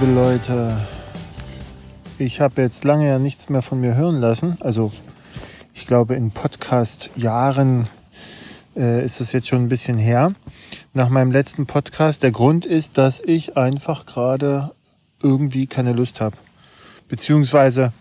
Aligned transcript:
Liebe 0.00 0.14
Leute, 0.14 0.78
ich 2.18 2.40
habe 2.40 2.62
jetzt 2.62 2.84
lange 2.84 3.06
ja 3.06 3.18
nichts 3.18 3.50
mehr 3.50 3.60
von 3.60 3.82
mir 3.82 3.96
hören 3.96 4.18
lassen. 4.18 4.56
Also, 4.60 4.92
ich 5.74 5.86
glaube, 5.86 6.14
in 6.14 6.30
Podcast-Jahren 6.30 7.86
äh, 8.76 9.04
ist 9.04 9.20
es 9.20 9.32
jetzt 9.32 9.48
schon 9.48 9.64
ein 9.64 9.68
bisschen 9.68 9.98
her. 9.98 10.32
Nach 10.94 11.10
meinem 11.10 11.32
letzten 11.32 11.66
Podcast. 11.66 12.22
Der 12.22 12.30
Grund 12.30 12.64
ist, 12.64 12.96
dass 12.96 13.20
ich 13.20 13.58
einfach 13.58 14.06
gerade 14.06 14.70
irgendwie 15.22 15.66
keine 15.66 15.92
Lust 15.92 16.22
habe. 16.22 16.36
Beziehungsweise 17.08 17.92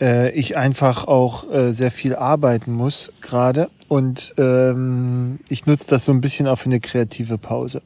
äh, 0.00 0.32
ich 0.32 0.56
einfach 0.56 1.06
auch 1.06 1.48
äh, 1.52 1.72
sehr 1.72 1.92
viel 1.92 2.16
arbeiten 2.16 2.72
muss 2.72 3.12
gerade. 3.20 3.70
Und 3.86 4.34
ähm, 4.38 5.38
ich 5.48 5.66
nutze 5.66 5.86
das 5.88 6.04
so 6.04 6.10
ein 6.10 6.20
bisschen 6.20 6.48
auch 6.48 6.56
für 6.56 6.66
eine 6.66 6.80
kreative 6.80 7.38
Pause 7.38 7.80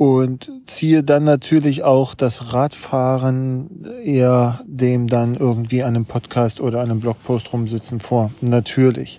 und 0.00 0.50
ziehe 0.64 1.02
dann 1.02 1.24
natürlich 1.24 1.84
auch 1.84 2.14
das 2.14 2.54
Radfahren 2.54 3.84
eher 4.02 4.60
dem 4.64 5.08
dann 5.08 5.34
irgendwie 5.34 5.82
an 5.82 5.94
einem 5.94 6.06
Podcast 6.06 6.62
oder 6.62 6.80
an 6.80 6.90
einem 6.90 7.00
Blogpost 7.00 7.52
rumsitzen 7.52 8.00
vor. 8.00 8.30
Natürlich. 8.40 9.18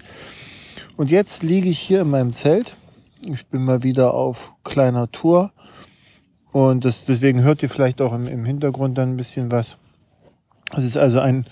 Und 0.98 1.12
jetzt 1.12 1.44
liege 1.44 1.70
ich 1.70 1.78
hier 1.78 2.02
in 2.02 2.10
meinem 2.10 2.34
Zelt. 2.34 2.78
Ich 3.24 3.46
bin 3.46 3.64
mal 3.64 3.84
wieder 3.84 4.16
auf 4.16 4.54
kleiner 4.64 5.12
Tour. 5.12 5.52
Und 6.52 6.84
das, 6.84 7.06
deswegen 7.06 7.44
hört 7.44 7.62
ihr 7.62 7.70
vielleicht 7.70 8.02
auch 8.02 8.14
im, 8.14 8.26
im 8.28 8.44
Hintergrund 8.44 8.98
dann 8.98 9.12
ein 9.12 9.18
bisschen 9.18 9.52
was. 9.52 9.78
Es 10.76 10.84
ist 10.84 10.98
also 10.98 11.20
ein 11.20 11.46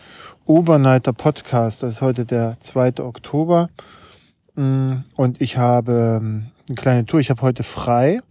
Overnighter 0.48 1.14
Podcast. 1.14 1.84
Das 1.84 1.94
ist 1.94 2.02
heute 2.02 2.26
der 2.26 2.58
2. 2.60 2.98
Oktober. 3.04 3.70
Mm, 4.56 5.02
und 5.18 5.40
ich 5.40 5.58
habe 5.58 6.20
ähm, 6.20 6.48
eine 6.68 6.76
kleine 6.76 7.06
Tour. 7.06 7.20
Ich 7.20 7.30
habe 7.30 7.44
heute 7.44 7.62
frei 7.62 8.22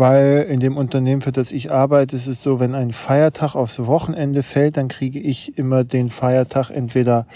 weil 0.00 0.46
in 0.48 0.60
dem 0.60 0.78
Unternehmen, 0.78 1.20
für 1.20 1.30
das 1.30 1.52
ich 1.52 1.70
arbeite, 1.70 2.16
ist 2.16 2.26
es 2.26 2.42
so, 2.42 2.58
wenn 2.58 2.74
ein 2.74 2.90
Feiertag 2.90 3.54
aufs 3.54 3.78
Wochenende 3.78 4.42
fällt, 4.42 4.78
dann 4.78 4.88
kriege 4.88 5.20
ich 5.20 5.58
immer 5.58 5.84
den 5.84 6.08
Feiertag 6.08 6.70
entweder 6.70 7.26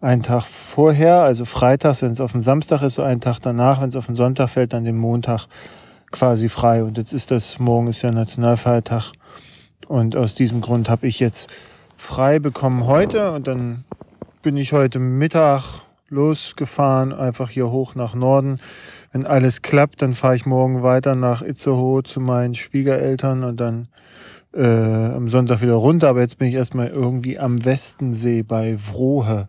einen 0.00 0.22
Tag 0.22 0.44
vorher, 0.44 1.22
also 1.22 1.44
freitags, 1.44 2.00
wenn 2.00 2.12
es 2.12 2.22
auf 2.22 2.32
den 2.32 2.40
Samstag 2.40 2.80
ist, 2.80 2.94
so 2.94 3.02
einen 3.02 3.20
Tag 3.20 3.40
danach, 3.40 3.82
wenn 3.82 3.90
es 3.90 3.96
auf 3.96 4.06
den 4.06 4.14
Sonntag 4.14 4.48
fällt, 4.48 4.72
dann 4.72 4.84
den 4.84 4.96
Montag 4.96 5.46
quasi 6.10 6.48
frei. 6.48 6.82
Und 6.82 6.96
jetzt 6.96 7.12
ist 7.12 7.30
das, 7.30 7.58
morgen 7.58 7.88
ist 7.88 8.00
ja 8.00 8.10
Nationalfeiertag. 8.10 9.12
Und 9.86 10.16
aus 10.16 10.34
diesem 10.34 10.62
Grund 10.62 10.88
habe 10.88 11.06
ich 11.06 11.20
jetzt 11.20 11.50
frei 11.98 12.38
bekommen 12.38 12.86
heute 12.86 13.32
und 13.32 13.46
dann 13.46 13.84
bin 14.40 14.56
ich 14.56 14.72
heute 14.72 14.98
Mittag 14.98 15.82
losgefahren, 16.08 17.12
einfach 17.12 17.50
hier 17.50 17.70
hoch 17.70 17.94
nach 17.94 18.14
Norden 18.14 18.58
wenn 19.12 19.26
alles 19.26 19.62
klappt, 19.62 20.02
dann 20.02 20.14
fahre 20.14 20.36
ich 20.36 20.46
morgen 20.46 20.82
weiter 20.82 21.14
nach 21.14 21.42
Itzehoe 21.42 22.02
zu 22.02 22.20
meinen 22.20 22.54
Schwiegereltern 22.54 23.42
und 23.42 23.60
dann 23.60 23.88
äh, 24.54 24.64
am 24.64 25.28
Sonntag 25.28 25.62
wieder 25.62 25.74
runter. 25.74 26.08
Aber 26.08 26.20
jetzt 26.20 26.38
bin 26.38 26.48
ich 26.48 26.54
erstmal 26.54 26.88
irgendwie 26.88 27.38
am 27.38 27.64
Westensee 27.64 28.42
bei 28.42 28.78
Vrohe. 28.78 29.48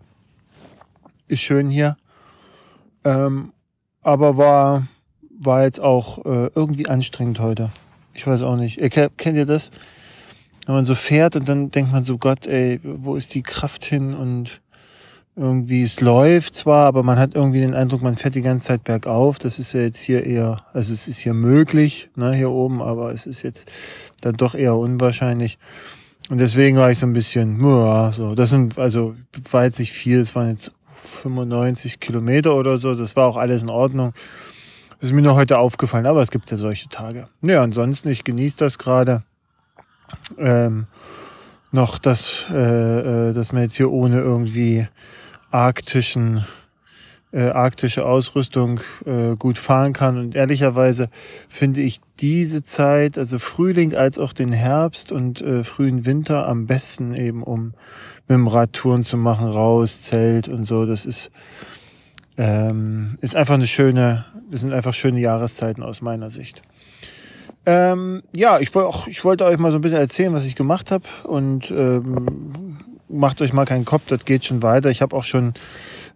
Ist 1.28 1.42
schön 1.42 1.70
hier. 1.70 1.96
Ähm, 3.04 3.54
aber 4.02 4.38
war, 4.38 4.88
war 5.40 5.64
jetzt 5.64 5.80
auch 5.80 6.26
äh, 6.26 6.50
irgendwie 6.56 6.88
anstrengend 6.88 7.40
heute. 7.40 7.70
Ich 8.14 8.26
weiß 8.26 8.42
auch 8.42 8.56
nicht. 8.56 8.80
Kennt 8.92 9.38
ihr 9.38 9.46
das? 9.46 9.72
Wenn 10.66 10.76
man 10.76 10.86
so 10.86 10.96
fährt 10.96 11.36
und 11.36 11.48
dann 11.48 11.72
denkt 11.72 11.92
man 11.92 12.04
so, 12.04 12.18
Gott, 12.18 12.46
ey, 12.46 12.80
wo 12.84 13.16
ist 13.16 13.34
die 13.34 13.42
Kraft 13.42 13.86
hin? 13.86 14.14
Und 14.14 14.62
irgendwie, 15.36 15.84
es 15.84 16.02
läuft 16.02 16.54
zwar, 16.54 16.86
aber 16.86 17.04
man 17.04 17.18
hat 17.18 17.36
irgendwie 17.36 17.62
den 17.62 17.74
Eindruck, 17.74 18.02
man 18.02 18.18
fährt 18.18 18.36
die 18.36 18.42
ganze 18.42 18.68
Zeit 18.68 18.84
bergauf. 18.84 19.40
Das 19.40 19.60
ist 19.60 19.74
ja 19.74 19.82
jetzt 19.82 20.02
hier 20.02 20.26
eher, 20.26 20.58
also 20.74 20.94
es 20.94 21.08
ist 21.08 21.20
hier 21.20 21.34
möglich, 21.34 22.10
ne, 22.16 22.34
hier 22.34 22.50
oben, 22.50 22.82
aber 22.82 23.14
es 23.14 23.26
ist 23.26 23.42
jetzt 23.42 23.70
dann 24.20 24.36
doch 24.36 24.56
eher 24.56 24.76
unwahrscheinlich. 24.76 25.58
Und 26.30 26.40
deswegen 26.40 26.78
war 26.78 26.92
ich 26.92 27.00
so 27.00 27.06
ein 27.06 27.14
bisschen, 27.14 27.64
ja, 27.64 28.12
so, 28.12 28.36
das 28.36 28.50
sind, 28.50 28.78
also 28.78 29.16
war 29.52 29.64
jetzt 29.64 29.80
nicht 29.80 29.94
viel, 29.94 30.20
es 30.20 30.36
waren 30.36 30.50
jetzt 30.50 30.72
95 31.04 32.00
Kilometer 32.00 32.56
oder 32.56 32.78
so, 32.78 32.94
das 32.96 33.16
war 33.16 33.28
auch 33.28 33.38
alles 33.38 33.64
in 33.64 33.70
Ordnung. 33.70 34.14
Das 35.00 35.10
ist 35.10 35.16
mir 35.16 35.24
noch 35.24 35.36
heute 35.36 35.58
aufgefallen, 35.58 36.06
aber 36.06 36.22
es 36.22 36.30
gibt 36.30 36.52
ja 36.52 36.58
solche 36.58 36.88
Tage. 36.90 37.28
Ja, 37.42 37.64
ansonsten, 37.64 38.10
ich 38.10 38.24
genieße 38.24 38.58
das 38.58 38.78
gerade. 38.78 39.24
Ähm, 40.38 40.86
noch, 41.72 41.98
dass, 41.98 42.46
äh, 42.52 43.30
äh 43.30 43.34
dass 43.34 43.54
man 43.54 43.64
jetzt 43.64 43.78
hier 43.78 43.90
ohne 43.92 44.20
irgendwie 44.20 44.88
arktischen 45.52 46.46
äh, 47.34 47.44
arktische 47.44 48.06
Ausrüstung 48.06 48.82
äh, 49.06 49.36
gut 49.38 49.58
fahren 49.58 49.94
kann. 49.94 50.18
Und 50.18 50.36
ehrlicherweise 50.36 51.08
finde 51.48 51.82
ich 51.82 52.02
diese 52.20 52.64
Zeit, 52.64 53.18
also 53.18 53.40
Frühling 53.40 53.96
als 53.96 54.18
auch 54.18 54.34
den 54.34 54.52
Herbst 54.52 55.12
und 55.12 55.42
äh, 55.42 55.64
frühen 55.64 56.06
Winter 56.06 56.48
am 56.48 56.68
besten 56.68 57.16
eben, 57.16 57.44
um 57.44 57.74
mit 58.28 58.38
dem 58.38 58.48
Rad 58.48 58.74
Touren 58.74 59.04
zu 59.04 59.18
machen, 59.18 59.48
raus, 59.48 60.04
Zelt 60.04 60.48
und 60.48 60.66
so. 60.66 60.86
Das 60.86 61.06
ist, 61.06 61.32
ähm, 62.38 63.18
ist 63.22 63.36
einfach 63.36 63.56
eine 63.56 63.68
schöne, 63.68 64.26
das 64.50 64.62
sind 64.62 64.74
einfach 64.74 64.94
schöne 64.94 65.20
Jahreszeiten 65.20 65.84
aus 65.84 66.02
meiner 66.02 66.30
Sicht. 66.30 66.62
Ähm, 67.66 68.24
ja, 68.34 68.60
ich, 68.60 68.76
auch, 68.76 69.08
ich 69.08 69.24
wollte 69.24 69.46
euch 69.46 69.60
mal 69.60 69.72
so 69.72 69.78
ein 69.78 69.82
bisschen 69.82 70.00
erzählen, 70.00 70.34
was 70.34 70.46
ich 70.46 70.56
gemacht 70.56 70.90
habe 70.90 71.06
und 71.24 71.70
ähm, 71.70 72.71
macht 73.12 73.42
euch 73.42 73.54
mal 73.54 73.66
keinen 73.66 73.86
Kopf, 73.86 74.08
das 74.08 74.26
geht 74.26 74.46
schon 74.46 74.64
weiter. 74.64 74.90
Ich 74.90 75.02
habe 75.02 75.16
auch 75.16 75.24
schon 75.24 75.54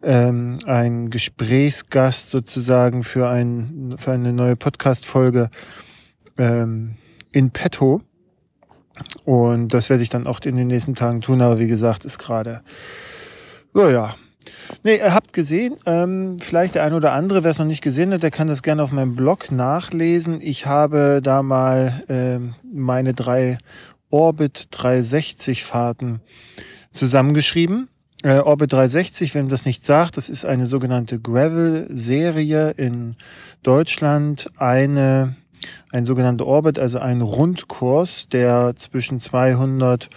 ähm, 0.01 0.57
einen 0.65 1.09
Gesprächsgast 1.09 2.29
sozusagen 2.29 3.03
für, 3.03 3.29
ein, 3.29 3.95
für 3.97 4.11
eine 4.11 4.33
neue 4.33 4.55
Podcast-Folge 4.55 5.49
ähm, 6.37 6.95
in 7.31 7.51
petto. 7.51 8.01
Und 9.25 9.73
das 9.73 9.89
werde 9.89 10.03
ich 10.03 10.09
dann 10.09 10.27
auch 10.27 10.39
in 10.41 10.55
den 10.55 10.67
nächsten 10.67 10.93
Tagen 10.93 11.21
tun, 11.21 11.41
aber 11.41 11.59
wie 11.59 11.67
gesagt, 11.67 12.05
ist 12.05 12.17
gerade, 12.17 12.61
so 13.73 13.89
ja. 13.89 14.15
Nee, 14.83 14.97
ihr 14.97 15.13
habt 15.13 15.33
gesehen, 15.33 15.75
ähm, 15.85 16.37
vielleicht 16.39 16.75
der 16.75 16.83
ein 16.83 16.93
oder 16.93 17.11
andere, 17.11 17.43
wer 17.43 17.51
es 17.51 17.59
noch 17.59 17.65
nicht 17.65 17.81
gesehen 17.81 18.13
hat, 18.13 18.23
der 18.23 18.31
kann 18.31 18.47
das 18.47 18.61
gerne 18.61 18.83
auf 18.83 18.91
meinem 18.91 19.15
Blog 19.15 19.51
nachlesen. 19.51 20.39
Ich 20.39 20.65
habe 20.65 21.19
da 21.23 21.41
mal 21.43 22.03
ähm, 22.09 22.53
meine 22.63 23.13
drei 23.13 23.57
Orbit 24.11 24.67
360 24.71 25.63
Fahrten 25.63 26.21
zusammengeschrieben. 26.95 27.89
Äh, 28.23 28.39
Orbit 28.39 28.73
360, 28.73 29.35
wenn 29.35 29.49
das 29.49 29.65
nicht 29.65 29.83
sagt, 29.83 30.17
das 30.17 30.29
ist 30.29 30.45
eine 30.45 30.65
sogenannte 30.65 31.19
Gravel-Serie 31.19 32.71
in 32.71 33.15
Deutschland. 33.61 34.47
Eine, 34.57 35.35
ein 35.91 36.05
sogenannter 36.05 36.47
Orbit, 36.47 36.79
also 36.79 36.99
ein 36.99 37.21
Rundkurs, 37.21 38.27
der 38.29 38.75
zwischen 38.77 39.19
200 39.19 40.09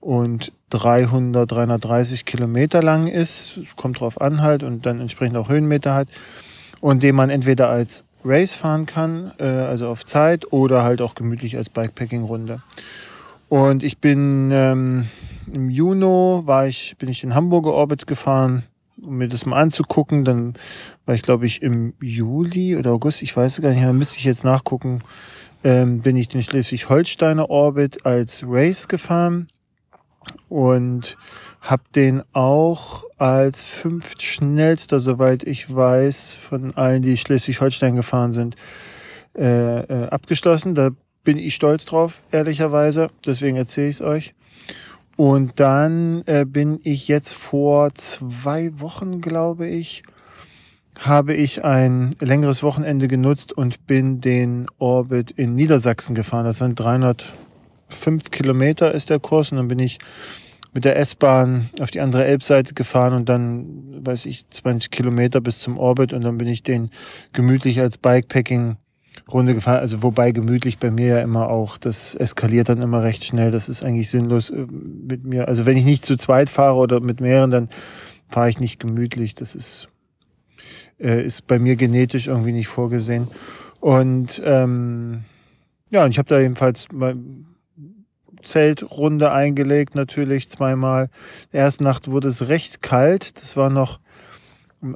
und 0.00 0.52
300, 0.70 1.50
330 1.50 2.24
Kilometer 2.24 2.82
lang 2.82 3.06
ist. 3.06 3.60
Kommt 3.76 4.00
drauf 4.00 4.20
an 4.20 4.42
halt 4.42 4.64
und 4.64 4.84
dann 4.86 5.00
entsprechend 5.00 5.36
auch 5.36 5.48
Höhenmeter 5.48 5.94
hat. 5.94 6.08
Und 6.80 7.04
den 7.04 7.14
man 7.14 7.30
entweder 7.30 7.68
als 7.68 8.04
Race 8.24 8.54
fahren 8.54 8.86
kann, 8.86 9.32
äh, 9.38 9.44
also 9.44 9.88
auf 9.88 10.04
Zeit, 10.04 10.52
oder 10.52 10.82
halt 10.82 11.00
auch 11.00 11.14
gemütlich 11.14 11.56
als 11.56 11.68
Bikepacking-Runde. 11.70 12.62
Und 13.48 13.82
ich 13.82 13.98
bin 13.98 14.50
ähm, 14.52 15.06
im 15.50 15.70
Juni 15.70 16.46
war 16.46 16.66
ich, 16.66 16.96
bin 16.98 17.08
ich 17.08 17.24
in 17.24 17.34
Hamburger 17.34 17.72
Orbit 17.72 18.06
gefahren, 18.06 18.64
um 19.00 19.16
mir 19.16 19.28
das 19.28 19.46
mal 19.46 19.60
anzugucken. 19.60 20.24
Dann 20.24 20.54
war 21.06 21.14
ich, 21.14 21.22
glaube 21.22 21.46
ich, 21.46 21.62
im 21.62 21.94
Juli 22.00 22.76
oder 22.76 22.92
August, 22.92 23.22
ich 23.22 23.36
weiß 23.36 23.60
gar 23.60 23.70
nicht 23.70 23.80
mehr, 23.80 23.92
müsste 23.92 24.18
ich 24.18 24.24
jetzt 24.24 24.44
nachgucken, 24.44 25.02
ähm, 25.64 26.00
bin 26.00 26.16
ich 26.16 26.28
den 26.28 26.42
Schleswig-Holsteiner 26.42 27.50
Orbit 27.50 28.04
als 28.04 28.44
Race 28.46 28.88
gefahren 28.88 29.48
und 30.48 31.16
habe 31.60 31.82
den 31.94 32.22
auch 32.32 33.04
als 33.18 33.62
fünftschnellster, 33.62 34.98
soweit 34.98 35.44
ich 35.44 35.72
weiß, 35.72 36.34
von 36.34 36.74
allen, 36.74 37.02
die 37.02 37.16
Schleswig-Holstein 37.16 37.94
gefahren 37.94 38.32
sind, 38.32 38.56
äh, 39.38 39.80
äh, 39.80 40.08
abgeschlossen. 40.08 40.74
Da 40.74 40.90
bin 41.22 41.38
ich 41.38 41.54
stolz 41.54 41.84
drauf, 41.84 42.22
ehrlicherweise. 42.32 43.08
Deswegen 43.24 43.56
erzähle 43.56 43.88
ich 43.88 43.96
es 43.96 44.02
euch. 44.02 44.34
Und 45.16 45.60
dann 45.60 46.22
äh, 46.26 46.44
bin 46.46 46.80
ich 46.82 47.08
jetzt 47.08 47.34
vor 47.34 47.94
zwei 47.94 48.80
Wochen, 48.80 49.20
glaube 49.20 49.68
ich, 49.68 50.02
habe 51.00 51.34
ich 51.34 51.64
ein 51.64 52.14
längeres 52.20 52.62
Wochenende 52.62 53.08
genutzt 53.08 53.52
und 53.52 53.86
bin 53.86 54.20
den 54.20 54.66
Orbit 54.78 55.30
in 55.30 55.54
Niedersachsen 55.54 56.14
gefahren. 56.14 56.44
Das 56.44 56.58
sind 56.58 56.78
305 56.78 58.30
Kilometer 58.30 58.92
ist 58.92 59.10
der 59.10 59.18
Kurs 59.18 59.52
und 59.52 59.58
dann 59.58 59.68
bin 59.68 59.78
ich 59.78 59.98
mit 60.74 60.84
der 60.84 60.98
S-Bahn 60.98 61.68
auf 61.80 61.90
die 61.90 62.00
andere 62.00 62.24
Elbseite 62.24 62.74
gefahren 62.74 63.12
und 63.12 63.28
dann, 63.28 64.06
weiß 64.06 64.26
ich, 64.26 64.48
20 64.48 64.90
Kilometer 64.90 65.40
bis 65.40 65.60
zum 65.60 65.78
Orbit 65.78 66.12
und 66.12 66.22
dann 66.22 66.38
bin 66.38 66.48
ich 66.48 66.62
den 66.62 66.90
gemütlich 67.32 67.80
als 67.80 67.98
Bikepacking 67.98 68.76
Runde 69.30 69.54
gefahren. 69.54 69.80
Also 69.80 70.02
wobei 70.02 70.32
gemütlich 70.32 70.78
bei 70.78 70.90
mir 70.90 71.06
ja 71.06 71.20
immer 71.20 71.48
auch, 71.48 71.78
das 71.78 72.14
eskaliert 72.14 72.68
dann 72.68 72.82
immer 72.82 73.02
recht 73.02 73.24
schnell. 73.24 73.50
Das 73.50 73.68
ist 73.68 73.82
eigentlich 73.82 74.10
sinnlos 74.10 74.50
äh, 74.50 74.66
mit 75.08 75.24
mir. 75.24 75.48
Also 75.48 75.66
wenn 75.66 75.76
ich 75.76 75.84
nicht 75.84 76.04
zu 76.04 76.16
zweit 76.16 76.50
fahre 76.50 76.76
oder 76.76 77.00
mit 77.00 77.20
mehreren, 77.20 77.50
dann 77.50 77.68
fahre 78.28 78.48
ich 78.48 78.60
nicht 78.60 78.80
gemütlich. 78.80 79.34
Das 79.34 79.54
ist, 79.54 79.88
äh, 80.98 81.24
ist 81.24 81.46
bei 81.46 81.58
mir 81.58 81.76
genetisch 81.76 82.26
irgendwie 82.26 82.52
nicht 82.52 82.68
vorgesehen. 82.68 83.28
Und 83.80 84.40
ähm, 84.44 85.24
ja, 85.90 86.04
und 86.04 86.10
ich 86.10 86.18
habe 86.18 86.28
da 86.28 86.38
jedenfalls 86.38 86.90
mal 86.92 87.16
Zeltrunde 88.42 89.32
eingelegt, 89.32 89.94
natürlich 89.94 90.48
zweimal. 90.48 91.08
Erste 91.52 91.84
Nacht 91.84 92.10
wurde 92.10 92.28
es 92.28 92.48
recht 92.48 92.82
kalt. 92.82 93.40
Das 93.40 93.56
war 93.56 93.70
noch 93.70 94.00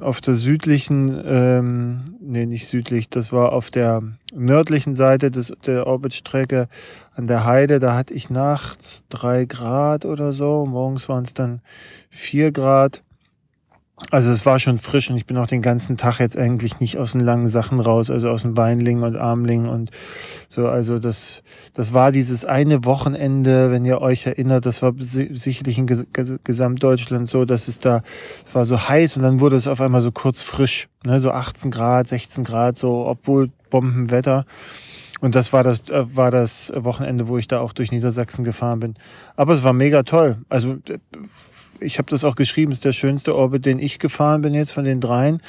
auf 0.01 0.19
der 0.19 0.35
südlichen, 0.35 1.21
ähm, 1.25 2.03
nee, 2.19 2.45
nicht 2.45 2.67
südlich, 2.67 3.09
das 3.09 3.31
war 3.31 3.53
auf 3.53 3.71
der 3.71 4.03
nördlichen 4.33 4.95
Seite 4.95 5.31
des, 5.31 5.53
der 5.65 5.87
Orbitstrecke 5.87 6.67
an 7.15 7.27
der 7.27 7.45
Heide. 7.45 7.79
Da 7.79 7.95
hatte 7.95 8.13
ich 8.13 8.29
nachts 8.29 9.05
drei 9.09 9.45
Grad 9.45 10.03
oder 10.03 10.33
so. 10.33 10.65
Morgens 10.65 11.07
waren 11.07 11.23
es 11.23 11.33
dann 11.33 11.61
vier 12.09 12.51
Grad. 12.51 13.01
Also 14.11 14.31
es 14.31 14.45
war 14.45 14.59
schon 14.59 14.77
frisch 14.77 15.09
und 15.09 15.17
ich 15.17 15.25
bin 15.25 15.37
auch 15.37 15.47
den 15.47 15.63
ganzen 15.63 15.97
Tag 15.97 16.19
jetzt 16.19 16.37
eigentlich 16.37 16.79
nicht 16.79 16.97
aus 16.99 17.13
den 17.13 17.21
langen 17.21 17.47
Sachen 17.47 17.79
raus, 17.79 18.11
also 18.11 18.29
aus 18.29 18.43
dem 18.43 18.53
Beinling 18.53 19.01
und 19.01 19.15
Armling 19.15 19.67
und 19.67 19.89
so. 20.47 20.67
Also 20.67 20.99
das, 20.99 21.41
das 21.73 21.93
war 21.93 22.11
dieses 22.11 22.45
eine 22.45 22.85
Wochenende, 22.85 23.71
wenn 23.71 23.85
ihr 23.85 23.99
euch 23.99 24.27
erinnert, 24.27 24.67
das 24.67 24.83
war 24.83 24.93
sicherlich 24.99 25.79
in 25.79 25.87
Gesamtdeutschland 26.43 27.27
so, 27.27 27.43
dass 27.43 27.67
es 27.67 27.79
da 27.79 28.03
es 28.47 28.53
war 28.53 28.65
so 28.65 28.87
heiß 28.87 29.17
und 29.17 29.23
dann 29.23 29.39
wurde 29.39 29.55
es 29.55 29.67
auf 29.67 29.81
einmal 29.81 30.01
so 30.01 30.11
kurz 30.11 30.43
frisch, 30.43 30.89
ne, 31.03 31.19
so 31.19 31.31
18 31.31 31.71
Grad, 31.71 32.07
16 32.07 32.43
Grad, 32.43 32.77
so 32.77 33.07
obwohl 33.07 33.49
Bombenwetter. 33.71 34.45
Und 35.21 35.33
das 35.33 35.51
war 35.51 35.63
das, 35.63 35.89
äh, 35.89 36.15
war 36.15 36.29
das 36.29 36.71
Wochenende, 36.75 37.27
wo 37.27 37.39
ich 37.39 37.47
da 37.47 37.59
auch 37.59 37.73
durch 37.73 37.91
Niedersachsen 37.91 38.43
gefahren 38.43 38.79
bin. 38.79 38.95
Aber 39.35 39.53
es 39.53 39.63
war 39.63 39.73
mega 39.73 40.03
toll. 40.03 40.37
Also 40.49 40.77
ich 41.79 41.97
habe 41.97 42.09
das 42.09 42.23
auch 42.23 42.35
geschrieben, 42.35 42.71
ist 42.71 42.85
der 42.85 42.93
schönste 42.93 43.35
Orbit, 43.35 43.65
den 43.65 43.79
ich 43.79 43.99
gefahren 43.99 44.41
bin 44.41 44.53
jetzt 44.53 44.71
von 44.71 44.85
den 44.85 45.01
dreien. 45.01 45.41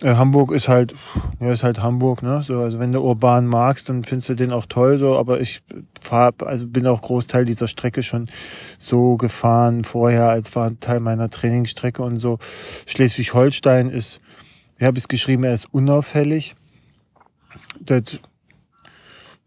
Äh, 0.00 0.14
Hamburg 0.14 0.52
ist 0.52 0.68
halt, 0.68 0.94
ja, 1.40 1.52
ist 1.52 1.62
halt 1.62 1.82
Hamburg, 1.82 2.22
ne? 2.22 2.42
So, 2.42 2.58
also 2.58 2.78
wenn 2.78 2.92
du 2.92 3.00
urban 3.00 3.46
magst, 3.46 3.88
dann 3.88 4.04
findest 4.04 4.30
du 4.30 4.34
den 4.34 4.52
auch 4.52 4.66
toll, 4.66 4.98
so, 4.98 5.16
aber 5.16 5.40
ich 5.40 5.62
fahr, 6.00 6.32
also 6.44 6.66
bin 6.66 6.86
auch 6.86 7.02
Großteil 7.02 7.44
dieser 7.44 7.68
Strecke 7.68 8.02
schon 8.02 8.28
so 8.78 9.16
gefahren 9.16 9.84
vorher, 9.84 10.28
als 10.28 10.54
war 10.56 10.78
Teil 10.80 11.00
meiner 11.00 11.30
Trainingsstrecke 11.30 12.02
und 12.02 12.18
so. 12.18 12.38
Schleswig-Holstein 12.86 13.90
ist, 13.90 14.20
wie 14.78 14.86
habe 14.86 14.98
ich 14.98 15.04
es 15.04 15.08
geschrieben, 15.08 15.44
er 15.44 15.54
ist 15.54 15.72
unauffällig. 15.72 16.54
Das 17.80 18.20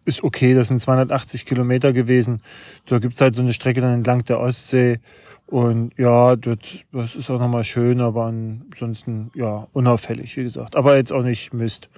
ist 0.05 0.23
okay, 0.23 0.53
das 0.53 0.69
sind 0.69 0.79
280 0.79 1.45
Kilometer 1.45 1.93
gewesen. 1.93 2.41
Da 2.85 2.99
gibt's 2.99 3.21
halt 3.21 3.35
so 3.35 3.41
eine 3.41 3.53
Strecke 3.53 3.81
dann 3.81 3.93
entlang 3.93 4.23
der 4.23 4.39
Ostsee. 4.39 4.99
Und 5.47 5.93
ja, 5.97 6.35
das, 6.35 6.57
das 6.91 7.15
ist 7.15 7.29
auch 7.29 7.39
nochmal 7.39 7.63
schön, 7.63 8.01
aber 8.01 8.25
ansonsten 8.25 9.31
ja 9.35 9.67
unauffällig, 9.73 10.35
wie 10.37 10.43
gesagt. 10.43 10.75
Aber 10.75 10.95
jetzt 10.95 11.11
auch 11.11 11.23
nicht 11.23 11.53
Mist. 11.53 11.89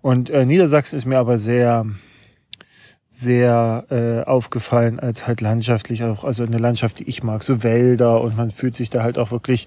Und 0.00 0.30
äh, 0.30 0.46
Niedersachsen 0.46 0.96
ist 0.96 1.06
mir 1.06 1.18
aber 1.18 1.38
sehr, 1.38 1.86
sehr 3.10 3.84
äh, 3.90 4.28
aufgefallen 4.28 5.00
als 5.00 5.26
halt 5.26 5.40
landschaftlich 5.40 6.04
auch, 6.04 6.24
also 6.24 6.44
eine 6.44 6.58
Landschaft, 6.58 7.00
die 7.00 7.08
ich 7.08 7.22
mag, 7.22 7.42
so 7.42 7.62
Wälder 7.62 8.20
und 8.20 8.36
man 8.36 8.50
fühlt 8.50 8.74
sich 8.74 8.90
da 8.90 9.02
halt 9.02 9.18
auch 9.18 9.30
wirklich 9.30 9.66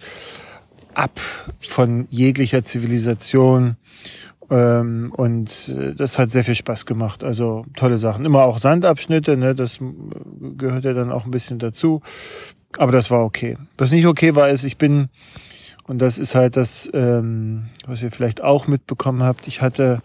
ab 0.94 1.20
von 1.60 2.08
jeglicher 2.10 2.64
Zivilisation. 2.64 3.78
Ähm, 4.52 5.14
und 5.16 5.70
äh, 5.70 5.96
das 5.96 6.20
hat 6.20 6.30
sehr 6.30 6.44
viel 6.44 6.56
Spaß 6.56 6.86
gemacht. 6.86 7.24
Also 7.24 7.66
tolle 7.76 7.98
Sachen. 7.98 8.26
Immer 8.26 8.44
auch 8.44 8.60
Sandabschnitte, 8.60 9.38
ne? 9.38 9.56
das 9.56 9.80
gehört 10.58 10.84
ja 10.84 10.94
dann 10.94 11.12
auch 11.12 11.26
ein 11.26 11.32
bisschen 11.32 11.58
dazu. 11.58 12.02
Aber 12.78 12.92
das 12.92 13.10
war 13.10 13.24
okay. 13.24 13.58
Was 13.78 13.92
nicht 13.92 14.06
okay 14.06 14.36
war, 14.36 14.50
ist, 14.50 14.66
ich 14.66 14.78
bin, 14.78 15.08
und 15.88 16.00
das 16.00 16.20
ist 16.20 16.36
halt 16.36 16.58
das, 16.58 16.90
ähm, 16.94 17.68
was 17.88 18.04
ihr 18.04 18.12
vielleicht 18.12 18.44
auch 18.44 18.68
mitbekommen 18.68 19.24
habt, 19.24 19.48
ich 19.48 19.62
hatte, 19.62 20.02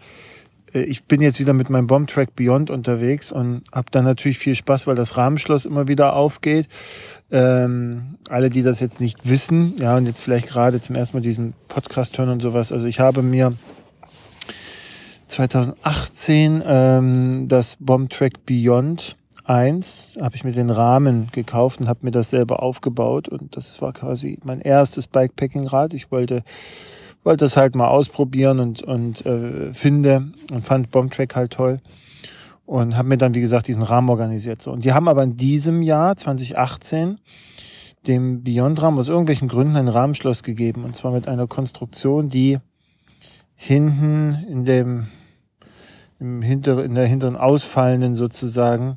äh, 0.73 0.83
ich 0.83 1.05
bin 1.05 1.21
jetzt 1.21 1.41
wieder 1.41 1.53
mit 1.53 1.69
meinem 1.69 1.89
Bombtrack 1.89 2.37
Beyond 2.37 2.71
unterwegs 2.71 3.33
und 3.33 3.63
habe 3.73 3.89
dann 3.91 4.05
natürlich 4.05 4.39
viel 4.39 4.55
Spaß, 4.55 4.87
weil 4.87 4.95
das 4.95 5.17
Rahmenschloss 5.17 5.65
immer 5.65 5.89
wieder 5.89 6.15
aufgeht. 6.15 6.69
Ähm, 7.33 8.17
alle, 8.29 8.51
die 8.51 8.63
das 8.63 8.79
jetzt 8.79 9.01
nicht 9.01 9.29
wissen, 9.29 9.75
ja, 9.81 9.97
und 9.97 10.07
jetzt 10.07 10.21
vielleicht 10.21 10.49
gerade 10.49 10.81
zum 10.81 10.95
ersten 10.95 11.17
Mal 11.17 11.23
diesen 11.23 11.55
Podcast 11.67 12.17
hören 12.19 12.29
und 12.29 12.41
sowas, 12.41 12.71
also 12.71 12.87
ich 12.87 13.01
habe 13.01 13.23
mir 13.23 13.53
2018 15.27 16.63
ähm, 16.67 17.49
das 17.49 17.77
Bombtrack 17.81 18.47
Beyond 18.47 19.17
1 19.45 20.19
habe 20.21 20.35
ich 20.37 20.45
mir 20.45 20.53
den 20.53 20.71
Rahmen 20.71 21.29
gekauft 21.33 21.81
und 21.81 21.89
habe 21.89 22.01
mir 22.03 22.11
das 22.11 22.31
selber 22.31 22.63
aufgebaut. 22.63 23.29
Und 23.29 23.57
das 23.57 23.81
war 23.81 23.93
quasi 23.93 24.39
mein 24.45 24.61
erstes 24.61 25.07
Bikepacking-Rad. 25.07 25.95
Ich 25.95 26.11
wollte, 26.11 26.43
wollte 27.23 27.45
das 27.45 27.57
halt 27.57 27.75
mal 27.75 27.89
ausprobieren 27.89 28.61
und, 28.61 28.83
und 28.83 29.25
äh, 29.25 29.73
finde 29.73 30.33
und 30.53 30.67
fand 30.67 30.91
Bombtrack 30.91 31.37
halt 31.37 31.53
toll. 31.53 31.81
Und 32.65 32.97
habe 32.97 33.09
mir 33.09 33.17
dann, 33.17 33.35
wie 33.35 33.41
gesagt, 33.41 33.69
diesen 33.69 33.85
Rahmen 33.85 34.09
organisiert. 34.09 34.61
So. 34.61 34.73
Und 34.73 34.85
die 34.85 34.93
haben 34.93 35.07
aber 35.07 35.23
in 35.23 35.37
diesem 35.37 35.83
Jahr, 35.83 36.17
2018, 36.17 37.19
dem 38.09 38.43
Beyond 38.43 38.83
Rahmen 38.83 38.99
aus 38.99 39.09
irgendwelchen 39.09 39.47
Gründen 39.47 39.77
ein 39.77 39.89
Rahmenschloss 39.89 40.43
gegeben. 40.43 40.85
Und 40.85 40.97
zwar 40.97 41.13
mit 41.13 41.29
einer 41.29 41.47
Konstruktion, 41.47 42.29
die 42.29 42.59
hinten 43.57 44.47
in 44.49 44.65
dem 44.65 45.07
im 46.19 46.43
hinter, 46.43 46.83
in 46.85 46.95
der 46.95 47.07
hinteren 47.07 47.37
Ausfallenden 47.37 48.15
sozusagen 48.15 48.97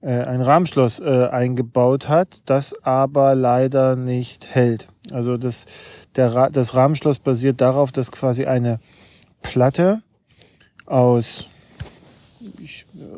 äh, 0.00 0.22
ein 0.22 0.40
Rahmenschloss 0.40 1.00
äh, 1.00 1.28
eingebaut 1.30 2.08
hat, 2.08 2.40
das 2.46 2.74
aber 2.82 3.34
leider 3.34 3.96
nicht 3.96 4.54
hält. 4.54 4.88
Also 5.12 5.36
das, 5.36 5.66
der 6.16 6.50
das 6.50 6.74
Rahmenschloss 6.74 7.18
basiert 7.18 7.60
darauf, 7.60 7.92
dass 7.92 8.10
quasi 8.10 8.46
eine 8.46 8.78
Platte 9.42 10.02
aus 10.86 11.48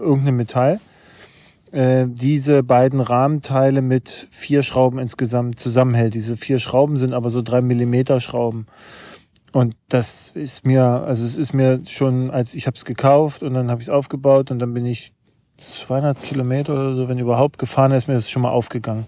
irgendeinem 0.01 0.37
Metall 0.37 0.81
äh, 1.71 2.07
diese 2.09 2.63
beiden 2.63 3.01
Rahmenteile 3.01 3.83
mit 3.83 4.29
vier 4.31 4.63
Schrauben 4.63 4.99
insgesamt 4.99 5.61
zusammenhält. 5.61 6.15
Diese 6.15 6.37
vier 6.37 6.59
Schrauben 6.59 6.97
sind 6.97 7.15
aber 7.15 7.31
so 7.31 7.43
drei 7.43 7.61
Millimeter 7.61 8.21
Schrauben. 8.21 8.67
Und 9.53 9.77
das 9.89 10.33
ist 10.35 10.65
mir, 10.65 10.83
also 10.83 11.25
es 11.25 11.37
ist 11.37 11.53
mir 11.53 11.81
schon, 11.87 12.31
als 12.31 12.55
ich 12.55 12.67
habe 12.67 12.77
es 12.77 12.85
gekauft 12.85 13.43
und 13.43 13.53
dann 13.55 13.71
habe 13.71 13.83
ich 13.83 13.89
es 13.89 13.93
aufgebaut 13.93 14.51
und 14.51 14.59
dann 14.59 14.73
bin 14.73 14.87
ich 14.87 15.13
200 15.59 16.23
Kilometer 16.23 16.73
oder 16.73 16.95
so, 16.95 17.09
wenn 17.09 17.19
überhaupt 17.19 17.59
gefahren 17.59 17.93
ist, 17.93 18.09
mir 18.09 18.15
das 18.15 18.31
schon 18.31 18.43
mal 18.43 18.51
aufgegangen. 18.51 19.07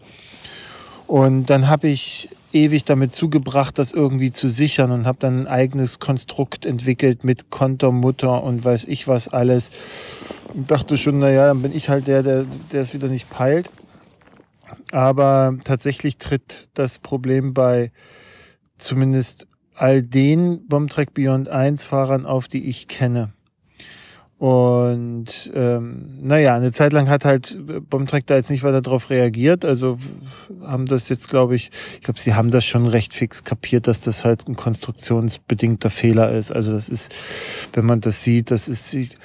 Und 1.06 1.46
dann 1.46 1.68
habe 1.68 1.88
ich 1.88 2.28
ewig 2.52 2.84
damit 2.84 3.12
zugebracht, 3.12 3.78
das 3.78 3.92
irgendwie 3.92 4.30
zu 4.30 4.48
sichern 4.48 4.90
und 4.90 5.06
habe 5.06 5.18
dann 5.18 5.40
ein 5.40 5.46
eigenes 5.48 5.98
Konstrukt 5.98 6.66
entwickelt 6.66 7.24
mit 7.24 7.50
Kontermutter 7.50 8.42
und 8.42 8.64
weiß 8.64 8.84
ich 8.84 9.08
was 9.08 9.28
alles. 9.28 9.70
Und 10.52 10.70
dachte 10.70 10.96
schon, 10.96 11.18
naja, 11.18 11.48
dann 11.48 11.62
bin 11.62 11.74
ich 11.74 11.88
halt 11.88 12.06
der, 12.06 12.22
der, 12.22 12.44
der 12.72 12.82
es 12.82 12.94
wieder 12.94 13.08
nicht 13.08 13.28
peilt. 13.28 13.70
Aber 14.92 15.56
tatsächlich 15.64 16.18
tritt 16.18 16.68
das 16.74 16.98
Problem 16.98 17.54
bei 17.54 17.90
zumindest 18.78 19.46
all 19.74 20.02
den 20.02 20.66
Bombtrack 20.66 21.14
Beyond 21.14 21.48
1 21.48 21.84
Fahrern 21.84 22.26
auf, 22.26 22.48
die 22.48 22.64
ich 22.64 22.88
kenne. 22.88 23.32
Und 24.38 25.50
ähm, 25.54 26.18
naja, 26.20 26.56
eine 26.56 26.72
Zeit 26.72 26.92
lang 26.92 27.08
hat 27.08 27.24
halt 27.24 27.58
Bombtrack 27.88 28.26
da 28.26 28.34
jetzt 28.34 28.50
nicht 28.50 28.62
weiter 28.62 28.82
darauf 28.82 29.08
reagiert. 29.08 29.64
Also 29.64 29.96
haben 30.60 30.86
das 30.86 31.08
jetzt, 31.08 31.30
glaube 31.30 31.54
ich, 31.54 31.70
ich 31.94 32.02
glaube, 32.02 32.20
sie 32.20 32.34
haben 32.34 32.50
das 32.50 32.64
schon 32.64 32.86
recht 32.86 33.14
fix 33.14 33.44
kapiert, 33.44 33.86
dass 33.86 34.00
das 34.00 34.24
halt 34.24 34.46
ein 34.48 34.56
konstruktionsbedingter 34.56 35.88
Fehler 35.88 36.32
ist. 36.32 36.50
Also 36.50 36.72
das 36.72 36.88
ist, 36.88 37.14
wenn 37.72 37.86
man 37.86 38.00
das 38.00 38.22
sieht, 38.22 38.50
das 38.50 38.68
ist, 38.68 39.16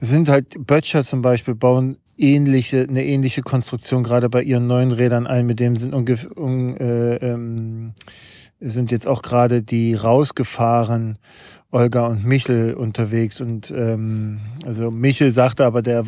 sind 0.00 0.28
halt 0.28 0.66
Böttcher 0.66 1.04
zum 1.04 1.22
Beispiel 1.22 1.54
bauen 1.54 1.96
ähnliche, 2.18 2.82
eine 2.82 3.04
ähnliche 3.04 3.42
Konstruktion 3.42 4.02
gerade 4.02 4.28
bei 4.28 4.42
ihren 4.42 4.66
neuen 4.66 4.92
Rädern 4.92 5.26
ein, 5.26 5.46
mit 5.46 5.60
dem 5.60 5.76
sind 5.76 5.94
ungefähr, 5.94 6.36
un, 6.36 6.76
äh, 6.76 7.14
ähm, 7.16 7.92
sind 8.60 8.90
jetzt 8.90 9.06
auch 9.06 9.22
gerade 9.22 9.62
die 9.62 9.94
rausgefahren, 9.94 11.18
Olga 11.70 12.06
und 12.06 12.24
Michel 12.24 12.74
unterwegs. 12.74 13.40
Und 13.40 13.70
ähm, 13.70 14.40
also 14.66 14.90
Michel 14.90 15.30
sagte 15.30 15.64
aber, 15.64 15.82
der 15.82 16.04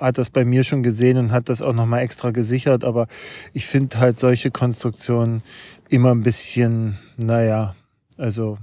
hat 0.00 0.18
das 0.18 0.30
bei 0.30 0.44
mir 0.44 0.64
schon 0.64 0.82
gesehen 0.82 1.18
und 1.18 1.32
hat 1.32 1.48
das 1.48 1.62
auch 1.62 1.74
nochmal 1.74 2.02
extra 2.02 2.30
gesichert. 2.30 2.84
Aber 2.84 3.06
ich 3.52 3.66
finde 3.66 4.00
halt 4.00 4.18
solche 4.18 4.50
Konstruktionen 4.50 5.42
immer 5.88 6.12
ein 6.12 6.22
bisschen, 6.22 6.98
naja, 7.16 7.74
also 8.16 8.58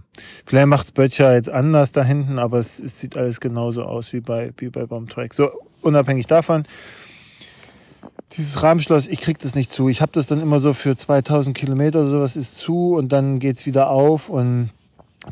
vielleicht 0.46 0.68
macht's 0.68 0.92
Böttcher 0.92 1.34
jetzt 1.34 1.50
anders 1.50 1.92
da 1.92 2.04
hinten, 2.04 2.40
aber 2.40 2.58
es, 2.58 2.80
es, 2.80 3.00
sieht 3.00 3.18
alles 3.18 3.40
genauso 3.40 3.84
aus 3.84 4.14
wie 4.14 4.22
bei, 4.22 4.52
wie 4.58 4.70
bei 4.70 4.86
Baumtrack. 4.86 5.34
So, 5.34 5.50
unabhängig 5.82 6.28
davon, 6.28 6.64
dieses 8.38 8.64
Rahmenschloss, 8.64 9.08
ich 9.08 9.22
krieg 9.22 9.40
das 9.40 9.56
nicht 9.56 9.72
zu. 9.72 9.90
Ich 9.90 10.02
habe 10.02 10.12
das 10.14 10.28
dann 10.28 10.42
immer 10.42 10.60
so 10.60 10.74
für 10.74 10.96
2000 10.96 11.56
Kilometer 11.56 12.02
oder 12.02 12.10
sowas 12.10 12.36
ist 12.36 12.58
zu 12.58 12.96
und 12.96 13.12
dann 13.12 13.40
geht's 13.40 13.66
wieder 13.66 13.90
auf 13.90 14.30
und 14.30 14.70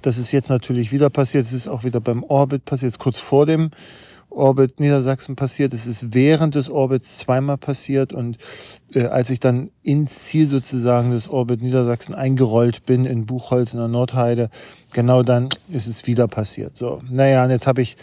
das 0.02 0.18
ist 0.18 0.32
jetzt 0.32 0.50
natürlich 0.50 0.92
wieder 0.92 1.10
passiert. 1.10 1.46
Es 1.46 1.54
ist 1.54 1.68
auch 1.68 1.84
wieder 1.84 2.00
beim 2.00 2.24
Orbit 2.24 2.66
passiert, 2.66 2.92
jetzt 2.92 3.00
kurz 3.00 3.20
vor 3.20 3.46
dem 3.46 3.72
Orbit 4.30 4.80
Niedersachsen 4.80 5.36
passiert. 5.36 5.74
Es 5.74 5.88
ist 5.88 6.14
während 6.14 6.56
des 6.56 6.70
Orbits 6.70 7.18
zweimal 7.18 7.58
passiert 7.58 8.14
und 8.14 8.38
äh, 8.94 9.06
als 9.06 9.30
ich 9.30 9.40
dann 9.40 9.72
ins 9.82 10.26
Ziel 10.26 10.46
sozusagen 10.46 11.12
des 11.12 11.30
Orbit 11.30 11.62
Niedersachsen 11.62 12.14
eingerollt 12.14 12.86
bin 12.86 13.06
in 13.06 13.26
Buchholz 13.26 13.74
in 13.74 13.80
der 13.80 13.88
Nordheide, 13.88 14.50
genau 14.94 15.24
dann 15.24 15.50
ist 15.72 15.88
es 15.88 16.06
wieder 16.06 16.28
passiert. 16.28 16.76
So, 16.76 17.02
naja, 17.10 17.44
und 17.44 17.50
jetzt 17.50 17.66
habe 17.66 17.82
ich 17.82 17.98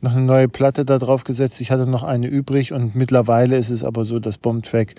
noch 0.00 0.12
eine 0.12 0.22
neue 0.22 0.48
Platte 0.48 0.84
da 0.84 0.98
drauf 0.98 1.24
gesetzt. 1.24 1.60
Ich 1.60 1.70
hatte 1.70 1.86
noch 1.86 2.02
eine 2.02 2.26
übrig 2.26 2.72
und 2.72 2.94
mittlerweile 2.94 3.56
ist 3.56 3.70
es 3.70 3.84
aber 3.84 4.04
so, 4.04 4.18
dass 4.18 4.38
Bombtrack 4.38 4.94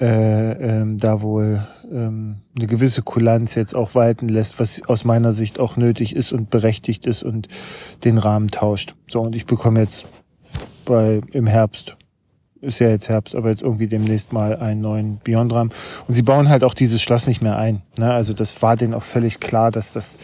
äh, 0.00 0.52
ähm, 0.80 0.98
da 0.98 1.22
wohl 1.22 1.66
ähm, 1.90 2.36
eine 2.56 2.66
gewisse 2.66 3.02
Kulanz 3.02 3.54
jetzt 3.54 3.74
auch 3.74 3.94
walten 3.94 4.28
lässt, 4.28 4.58
was 4.58 4.82
aus 4.88 5.04
meiner 5.04 5.32
Sicht 5.32 5.60
auch 5.60 5.76
nötig 5.76 6.16
ist 6.16 6.32
und 6.32 6.50
berechtigt 6.50 7.06
ist 7.06 7.22
und 7.22 7.48
den 8.04 8.18
Rahmen 8.18 8.48
tauscht. 8.48 8.94
So, 9.06 9.20
und 9.20 9.36
ich 9.36 9.46
bekomme 9.46 9.80
jetzt 9.80 10.08
bei, 10.84 11.20
im 11.32 11.46
Herbst, 11.46 11.96
ist 12.60 12.80
ja 12.80 12.88
jetzt 12.88 13.08
Herbst, 13.08 13.34
aber 13.34 13.50
jetzt 13.50 13.62
irgendwie 13.62 13.86
demnächst 13.86 14.32
mal 14.32 14.56
einen 14.56 14.80
neuen 14.80 15.18
Beyond-Rahmen. 15.22 15.72
Und 16.08 16.14
sie 16.14 16.22
bauen 16.22 16.48
halt 16.48 16.64
auch 16.64 16.74
dieses 16.74 17.00
Schloss 17.00 17.26
nicht 17.26 17.42
mehr 17.42 17.56
ein. 17.56 17.82
Ne? 17.98 18.12
Also 18.12 18.32
das 18.32 18.60
war 18.62 18.76
denen 18.76 18.94
auch 18.94 19.02
völlig 19.02 19.38
klar, 19.38 19.70
dass 19.70 19.92
das 19.92 20.18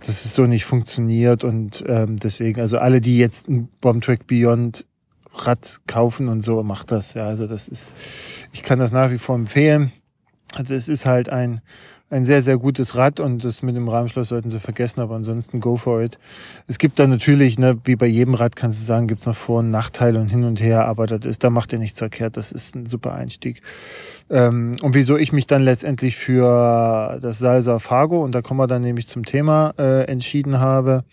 dass 0.00 0.24
es 0.24 0.34
so 0.34 0.46
nicht 0.46 0.64
funktioniert 0.64 1.44
und 1.44 1.84
ähm, 1.86 2.16
deswegen, 2.16 2.60
also 2.60 2.78
alle, 2.78 3.00
die 3.00 3.18
jetzt 3.18 3.48
ein 3.48 3.68
Bombtrack 3.80 4.26
Beyond 4.26 4.84
Rad 5.34 5.80
kaufen 5.86 6.28
und 6.28 6.40
so, 6.40 6.62
macht 6.62 6.90
das. 6.90 7.14
Ja, 7.14 7.22
also 7.22 7.46
das 7.46 7.68
ist, 7.68 7.94
ich 8.52 8.62
kann 8.62 8.78
das 8.78 8.92
nach 8.92 9.10
wie 9.10 9.18
vor 9.18 9.36
empfehlen. 9.36 9.92
Also 10.54 10.74
es 10.74 10.88
ist 10.88 11.04
halt 11.04 11.28
ein, 11.28 11.60
ein 12.10 12.24
sehr, 12.24 12.40
sehr 12.40 12.56
gutes 12.56 12.96
Rad 12.96 13.20
und 13.20 13.44
das 13.44 13.62
mit 13.62 13.76
dem 13.76 13.88
Rahmenschloss 13.88 14.28
sollten 14.28 14.48
Sie 14.48 14.60
vergessen, 14.60 15.00
aber 15.00 15.16
ansonsten 15.16 15.60
go 15.60 15.76
for 15.76 16.00
it. 16.00 16.18
Es 16.66 16.78
gibt 16.78 16.98
da 16.98 17.06
natürlich, 17.06 17.58
ne, 17.58 17.78
wie 17.84 17.96
bei 17.96 18.06
jedem 18.06 18.32
Rad 18.32 18.56
kannst 18.56 18.80
du 18.80 18.84
sagen, 18.84 19.08
gibt's 19.08 19.26
noch 19.26 19.36
Vor- 19.36 19.58
und 19.58 19.70
Nachteile 19.70 20.18
und 20.18 20.28
hin 20.28 20.44
und 20.44 20.60
her, 20.60 20.86
aber 20.86 21.06
das 21.06 21.26
ist, 21.26 21.44
da 21.44 21.50
macht 21.50 21.72
ihr 21.72 21.78
nichts 21.78 21.98
verkehrt. 21.98 22.38
Das 22.38 22.50
ist 22.50 22.74
ein 22.74 22.86
super 22.86 23.12
Einstieg. 23.12 23.60
Ähm, 24.30 24.76
und 24.80 24.94
wieso 24.94 25.18
ich 25.18 25.32
mich 25.32 25.46
dann 25.46 25.62
letztendlich 25.62 26.16
für 26.16 27.18
das 27.20 27.40
Salsa 27.40 27.78
Fargo, 27.78 28.24
und 28.24 28.34
da 28.34 28.40
kommen 28.40 28.60
wir 28.60 28.66
dann 28.66 28.82
nämlich 28.82 29.06
zum 29.06 29.26
Thema, 29.26 29.74
äh, 29.78 30.04
entschieden 30.04 30.60
habe, 30.60 31.04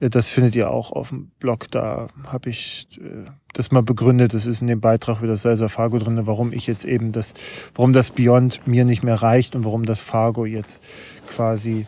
äh, 0.00 0.10
das 0.10 0.28
findet 0.28 0.54
ihr 0.54 0.70
auch 0.70 0.92
auf 0.92 1.08
dem 1.08 1.30
Blog. 1.38 1.70
Da 1.70 2.08
habe 2.28 2.50
ich 2.50 2.88
äh, 3.00 3.30
das 3.56 3.70
mal 3.70 3.82
begründet. 3.82 4.34
Das 4.34 4.46
ist 4.46 4.60
in 4.60 4.66
dem 4.66 4.80
Beitrag 4.80 5.18
über 5.18 5.28
das 5.28 5.42
Salsa 5.42 5.68
Fargo 5.68 5.98
drin, 5.98 6.26
warum 6.26 6.52
ich 6.52 6.66
jetzt 6.66 6.84
eben 6.84 7.12
das, 7.12 7.34
warum 7.74 7.92
das 7.92 8.10
Beyond 8.10 8.66
mir 8.66 8.84
nicht 8.84 9.02
mehr 9.02 9.22
reicht 9.22 9.54
und 9.54 9.64
warum 9.64 9.84
das 9.84 10.00
Fargo 10.00 10.44
jetzt 10.44 10.82
quasi 11.26 11.86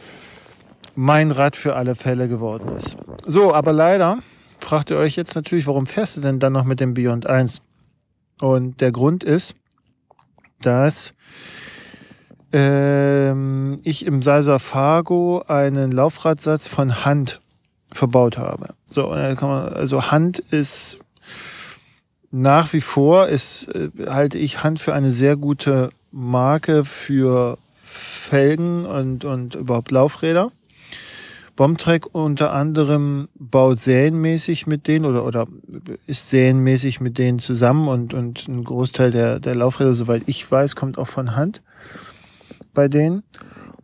mein 0.94 1.30
Rad 1.30 1.56
für 1.56 1.76
alle 1.76 1.94
Fälle 1.94 2.28
geworden 2.28 2.74
ist. 2.76 2.96
So, 3.26 3.54
aber 3.54 3.72
leider 3.72 4.18
fragt 4.58 4.90
ihr 4.90 4.96
euch 4.96 5.16
jetzt 5.16 5.34
natürlich, 5.34 5.66
warum 5.66 5.86
fährst 5.86 6.16
du 6.16 6.20
denn 6.20 6.38
dann 6.38 6.52
noch 6.52 6.64
mit 6.64 6.80
dem 6.80 6.94
Beyond 6.94 7.26
1? 7.26 7.60
Und 8.40 8.80
der 8.80 8.92
Grund 8.92 9.22
ist, 9.22 9.54
dass 10.60 11.14
ähm, 12.52 13.78
ich 13.82 14.06
im 14.06 14.22
Salsa 14.22 14.58
Fargo 14.58 15.42
einen 15.46 15.92
Laufradsatz 15.92 16.66
von 16.66 17.04
Hand 17.04 17.40
verbaut 17.92 18.38
habe. 18.38 18.74
So, 18.90 19.08
also 19.08 20.10
Hand 20.10 20.38
ist 20.38 20.98
nach 22.30 22.72
wie 22.72 22.80
vor, 22.80 23.28
ist, 23.28 23.68
äh, 23.74 23.90
halte 24.06 24.38
ich 24.38 24.62
Hand 24.62 24.80
für 24.80 24.94
eine 24.94 25.10
sehr 25.10 25.36
gute 25.36 25.90
Marke 26.10 26.84
für 26.84 27.58
Felgen 27.82 28.84
und, 28.84 29.24
und 29.24 29.54
überhaupt 29.54 29.90
Laufräder. 29.90 30.52
Bombtrack 31.56 32.14
unter 32.14 32.52
anderem 32.52 33.28
baut 33.34 33.80
serienmäßig 33.80 34.68
mit 34.68 34.86
denen 34.86 35.06
oder, 35.06 35.24
oder 35.24 35.48
ist 36.06 36.30
serienmäßig 36.30 37.00
mit 37.00 37.18
denen 37.18 37.40
zusammen 37.40 37.88
und, 37.88 38.14
und 38.14 38.46
ein 38.46 38.62
Großteil 38.62 39.10
der, 39.10 39.40
der 39.40 39.56
Laufräder, 39.56 39.92
soweit 39.92 40.22
ich 40.26 40.48
weiß, 40.48 40.76
kommt 40.76 40.98
auch 40.98 41.08
von 41.08 41.34
Hand 41.34 41.62
bei 42.74 42.86
denen. 42.86 43.24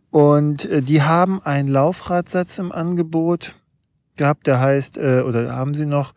Und 0.09 0.63
äh, 0.65 0.81
die 0.81 1.01
haben 1.01 1.41
einen 1.43 1.67
Laufradsatz 1.67 2.59
im 2.59 2.71
Angebot, 2.71 3.55
gehabt, 4.15 4.47
der 4.47 4.61
heißt, 4.61 4.97
äh, 4.97 5.23
oder 5.25 5.53
haben 5.53 5.75
sie 5.75 5.85
noch 5.85 6.13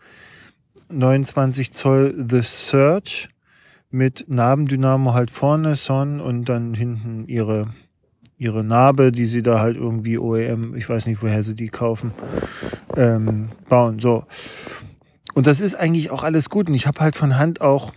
29 0.89 1.73
Zoll 1.73 2.15
The 2.17 2.41
Search 2.43 3.29
mit 3.91 4.27
Nabendynamo 4.29 5.15
halt 5.15 5.31
vorne, 5.31 5.77
Son 5.77 6.21
und 6.21 6.49
dann 6.49 6.75
hinten 6.75 7.27
ihre, 7.27 7.69
ihre 8.37 8.65
Narbe, 8.65 9.13
die 9.13 9.27
sie 9.27 9.43
da 9.43 9.61
halt 9.61 9.77
irgendwie 9.77 10.19
OEM, 10.19 10.75
ich 10.75 10.89
weiß 10.89 11.07
nicht, 11.07 11.23
woher 11.23 11.43
sie 11.43 11.55
die 11.55 11.69
kaufen, 11.69 12.13
ähm, 12.97 13.49
bauen. 13.69 13.99
So. 13.99 14.25
Und 15.35 15.47
das 15.47 15.61
ist 15.61 15.75
eigentlich 15.75 16.11
auch 16.11 16.23
alles 16.23 16.51
gut. 16.51 16.69
Und 16.69 16.75
ich 16.75 16.87
habe 16.87 17.01
halt 17.01 17.17
von 17.17 17.39
Hand 17.39 17.61
auch 17.61 17.93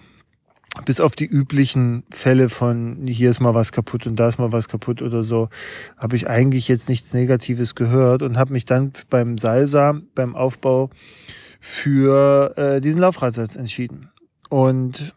bis 0.85 1.01
auf 1.01 1.15
die 1.15 1.25
üblichen 1.25 2.03
Fälle 2.09 2.47
von 2.47 3.05
hier 3.05 3.29
ist 3.29 3.41
mal 3.41 3.53
was 3.53 3.73
kaputt 3.73 4.07
und 4.07 4.15
da 4.15 4.29
ist 4.29 4.37
mal 4.37 4.53
was 4.53 4.69
kaputt 4.69 5.01
oder 5.01 5.21
so, 5.21 5.49
habe 5.97 6.15
ich 6.15 6.29
eigentlich 6.29 6.69
jetzt 6.69 6.87
nichts 6.87 7.13
Negatives 7.13 7.75
gehört 7.75 8.21
und 8.21 8.37
habe 8.37 8.53
mich 8.53 8.65
dann 8.65 8.93
beim 9.09 9.37
Salsa, 9.37 9.99
beim 10.15 10.33
Aufbau 10.33 10.89
für 11.61 12.57
äh, 12.57 12.81
diesen 12.81 12.99
Laufradsatz 12.99 13.55
entschieden. 13.55 14.09
Und 14.49 15.15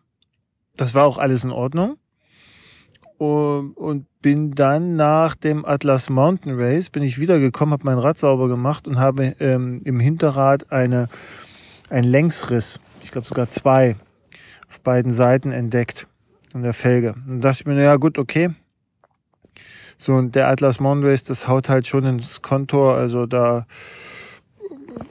das 0.77 0.95
war 0.95 1.07
auch 1.07 1.19
alles 1.19 1.43
in 1.43 1.51
Ordnung. 1.51 1.97
Und 3.17 4.07
bin 4.21 4.51
dann 4.51 4.97
nach 4.97 5.35
dem 5.35 5.65
Atlas 5.65 6.11
Mountain 6.11 6.61
Race, 6.61 6.91
bin 6.91 7.03
ich 7.03 7.19
wiedergekommen, 7.19 7.73
habe 7.73 7.87
mein 7.87 7.99
Rad 7.99 8.19
sauber 8.19 8.49
gemacht 8.49 8.87
und 8.87 8.99
habe 8.99 9.35
ähm, 9.41 9.81
im 9.85 9.99
Hinterrad 9.99 10.71
eine, 10.71 11.09
einen 11.89 12.07
Längsriss, 12.07 12.79
ich 13.03 13.11
glaube 13.11 13.27
sogar 13.27 13.49
zwei, 13.49 13.97
auf 14.69 14.81
beiden 14.81 15.13
Seiten 15.13 15.53
entdeckt 15.53 16.07
in 16.53 16.63
der 16.63 16.75
Felge. 16.75 17.15
Und 17.27 17.41
dachte 17.41 17.61
ich 17.63 17.67
mir, 17.67 17.75
naja, 17.75 17.97
gut, 17.97 18.19
okay. 18.19 18.51
So, 19.97 20.13
und 20.13 20.35
der 20.35 20.49
Atlas 20.49 20.81
Mondrace, 20.81 21.25
das 21.25 21.49
haut 21.49 21.71
halt 21.71 21.87
schon 21.87 22.05
ins 22.05 22.43
Kontor, 22.43 22.97
also 22.97 23.25
da, 23.25 23.67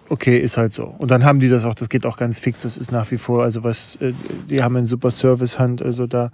okay, 0.09 0.37
ist 0.37 0.57
halt 0.57 0.73
so. 0.73 0.85
Und 0.85 1.11
dann 1.11 1.23
haben 1.23 1.39
die 1.39 1.49
das 1.49 1.65
auch, 1.65 1.75
das 1.75 1.89
geht 1.89 2.05
auch 2.05 2.17
ganz 2.17 2.39
fix, 2.39 2.61
das 2.61 2.77
ist 2.77 2.91
nach 2.91 3.09
wie 3.11 3.17
vor, 3.17 3.43
also 3.43 3.63
was, 3.63 3.95
äh, 3.97 4.13
die 4.49 4.63
haben 4.63 4.75
einen 4.75 4.85
super 4.85 5.11
Service-Hand, 5.11 5.81
also 5.81 6.07
da 6.07 6.31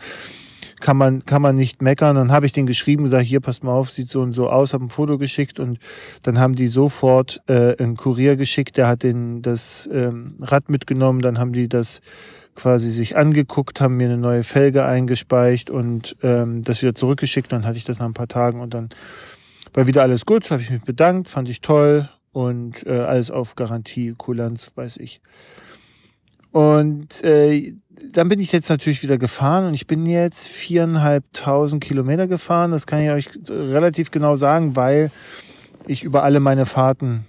kann 0.79 0.97
man, 0.97 1.25
kann 1.25 1.41
man 1.41 1.55
nicht 1.55 1.81
meckern. 1.81 2.15
Dann 2.15 2.31
habe 2.31 2.45
ich 2.45 2.53
den 2.53 2.65
geschrieben, 2.65 3.03
gesagt, 3.03 3.25
hier, 3.25 3.41
passt 3.41 3.63
mal 3.63 3.71
auf, 3.71 3.89
sieht 3.89 4.07
so 4.07 4.21
und 4.21 4.31
so 4.31 4.49
aus, 4.49 4.73
habe 4.73 4.85
ein 4.85 4.89
Foto 4.89 5.17
geschickt 5.17 5.59
und 5.59 5.77
dann 6.23 6.39
haben 6.39 6.55
die 6.55 6.67
sofort 6.67 7.41
äh, 7.47 7.75
einen 7.77 7.97
Kurier 7.97 8.35
geschickt, 8.35 8.77
der 8.77 8.87
hat 8.87 9.03
den, 9.03 9.41
das 9.41 9.89
ähm, 9.91 10.35
Rad 10.41 10.69
mitgenommen, 10.69 11.21
dann 11.21 11.37
haben 11.37 11.51
die 11.51 11.67
das 11.67 12.01
quasi 12.55 12.89
sich 12.89 13.15
angeguckt, 13.15 13.79
haben 13.79 13.97
mir 13.97 14.07
eine 14.07 14.17
neue 14.17 14.43
Felge 14.43 14.85
eingespeicht 14.85 15.69
und 15.69 16.17
ähm, 16.23 16.61
das 16.63 16.81
wieder 16.81 16.93
zurückgeschickt. 16.93 17.51
Dann 17.51 17.65
hatte 17.65 17.77
ich 17.77 17.85
das 17.85 17.99
nach 17.99 18.05
ein 18.05 18.13
paar 18.13 18.27
Tagen 18.27 18.59
und 18.59 18.73
dann 18.73 18.89
war 19.73 19.87
wieder 19.87 20.01
alles 20.01 20.25
gut, 20.25 20.49
habe 20.51 20.61
ich 20.61 20.69
mich 20.69 20.83
bedankt, 20.83 21.29
fand 21.29 21.47
ich 21.47 21.61
toll 21.61 22.09
und 22.31 22.85
äh, 22.85 22.91
alles 22.91 23.31
auf 23.31 23.55
Garantie, 23.55 24.13
Kulanz, 24.17 24.71
weiß 24.75 24.97
ich. 24.97 25.21
Und 26.51 27.23
äh, 27.23 27.73
dann 28.11 28.29
bin 28.29 28.39
ich 28.39 28.51
jetzt 28.51 28.69
natürlich 28.69 29.03
wieder 29.03 29.17
gefahren 29.17 29.65
und 29.65 29.73
ich 29.73 29.87
bin 29.87 30.05
jetzt 30.05 30.47
viereinhalbtausend 30.47 31.83
Kilometer 31.83 32.27
gefahren. 32.27 32.71
Das 32.71 32.87
kann 32.87 33.01
ich 33.01 33.09
euch 33.09 33.29
relativ 33.49 34.09
genau 34.11 34.35
sagen, 34.35 34.75
weil 34.75 35.11
ich 35.85 36.03
über 36.03 36.23
alle 36.23 36.39
meine 36.39 36.65
Fahrten 36.65 37.25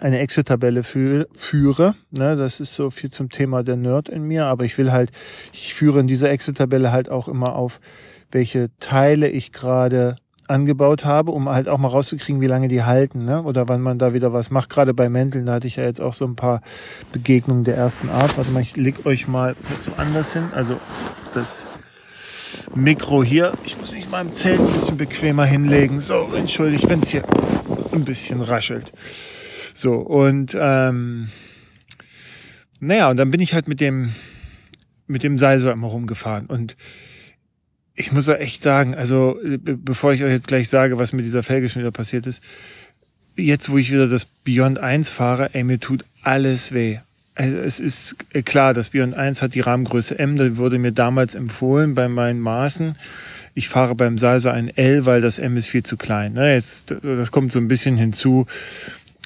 eine 0.00 0.18
Excel-Tabelle 0.20 0.82
fü 0.82 1.24
führe. 1.34 1.94
Ne, 2.10 2.36
das 2.36 2.60
ist 2.60 2.74
so 2.74 2.90
viel 2.90 3.10
zum 3.10 3.30
Thema 3.30 3.62
der 3.62 3.76
Nerd 3.76 4.08
in 4.08 4.22
mir, 4.22 4.46
aber 4.46 4.64
ich 4.64 4.76
will 4.78 4.92
halt, 4.92 5.10
ich 5.52 5.74
führe 5.74 6.00
in 6.00 6.06
dieser 6.06 6.30
Excel-Tabelle 6.30 6.92
halt 6.92 7.08
auch 7.10 7.28
immer 7.28 7.54
auf, 7.54 7.80
welche 8.30 8.70
Teile 8.80 9.28
ich 9.28 9.52
gerade 9.52 10.16
angebaut 10.52 11.04
habe, 11.04 11.32
um 11.32 11.48
halt 11.48 11.68
auch 11.68 11.78
mal 11.78 11.88
rauszukriegen, 11.88 12.40
wie 12.40 12.46
lange 12.46 12.68
die 12.68 12.82
halten, 12.82 13.24
ne? 13.24 13.42
oder 13.42 13.68
wann 13.68 13.80
man 13.80 13.98
da 13.98 14.12
wieder 14.12 14.32
was 14.32 14.50
macht. 14.50 14.70
Gerade 14.70 14.94
bei 14.94 15.08
Mänteln, 15.08 15.46
da 15.46 15.54
hatte 15.54 15.66
ich 15.66 15.76
ja 15.76 15.84
jetzt 15.84 16.00
auch 16.00 16.14
so 16.14 16.24
ein 16.24 16.36
paar 16.36 16.60
Begegnungen 17.12 17.64
der 17.64 17.76
ersten 17.76 18.10
Art. 18.10 18.36
Warte 18.36 18.50
mal, 18.50 18.62
ich 18.62 18.76
leg 18.76 19.06
euch 19.06 19.26
mal 19.26 19.56
so 19.80 19.92
anders 19.96 20.34
hin. 20.34 20.44
Also 20.54 20.76
das 21.34 21.64
Mikro 22.74 23.24
hier. 23.24 23.52
Ich 23.64 23.78
muss 23.78 23.92
mich 23.92 24.08
mal 24.10 24.20
im 24.20 24.32
Zelt 24.32 24.60
ein 24.60 24.72
bisschen 24.72 24.96
bequemer 24.96 25.44
hinlegen. 25.44 26.00
So, 26.00 26.30
entschuldigt, 26.36 26.88
wenn 26.88 27.00
es 27.00 27.10
hier 27.10 27.24
ein 27.92 28.04
bisschen 28.04 28.40
raschelt. 28.40 28.92
So, 29.74 29.94
und 29.94 30.56
ähm, 30.58 31.28
naja, 32.80 33.10
und 33.10 33.16
dann 33.16 33.30
bin 33.30 33.40
ich 33.40 33.54
halt 33.54 33.68
mit 33.68 33.80
dem, 33.80 34.12
mit 35.06 35.22
dem 35.22 35.38
Seil 35.38 35.60
so 35.60 35.70
immer 35.70 35.88
rumgefahren. 35.88 36.46
Und 36.46 36.76
ich 37.94 38.12
muss 38.12 38.26
ja 38.26 38.34
echt 38.34 38.62
sagen, 38.62 38.94
also 38.94 39.38
bevor 39.64 40.12
ich 40.12 40.22
euch 40.22 40.32
jetzt 40.32 40.48
gleich 40.48 40.68
sage, 40.68 40.98
was 40.98 41.12
mit 41.12 41.24
dieser 41.24 41.42
Felge 41.42 41.68
schon 41.68 41.82
wieder 41.82 41.90
passiert 41.90 42.26
ist, 42.26 42.42
jetzt 43.36 43.70
wo 43.70 43.78
ich 43.78 43.92
wieder 43.92 44.08
das 44.08 44.24
Beyond 44.24 44.78
1 44.78 45.10
fahre, 45.10 45.54
ey, 45.54 45.64
mir 45.64 45.80
tut 45.80 46.04
alles 46.22 46.72
weh. 46.72 46.98
Also 47.34 47.56
es 47.58 47.80
ist 47.80 48.16
äh, 48.32 48.42
klar, 48.42 48.74
das 48.74 48.90
Beyond 48.90 49.14
1 49.14 49.42
hat 49.42 49.54
die 49.54 49.60
Rahmengröße 49.60 50.18
M, 50.18 50.36
da 50.36 50.56
wurde 50.56 50.78
mir 50.78 50.92
damals 50.92 51.34
empfohlen 51.34 51.94
bei 51.94 52.08
meinen 52.08 52.40
Maßen. 52.40 52.96
Ich 53.54 53.68
fahre 53.68 53.94
beim 53.94 54.18
Salsa 54.18 54.50
ein 54.50 54.68
L, 54.76 55.04
weil 55.06 55.20
das 55.20 55.38
M 55.38 55.56
ist 55.56 55.68
viel 55.68 55.82
zu 55.82 55.96
klein. 55.96 56.32
Ne? 56.32 56.54
Jetzt, 56.54 56.94
das 57.02 57.30
kommt 57.30 57.52
so 57.52 57.58
ein 57.58 57.68
bisschen 57.68 57.96
hinzu. 57.96 58.46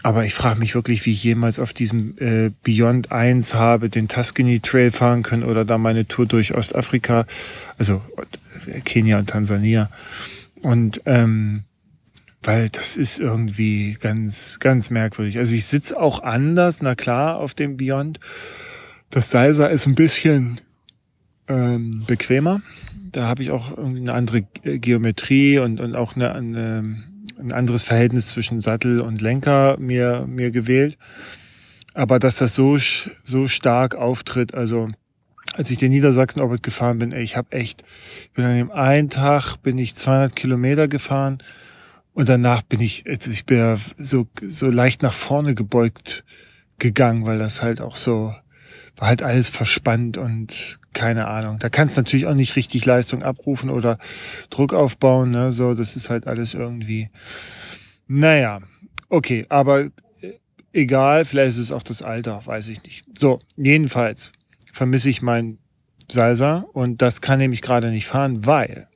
Aber 0.07 0.25
ich 0.25 0.35
frage 0.35 0.61
mich 0.61 0.77
wirklich, 0.77 1.05
wie 1.05 1.11
ich 1.11 1.25
jemals 1.25 1.59
auf 1.59 1.73
diesem 1.73 2.15
äh, 2.19 2.53
Beyond 2.63 3.11
1 3.11 3.57
habe, 3.57 3.89
den 3.89 4.07
Tuscany 4.07 4.61
Trail 4.61 4.93
fahren 4.93 5.25
können 5.25 5.43
oder 5.43 5.65
da 5.65 5.79
meine 5.79 6.07
Tour 6.07 6.27
durch 6.27 6.55
Ostafrika, 6.55 7.27
also 7.77 8.01
äh, 8.69 8.83
Kenia 8.83 9.19
und 9.19 9.31
Tansania. 9.31 9.89
Und 10.63 11.03
ähm, 11.07 11.65
weil 12.41 12.69
das 12.69 12.97
ist 12.97 13.19
irgendwie 13.19 13.97
ganz, 13.99 14.59
ganz 14.61 14.91
merkwürdig. 14.91 15.39
Also 15.39 15.57
ich 15.57 15.67
sitze 15.67 15.99
auch 15.99 16.23
anders, 16.23 16.83
na 16.83 16.95
klar, 16.95 17.39
auf 17.39 17.55
dem 17.55 17.77
Beyond. 17.77 18.21
Das 19.11 19.33
Salsa 19.33 19.67
ist 19.67 19.89
ein 19.89 19.97
bisschen 19.97 20.61
ähm, 21.49 22.05
bequemer. 22.07 22.61
Da 23.11 23.27
habe 23.27 23.43
ich 23.43 23.51
auch 23.51 23.77
irgendwie 23.77 24.03
eine 24.03 24.15
andere 24.15 24.43
Geometrie 24.43 25.59
und, 25.59 25.81
und 25.81 25.97
auch 25.97 26.15
eine, 26.15 26.33
eine, 26.33 27.03
ein 27.39 27.53
anderes 27.53 27.83
Verhältnis 27.83 28.29
zwischen 28.29 28.61
Sattel 28.61 29.01
und 29.01 29.21
Lenker 29.21 29.77
mir, 29.79 30.27
mir 30.27 30.51
gewählt. 30.51 30.99
Aber 31.95 32.19
dass 32.19 32.37
das 32.37 32.55
so, 32.55 32.79
so 33.25 33.49
stark 33.49 33.95
auftritt, 33.95 34.55
also 34.55 34.89
als 35.55 35.71
ich 35.71 35.79
den 35.79 35.93
Niedersachsen-Orbit 35.93 36.63
gefahren 36.63 36.99
bin, 36.99 37.13
ey, 37.13 37.23
ich 37.23 37.37
habe 37.37 37.53
echt, 37.53 37.83
ich 38.23 38.33
bin 38.33 38.45
an 38.45 38.57
dem 38.57 38.71
einen 38.71 39.09
Tag 39.09 39.57
bin 39.63 39.79
ich 39.79 39.95
200 39.95 40.37
Kilometer 40.37 40.89
gefahren 40.89 41.39
und 42.13 42.29
danach 42.29 42.63
bin 42.63 42.81
ich, 42.81 43.07
ich 43.07 43.47
bin 43.47 43.59
ja 43.59 43.77
so, 43.99 44.27
so 44.47 44.67
leicht 44.67 45.03
nach 45.03 45.15
vorne 45.15 45.55
gebeugt 45.55 46.25
gegangen, 46.79 47.27
weil 47.27 47.39
das 47.39 47.63
halt 47.63 47.81
auch 47.81 47.97
so, 47.97 48.35
war 48.97 49.09
halt 49.09 49.23
alles 49.23 49.49
verspannt 49.49 50.19
und 50.19 50.79
keine 50.93 51.29
Ahnung. 51.29 51.59
Da 51.59 51.69
kannst 51.69 51.97
du 51.97 52.01
natürlich 52.01 52.27
auch 52.27 52.35
nicht 52.35 52.57
richtig 52.57 52.85
Leistung 52.87 53.23
abrufen 53.23 53.71
oder 53.71 53.99
Druck 54.51 54.73
aufbauen, 54.73 55.31
ne, 55.31 55.53
so, 55.53 55.75
das 55.75 55.97
ist 55.97 56.11
halt 56.11 56.27
alles 56.27 56.55
irgendwie, 56.55 57.11
naja, 58.09 58.61
okay, 59.09 59.47
aber 59.49 59.91
egal, 60.73 61.25
vielleicht 61.25 61.51
ist 61.51 61.59
es 61.59 61.73
auch 61.73 61.83
das 61.83 62.03
Alter, 62.03 62.45
weiß 62.45 62.69
ich 62.69 62.83
nicht. 62.83 63.05
So, 63.19 63.39
jedenfalls 63.57 64.33
vermisse 64.73 65.11
ich 65.11 65.23
mein 65.23 65.59
Salsa 66.11 66.67
und 66.73 67.03
das 67.03 67.21
kann 67.21 67.39
nämlich 67.39 67.63
gerade 67.63 67.91
nicht 67.91 68.07
fahren, 68.07 68.47
weil 68.47 68.89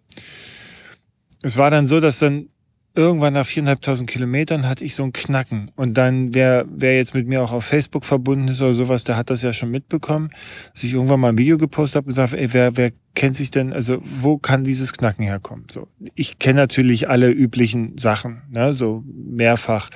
es 1.43 1.57
war 1.57 1.71
dann 1.71 1.87
so, 1.87 2.01
dass 2.01 2.19
dann 2.19 2.49
irgendwann 2.95 3.35
nach 3.35 3.47
viereinhalbtausend 3.47 4.11
Kilometern 4.11 4.69
hatte 4.69 4.85
ich 4.85 4.95
so 4.95 5.05
ein 5.05 5.13
Knacken. 5.13 5.71
Und 5.77 5.95
dann, 5.95 6.35
wer, 6.35 6.67
wer 6.69 6.97
jetzt 6.97 7.15
mit 7.15 7.27
mir 7.27 7.43
auch 7.43 7.53
auf 7.53 7.65
Facebook 7.65 8.05
verbunden 8.05 8.49
ist 8.49 8.61
oder 8.61 8.75
sowas, 8.75 9.05
der 9.05 9.17
hat 9.17 9.31
das 9.31 9.43
ja 9.43 9.53
schon 9.53 9.71
mitbekommen, 9.71 10.31
dass 10.73 10.85
ich 10.85 10.93
irgendwann 10.93 11.21
mal 11.21 11.31
ein 11.31 11.39
Video 11.39 11.59
gepostet 11.59 11.97
habe 11.97 12.07
und 12.07 12.11
gesagt, 12.11 12.35
ey, 12.35 12.53
wer, 12.53 12.77
wer 12.77 12.93
kennt 13.15 13.37
sich 13.37 13.51
denn, 13.51 13.73
also 13.73 13.99
wo 14.03 14.39
kann 14.39 14.65
dieses 14.65 14.93
Knacken 14.93 15.25
herkommen? 15.25 15.67
So, 15.71 15.89
ich 16.15 16.39
kenne 16.39 16.61
natürlich 16.61 17.09
alle 17.09 17.31
üblichen 17.31 17.99
Sachen, 17.99 18.43
ne, 18.51 18.75
so 18.75 19.05
mehrfach 19.07 19.91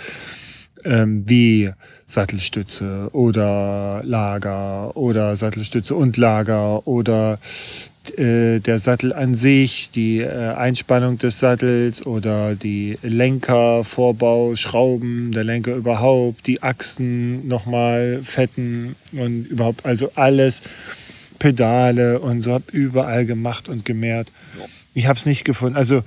ähm, 0.84 1.24
wie 1.26 1.70
Sattelstütze 2.06 3.08
oder 3.12 4.02
Lager 4.04 4.96
oder 4.96 5.36
Sattelstütze 5.36 5.94
und 5.94 6.16
Lager 6.16 6.86
oder 6.86 7.38
äh, 8.18 8.60
der 8.60 8.78
Sattel 8.78 9.14
an 9.14 9.34
sich, 9.34 9.90
die 9.90 10.20
äh, 10.20 10.28
Einspannung 10.54 11.16
des 11.18 11.40
Sattels 11.40 12.04
oder 12.04 12.54
die 12.54 12.98
Lenker, 13.02 13.82
Vorbau, 13.82 14.54
Schrauben, 14.56 15.32
der 15.32 15.44
Lenker 15.44 15.74
überhaupt, 15.74 16.46
die 16.46 16.62
Achsen 16.62 17.48
nochmal 17.48 18.20
fetten 18.22 18.94
und 19.12 19.46
überhaupt, 19.46 19.86
also 19.86 20.10
alles, 20.14 20.60
Pedale 21.38 22.20
und 22.20 22.42
so, 22.42 22.52
habe 22.52 22.64
überall 22.72 23.24
gemacht 23.24 23.68
und 23.68 23.84
gemehrt. 23.84 24.30
Ich 24.92 25.06
habe 25.06 25.18
es 25.18 25.26
nicht 25.26 25.44
gefunden. 25.44 25.76
Also 25.76 26.02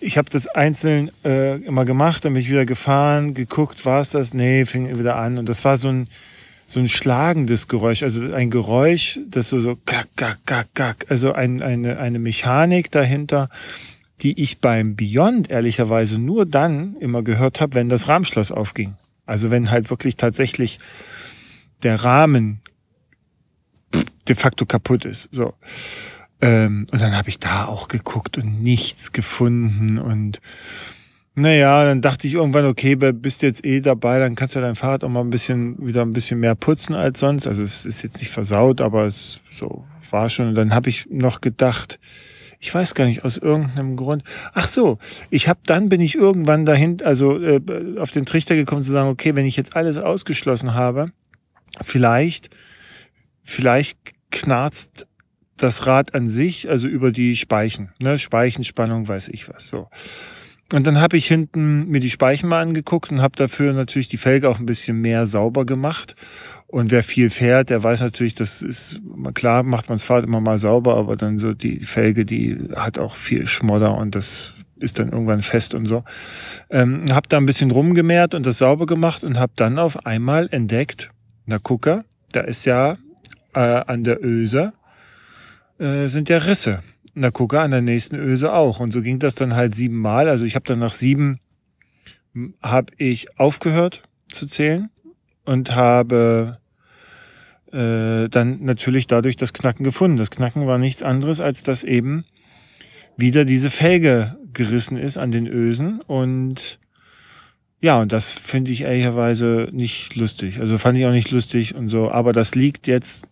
ich 0.00 0.18
habe 0.18 0.28
das 0.30 0.46
einzeln 0.46 1.10
äh, 1.24 1.56
immer 1.62 1.84
gemacht, 1.84 2.24
dann 2.24 2.34
bin 2.34 2.42
ich 2.42 2.50
wieder 2.50 2.66
gefahren, 2.66 3.34
geguckt, 3.34 3.84
war 3.86 4.00
es 4.00 4.10
das? 4.10 4.34
Nee, 4.34 4.64
fing 4.64 4.98
wieder 4.98 5.16
an. 5.16 5.38
Und 5.38 5.48
das 5.48 5.64
war 5.64 5.76
so 5.76 5.88
ein, 5.88 6.08
so 6.66 6.80
ein 6.80 6.88
schlagendes 6.88 7.68
Geräusch, 7.68 8.02
also 8.02 8.32
ein 8.32 8.50
Geräusch, 8.50 9.20
das 9.28 9.48
so, 9.48 9.60
so 9.60 9.76
kack, 9.84 10.08
kack, 10.16 10.38
kack, 10.46 10.68
kack, 10.74 11.06
also 11.08 11.32
ein, 11.32 11.62
eine, 11.62 11.98
eine 11.98 12.18
Mechanik 12.18 12.90
dahinter, 12.90 13.48
die 14.22 14.40
ich 14.40 14.60
beim 14.60 14.96
Beyond 14.96 15.50
ehrlicherweise 15.50 16.18
nur 16.18 16.46
dann 16.46 16.96
immer 16.96 17.22
gehört 17.22 17.60
habe, 17.60 17.74
wenn 17.74 17.88
das 17.88 18.08
Rahmenschloss 18.08 18.50
aufging. 18.50 18.96
Also 19.26 19.50
wenn 19.50 19.70
halt 19.70 19.90
wirklich 19.90 20.16
tatsächlich 20.16 20.78
der 21.82 22.02
Rahmen 22.02 22.60
de 24.28 24.34
facto 24.34 24.66
kaputt 24.66 25.04
ist. 25.04 25.28
So. 25.32 25.54
Ähm, 26.40 26.86
und 26.92 27.00
dann 27.00 27.16
habe 27.16 27.28
ich 27.28 27.38
da 27.38 27.66
auch 27.66 27.88
geguckt 27.88 28.38
und 28.38 28.62
nichts 28.62 29.12
gefunden. 29.12 29.98
Und 29.98 30.40
naja, 31.34 31.84
dann 31.84 32.02
dachte 32.02 32.26
ich 32.26 32.34
irgendwann, 32.34 32.66
okay, 32.66 32.94
bist 32.96 33.42
jetzt 33.42 33.64
eh 33.64 33.80
dabei, 33.80 34.18
dann 34.18 34.34
kannst 34.34 34.56
du 34.56 34.60
dein 34.60 34.74
Fahrrad 34.74 35.04
auch 35.04 35.08
mal 35.08 35.20
ein 35.20 35.30
bisschen 35.30 35.86
wieder 35.86 36.02
ein 36.02 36.12
bisschen 36.12 36.40
mehr 36.40 36.54
putzen 36.54 36.94
als 36.94 37.20
sonst. 37.20 37.46
Also 37.46 37.62
es 37.62 37.84
ist 37.84 38.02
jetzt 38.02 38.18
nicht 38.18 38.30
versaut, 38.30 38.80
aber 38.80 39.06
es 39.06 39.40
so 39.50 39.84
war 40.10 40.28
schon. 40.28 40.48
Und 40.48 40.54
dann 40.54 40.74
habe 40.74 40.88
ich 40.88 41.06
noch 41.10 41.40
gedacht, 41.40 41.98
ich 42.58 42.74
weiß 42.74 42.94
gar 42.94 43.06
nicht, 43.06 43.24
aus 43.24 43.36
irgendeinem 43.36 43.96
Grund. 43.96 44.24
Ach 44.54 44.66
so, 44.66 44.98
ich 45.30 45.48
habe 45.48 45.60
dann 45.66 45.88
bin 45.88 46.00
ich 46.00 46.14
irgendwann 46.14 46.64
dahin, 46.64 47.02
also 47.02 47.38
äh, 47.38 47.60
auf 47.98 48.10
den 48.10 48.26
Trichter 48.26 48.56
gekommen 48.56 48.82
zu 48.82 48.92
sagen, 48.92 49.08
okay, 49.08 49.36
wenn 49.36 49.46
ich 49.46 49.56
jetzt 49.56 49.76
alles 49.76 49.98
ausgeschlossen 49.98 50.74
habe, 50.74 51.12
vielleicht, 51.82 52.50
vielleicht 53.42 53.98
knarzt 54.30 55.06
das 55.56 55.86
Rad 55.86 56.14
an 56.14 56.28
sich, 56.28 56.68
also 56.68 56.86
über 56.88 57.12
die 57.12 57.36
Speichen, 57.36 57.90
ne, 58.00 58.18
Speichenspannung, 58.18 59.08
weiß 59.08 59.28
ich 59.28 59.48
was, 59.48 59.68
so. 59.68 59.88
Und 60.72 60.86
dann 60.86 61.00
habe 61.00 61.16
ich 61.16 61.26
hinten 61.26 61.88
mir 61.88 62.00
die 62.00 62.10
Speichen 62.10 62.48
mal 62.48 62.60
angeguckt 62.60 63.12
und 63.12 63.22
habe 63.22 63.36
dafür 63.36 63.72
natürlich 63.72 64.08
die 64.08 64.16
Felge 64.16 64.48
auch 64.48 64.58
ein 64.58 64.66
bisschen 64.66 65.00
mehr 65.00 65.24
sauber 65.24 65.64
gemacht. 65.64 66.16
Und 66.66 66.90
wer 66.90 67.04
viel 67.04 67.30
fährt, 67.30 67.70
der 67.70 67.84
weiß 67.84 68.00
natürlich, 68.00 68.34
das 68.34 68.62
ist 68.62 69.00
klar, 69.34 69.62
macht 69.62 69.88
man 69.88 69.94
das 69.94 70.02
Fahrrad 70.02 70.24
immer 70.24 70.40
mal 70.40 70.58
sauber, 70.58 70.96
aber 70.96 71.14
dann 71.14 71.38
so 71.38 71.54
die 71.54 71.78
Felge, 71.80 72.24
die 72.24 72.58
hat 72.74 72.98
auch 72.98 73.14
viel 73.14 73.46
Schmodder 73.46 73.96
und 73.96 74.16
das 74.16 74.54
ist 74.78 74.98
dann 74.98 75.12
irgendwann 75.12 75.40
fest 75.40 75.74
und 75.74 75.86
so. 75.86 76.02
Ähm, 76.68 77.04
habe 77.12 77.28
da 77.28 77.36
ein 77.36 77.46
bisschen 77.46 77.70
rumgemehrt 77.70 78.34
und 78.34 78.44
das 78.44 78.58
sauber 78.58 78.86
gemacht 78.86 79.22
und 79.22 79.38
habe 79.38 79.52
dann 79.54 79.78
auf 79.78 80.04
einmal 80.04 80.48
entdeckt, 80.50 81.10
na 81.46 81.60
gucke, 81.60 82.04
da 82.32 82.40
ist 82.40 82.66
ja 82.66 82.98
äh, 83.54 83.60
an 83.60 84.02
der 84.02 84.22
Öse 84.22 84.72
äh, 85.78 86.08
sind 86.08 86.28
ja 86.28 86.38
Risse. 86.38 86.82
Na 87.14 87.30
gucke, 87.30 87.60
an 87.60 87.70
der 87.70 87.82
nächsten 87.82 88.16
Öse 88.16 88.52
auch. 88.52 88.80
Und 88.80 88.92
so 88.92 89.00
ging 89.00 89.18
das 89.18 89.34
dann 89.34 89.54
halt 89.54 89.74
siebenmal. 89.74 90.28
Also 90.28 90.44
ich 90.44 90.54
habe 90.54 90.66
dann 90.66 90.78
nach 90.78 90.92
sieben 90.92 91.40
habe 92.62 92.92
ich 92.98 93.38
aufgehört 93.38 94.02
zu 94.28 94.46
zählen 94.46 94.90
und 95.44 95.74
habe 95.74 96.58
äh, 97.72 98.28
dann 98.28 98.62
natürlich 98.62 99.06
dadurch 99.06 99.36
das 99.36 99.52
Knacken 99.52 99.84
gefunden. 99.84 100.18
Das 100.18 100.30
Knacken 100.30 100.66
war 100.66 100.78
nichts 100.78 101.02
anderes, 101.02 101.40
als 101.40 101.62
dass 101.62 101.84
eben 101.84 102.24
wieder 103.16 103.44
diese 103.44 103.70
Felge 103.70 104.36
gerissen 104.52 104.98
ist 104.98 105.16
an 105.16 105.30
den 105.30 105.46
Ösen 105.46 106.00
und 106.02 106.78
ja, 107.80 108.00
und 108.00 108.10
das 108.12 108.32
finde 108.32 108.72
ich 108.72 108.82
ehrlicherweise 108.82 109.68
nicht 109.70 110.16
lustig. 110.16 110.60
Also 110.60 110.78
fand 110.78 110.96
ich 110.96 111.04
auch 111.04 111.12
nicht 111.12 111.30
lustig 111.30 111.74
und 111.74 111.88
so. 111.88 112.10
Aber 112.10 112.32
das 112.32 112.54
liegt 112.54 112.86
jetzt 112.86 113.26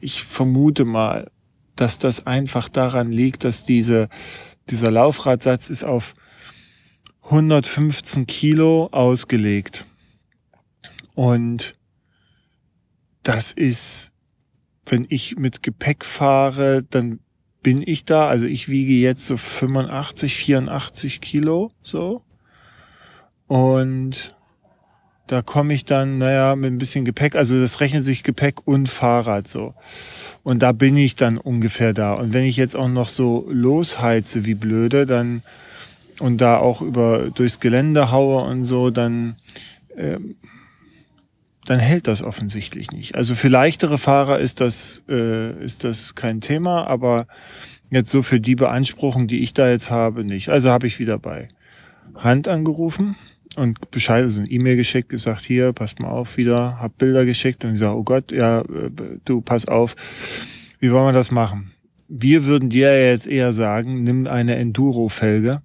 ich 0.00 0.24
vermute 0.24 0.84
mal, 0.84 1.30
dass 1.76 1.98
das 1.98 2.26
einfach 2.26 2.68
daran 2.68 3.10
liegt, 3.10 3.44
dass 3.44 3.64
diese, 3.64 4.08
dieser 4.70 4.90
Laufradsatz 4.90 5.68
ist 5.68 5.84
auf 5.84 6.14
115 7.24 8.26
Kilo 8.26 8.88
ausgelegt. 8.92 9.86
Und 11.14 11.76
das 13.22 13.52
ist, 13.52 14.12
wenn 14.86 15.06
ich 15.08 15.36
mit 15.36 15.62
Gepäck 15.62 16.04
fahre, 16.04 16.82
dann 16.82 17.20
bin 17.62 17.82
ich 17.84 18.04
da. 18.04 18.28
Also 18.28 18.46
ich 18.46 18.68
wiege 18.68 18.92
jetzt 18.92 19.26
so 19.26 19.36
85, 19.36 20.34
84 20.34 21.20
Kilo, 21.20 21.72
so. 21.82 22.22
Und 23.46 24.33
da 25.26 25.40
komme 25.40 25.72
ich 25.72 25.84
dann, 25.84 26.18
naja, 26.18 26.54
mit 26.54 26.72
ein 26.72 26.78
bisschen 26.78 27.04
Gepäck, 27.04 27.34
also 27.34 27.58
das 27.58 27.80
rechnet 27.80 28.04
sich 28.04 28.22
Gepäck 28.22 28.66
und 28.66 28.88
Fahrrad 28.88 29.48
so. 29.48 29.74
Und 30.42 30.62
da 30.62 30.72
bin 30.72 30.96
ich 30.96 31.16
dann 31.16 31.38
ungefähr 31.38 31.94
da. 31.94 32.12
Und 32.12 32.34
wenn 32.34 32.44
ich 32.44 32.56
jetzt 32.56 32.76
auch 32.76 32.88
noch 32.88 33.08
so 33.08 33.46
losheize 33.50 34.44
wie 34.44 34.54
blöde, 34.54 35.06
dann 35.06 35.42
und 36.20 36.40
da 36.40 36.58
auch 36.58 36.80
über 36.80 37.30
durchs 37.30 37.58
Gelände 37.58 38.12
haue 38.12 38.44
und 38.44 38.64
so, 38.64 38.90
dann 38.90 39.36
ähm, 39.96 40.36
dann 41.66 41.78
hält 41.78 42.06
das 42.08 42.22
offensichtlich 42.22 42.90
nicht. 42.90 43.16
Also 43.16 43.34
für 43.34 43.48
leichtere 43.48 43.96
Fahrer 43.96 44.38
ist 44.38 44.60
das 44.60 45.02
äh, 45.08 45.64
ist 45.64 45.82
das 45.84 46.14
kein 46.14 46.42
Thema, 46.42 46.86
aber 46.86 47.26
jetzt 47.90 48.10
so 48.10 48.22
für 48.22 48.38
die 48.38 48.54
Beanspruchung, 48.54 49.26
die 49.26 49.42
ich 49.42 49.54
da 49.54 49.70
jetzt 49.70 49.90
habe, 49.90 50.24
nicht. 50.24 50.50
Also 50.50 50.70
habe 50.70 50.86
ich 50.86 50.98
wieder 50.98 51.18
bei 51.18 51.48
Hand 52.14 52.46
angerufen 52.46 53.16
und 53.56 53.90
Bescheid, 53.90 54.22
also 54.22 54.40
eine 54.40 54.50
E-Mail 54.50 54.76
geschickt, 54.76 55.08
gesagt, 55.08 55.42
hier, 55.42 55.72
passt 55.72 56.00
mal 56.00 56.08
auf 56.08 56.36
wieder, 56.36 56.78
hab 56.80 56.98
Bilder 56.98 57.24
geschickt 57.24 57.64
und 57.64 57.72
gesagt, 57.72 57.94
oh 57.94 58.02
Gott, 58.02 58.32
ja, 58.32 58.60
äh, 58.60 58.90
du, 59.24 59.40
pass 59.40 59.66
auf, 59.66 59.94
wie 60.80 60.90
wollen 60.92 61.06
wir 61.06 61.12
das 61.12 61.30
machen? 61.30 61.72
Wir 62.08 62.44
würden 62.44 62.68
dir 62.68 63.10
jetzt 63.10 63.26
eher 63.26 63.52
sagen, 63.52 64.02
nimm 64.02 64.26
eine 64.26 64.56
Enduro-Felge 64.56 65.62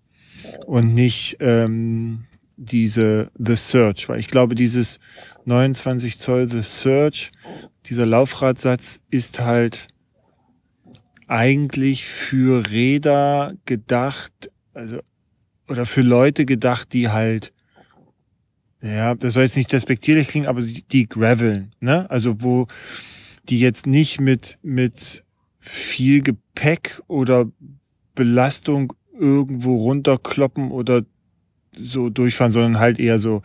und 0.66 0.94
nicht 0.94 1.38
ähm, 1.40 2.26
diese 2.58 3.32
The 3.38 3.56
Search, 3.56 4.10
weil 4.10 4.20
ich 4.20 4.28
glaube, 4.28 4.56
dieses 4.56 5.00
29 5.46 6.18
Zoll 6.18 6.50
The 6.50 6.62
Search, 6.62 7.32
dieser 7.86 8.06
Laufradsatz 8.06 9.00
ist 9.10 9.40
halt 9.40 9.88
eigentlich 11.28 12.06
für 12.06 12.70
Räder 12.70 13.54
gedacht, 13.66 14.52
also 14.74 15.00
oder 15.68 15.86
für 15.86 16.02
Leute 16.02 16.46
gedacht, 16.46 16.94
die 16.94 17.10
halt, 17.10 17.54
ja, 18.82 19.16
das 19.16 19.34
soll 19.34 19.44
jetzt 19.44 19.58
nicht 19.58 19.72
despektierlich 19.72 20.28
klingen, 20.30 20.48
aber 20.48 20.62
die, 20.62 21.08
graveln, 21.08 21.74
ne? 21.80 22.10
Also 22.10 22.42
wo 22.42 22.68
die 23.50 23.60
jetzt 23.60 23.88
nicht 23.88 24.22
mit, 24.22 24.58
mit 24.62 25.24
viel 25.60 26.22
Gepäck 26.22 27.02
oder 27.08 27.46
Belastung 28.16 28.94
irgendwo 29.20 29.78
runterkloppen 29.78 30.72
oder 30.72 31.04
so 31.76 32.10
durchfahren, 32.10 32.52
sondern 32.52 32.80
halt 32.80 33.00
eher 33.00 33.20
so, 33.20 33.42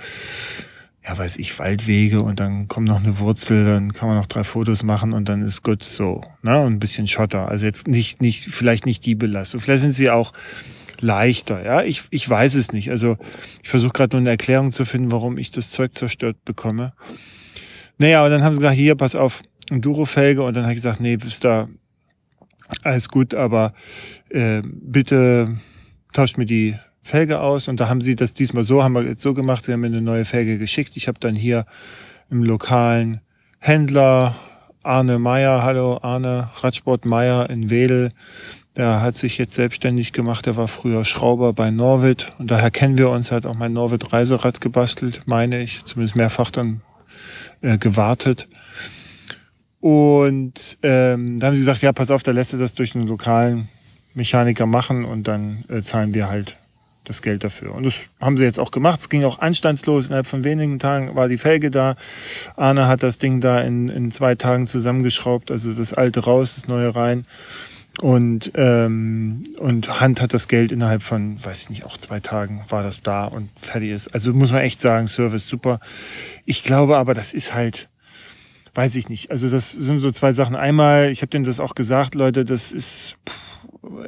ja, 1.05 1.17
weiß 1.19 1.37
ich, 1.39 1.59
Waldwege 1.59 2.23
und 2.23 2.39
dann 2.41 2.69
kommt 2.69 2.89
noch 2.89 3.03
eine 3.03 3.19
Wurzel, 3.19 3.65
dann 3.65 3.93
kann 3.93 4.09
man 4.09 4.17
noch 4.17 4.27
drei 4.27 4.45
Fotos 4.45 4.83
machen 4.83 5.13
und 5.13 5.29
dann 5.29 5.43
ist 5.43 5.63
gut 5.63 5.83
so, 5.83 6.23
ne? 6.43 6.61
Und 6.61 6.75
ein 6.75 6.79
bisschen 6.79 7.07
Schotter. 7.07 7.49
Also 7.49 7.67
jetzt 7.67 7.89
nicht, 7.89 8.23
nicht, 8.23 8.45
vielleicht 8.45 8.87
nicht 8.87 9.05
die 9.05 9.15
Belastung. 9.15 9.61
Vielleicht 9.61 9.83
sind 9.83 9.93
sie 9.93 10.11
auch 10.11 10.33
leichter, 11.01 11.65
ja. 11.65 11.83
Ich, 11.83 12.05
ich 12.11 12.29
weiß 12.29 12.55
es 12.55 12.73
nicht. 12.73 12.91
Also 12.91 13.17
ich 13.63 13.69
versuche 13.69 13.93
gerade 13.93 14.17
nur 14.17 14.21
eine 14.21 14.31
Erklärung 14.31 14.73
zu 14.73 14.85
finden, 14.85 15.11
warum 15.11 15.39
ich 15.39 15.51
das 15.51 15.71
Zeug 15.71 15.95
zerstört 15.95 16.37
bekomme. 16.45 16.93
Naja, 17.99 18.25
und 18.25 18.31
dann 18.31 18.43
haben 18.43 18.55
sie 18.55 18.61
gesagt, 18.61 18.77
hier, 18.77 18.95
pass 18.95 19.15
auf, 19.15 19.43
Enduro-Felge 19.71 20.43
und 20.43 20.55
dann 20.55 20.65
habe 20.65 20.73
ich 20.73 20.79
gesagt, 20.79 21.01
nee, 21.01 21.15
ist 21.15 21.45
da 21.45 21.69
alles 22.83 23.09
gut, 23.09 23.35
aber 23.35 23.73
äh, 24.31 24.63
bitte 24.65 25.57
tauscht 26.13 26.39
mir 26.39 26.47
die 26.47 26.77
Felge 27.03 27.41
aus 27.41 27.69
und 27.69 27.81
da 27.81 27.89
haben 27.89 28.01
sie 28.01 28.17
das 28.17 28.35
diesmal 28.35 28.65
so, 28.65 28.83
haben 28.83 28.95
wir 28.95 29.03
jetzt 29.03 29.23
so 29.23 29.35
gemacht, 29.35 29.65
sie 29.65 29.73
haben 29.73 29.81
mir 29.81 29.89
eine 29.89 30.01
neue 30.01 30.25
Felge 30.25 30.59
geschickt. 30.59 30.97
Ich 30.97 31.09
habe 31.09 31.21
dann 31.21 31.35
hier 31.35 31.67
im 32.31 32.43
lokalen 32.43 33.21
Händler 33.59 34.37
Arne 34.83 35.19
Meyer, 35.19 35.63
hallo 35.63 35.99
Arne, 36.03 36.51
Radsport 36.57 37.05
Meyer 37.07 37.49
in 37.51 37.71
Wedel, 37.71 38.11
der 38.77 39.01
hat 39.01 39.15
sich 39.15 39.39
jetzt 39.39 39.55
selbstständig 39.55 40.13
gemacht, 40.13 40.47
der 40.47 40.57
war 40.57 40.69
früher 40.69 41.05
Schrauber 41.05 41.53
bei 41.53 41.71
Norwid 41.71 42.33
und 42.39 42.51
daher 42.51 42.71
kennen 42.71 42.99
wir 42.99 43.11
uns, 43.11 43.31
hat 43.31 43.47
auch 43.47 43.55
mein 43.55 43.73
Norwid 43.73 44.13
Reiserad 44.13 44.61
gebastelt, 44.61 45.23
meine 45.27 45.63
ich, 45.63 45.85
zumindest 45.85 46.17
mehrfach 46.17 46.51
dann 46.51 46.81
äh, 47.61 47.79
gewartet. 47.79 48.49
Und 49.81 50.79
ähm, 50.83 51.39
da 51.39 51.47
haben 51.47 51.55
sie 51.55 51.61
gesagt, 51.61 51.83
ja, 51.83 51.93
pass 51.93 52.11
auf, 52.11 52.23
da 52.23 52.33
lässt 52.33 52.53
du 52.53 52.57
das 52.57 52.75
durch 52.75 52.95
einen 52.97 53.07
lokalen 53.07 53.69
Mechaniker 54.15 54.67
machen 54.67 55.05
und 55.05 55.29
dann 55.29 55.65
äh, 55.69 55.83
zahlen 55.83 56.15
wir 56.15 56.29
halt 56.29 56.57
das 57.05 57.21
Geld 57.21 57.45
dafür. 57.45 57.75
Und 57.75 57.85
das 57.85 57.95
haben 58.21 58.37
sie 58.37 58.45
jetzt 58.45 58.59
auch 58.59 58.71
gemacht. 58.71 58.99
Es 58.99 59.11
ging 59.11 59.25
auch 59.25 59.41
anstandslos. 59.41 60.07
Innerhalb 60.07 60.27
von 60.27 60.43
wenigen 60.43 60.79
Tagen 60.79 61.15
war 61.15 61.29
die 61.29 61.37
Felge 61.37 61.71
da. 61.71 61.97
Arne 62.57 62.89
hat 62.89 63.03
das 63.03 63.19
Ding 63.19 63.41
da 63.41 63.61
in, 63.61 63.91
in 63.91 64.11
zwei 64.11 64.35
Tagen 64.35 64.67
zusammengeschraubt. 64.67 65.51
Also 65.51 65.75
das 65.75 65.93
alte 65.93 66.21
raus, 66.21 66.55
das 66.55 66.67
neue 66.67 66.95
rein. 66.95 67.27
Und, 68.01 68.53
ähm, 68.57 69.45
und 69.59 70.01
Hand 70.01 70.21
hat 70.21 70.35
das 70.35 70.49
Geld 70.49 70.73
innerhalb 70.73 71.03
von, 71.03 71.43
weiß 71.45 71.63
ich 71.63 71.71
nicht, 71.71 71.85
auch 71.85 71.97
zwei 71.97 72.21
Tagen 72.21 72.65
war 72.69 72.83
das 72.83 73.03
da 73.03 73.25
und 73.25 73.51
fertig 73.57 73.91
ist. 73.91 74.13
Also 74.13 74.33
muss 74.33 74.53
man 74.53 74.63
echt 74.63 74.81
sagen, 74.81 75.07
Service 75.07 75.47
super. 75.47 75.81
Ich 76.45 76.65
glaube 76.65 76.97
aber, 76.97 77.15
das 77.15 77.33
ist 77.33 77.55
halt, 77.55 77.89
weiß 78.75 78.97
ich 78.97 79.09
nicht. 79.09 79.31
Also 79.31 79.49
das 79.49 79.71
sind 79.71 80.01
so 80.01 80.11
zwei 80.11 80.33
Sachen. 80.33 80.57
Einmal, 80.57 81.11
ich 81.11 81.23
habe 81.23 81.31
denen 81.31 81.45
das 81.45 81.61
auch 81.61 81.75
gesagt, 81.75 82.15
Leute, 82.15 82.45
das 82.45 82.73
ist... 82.73 83.17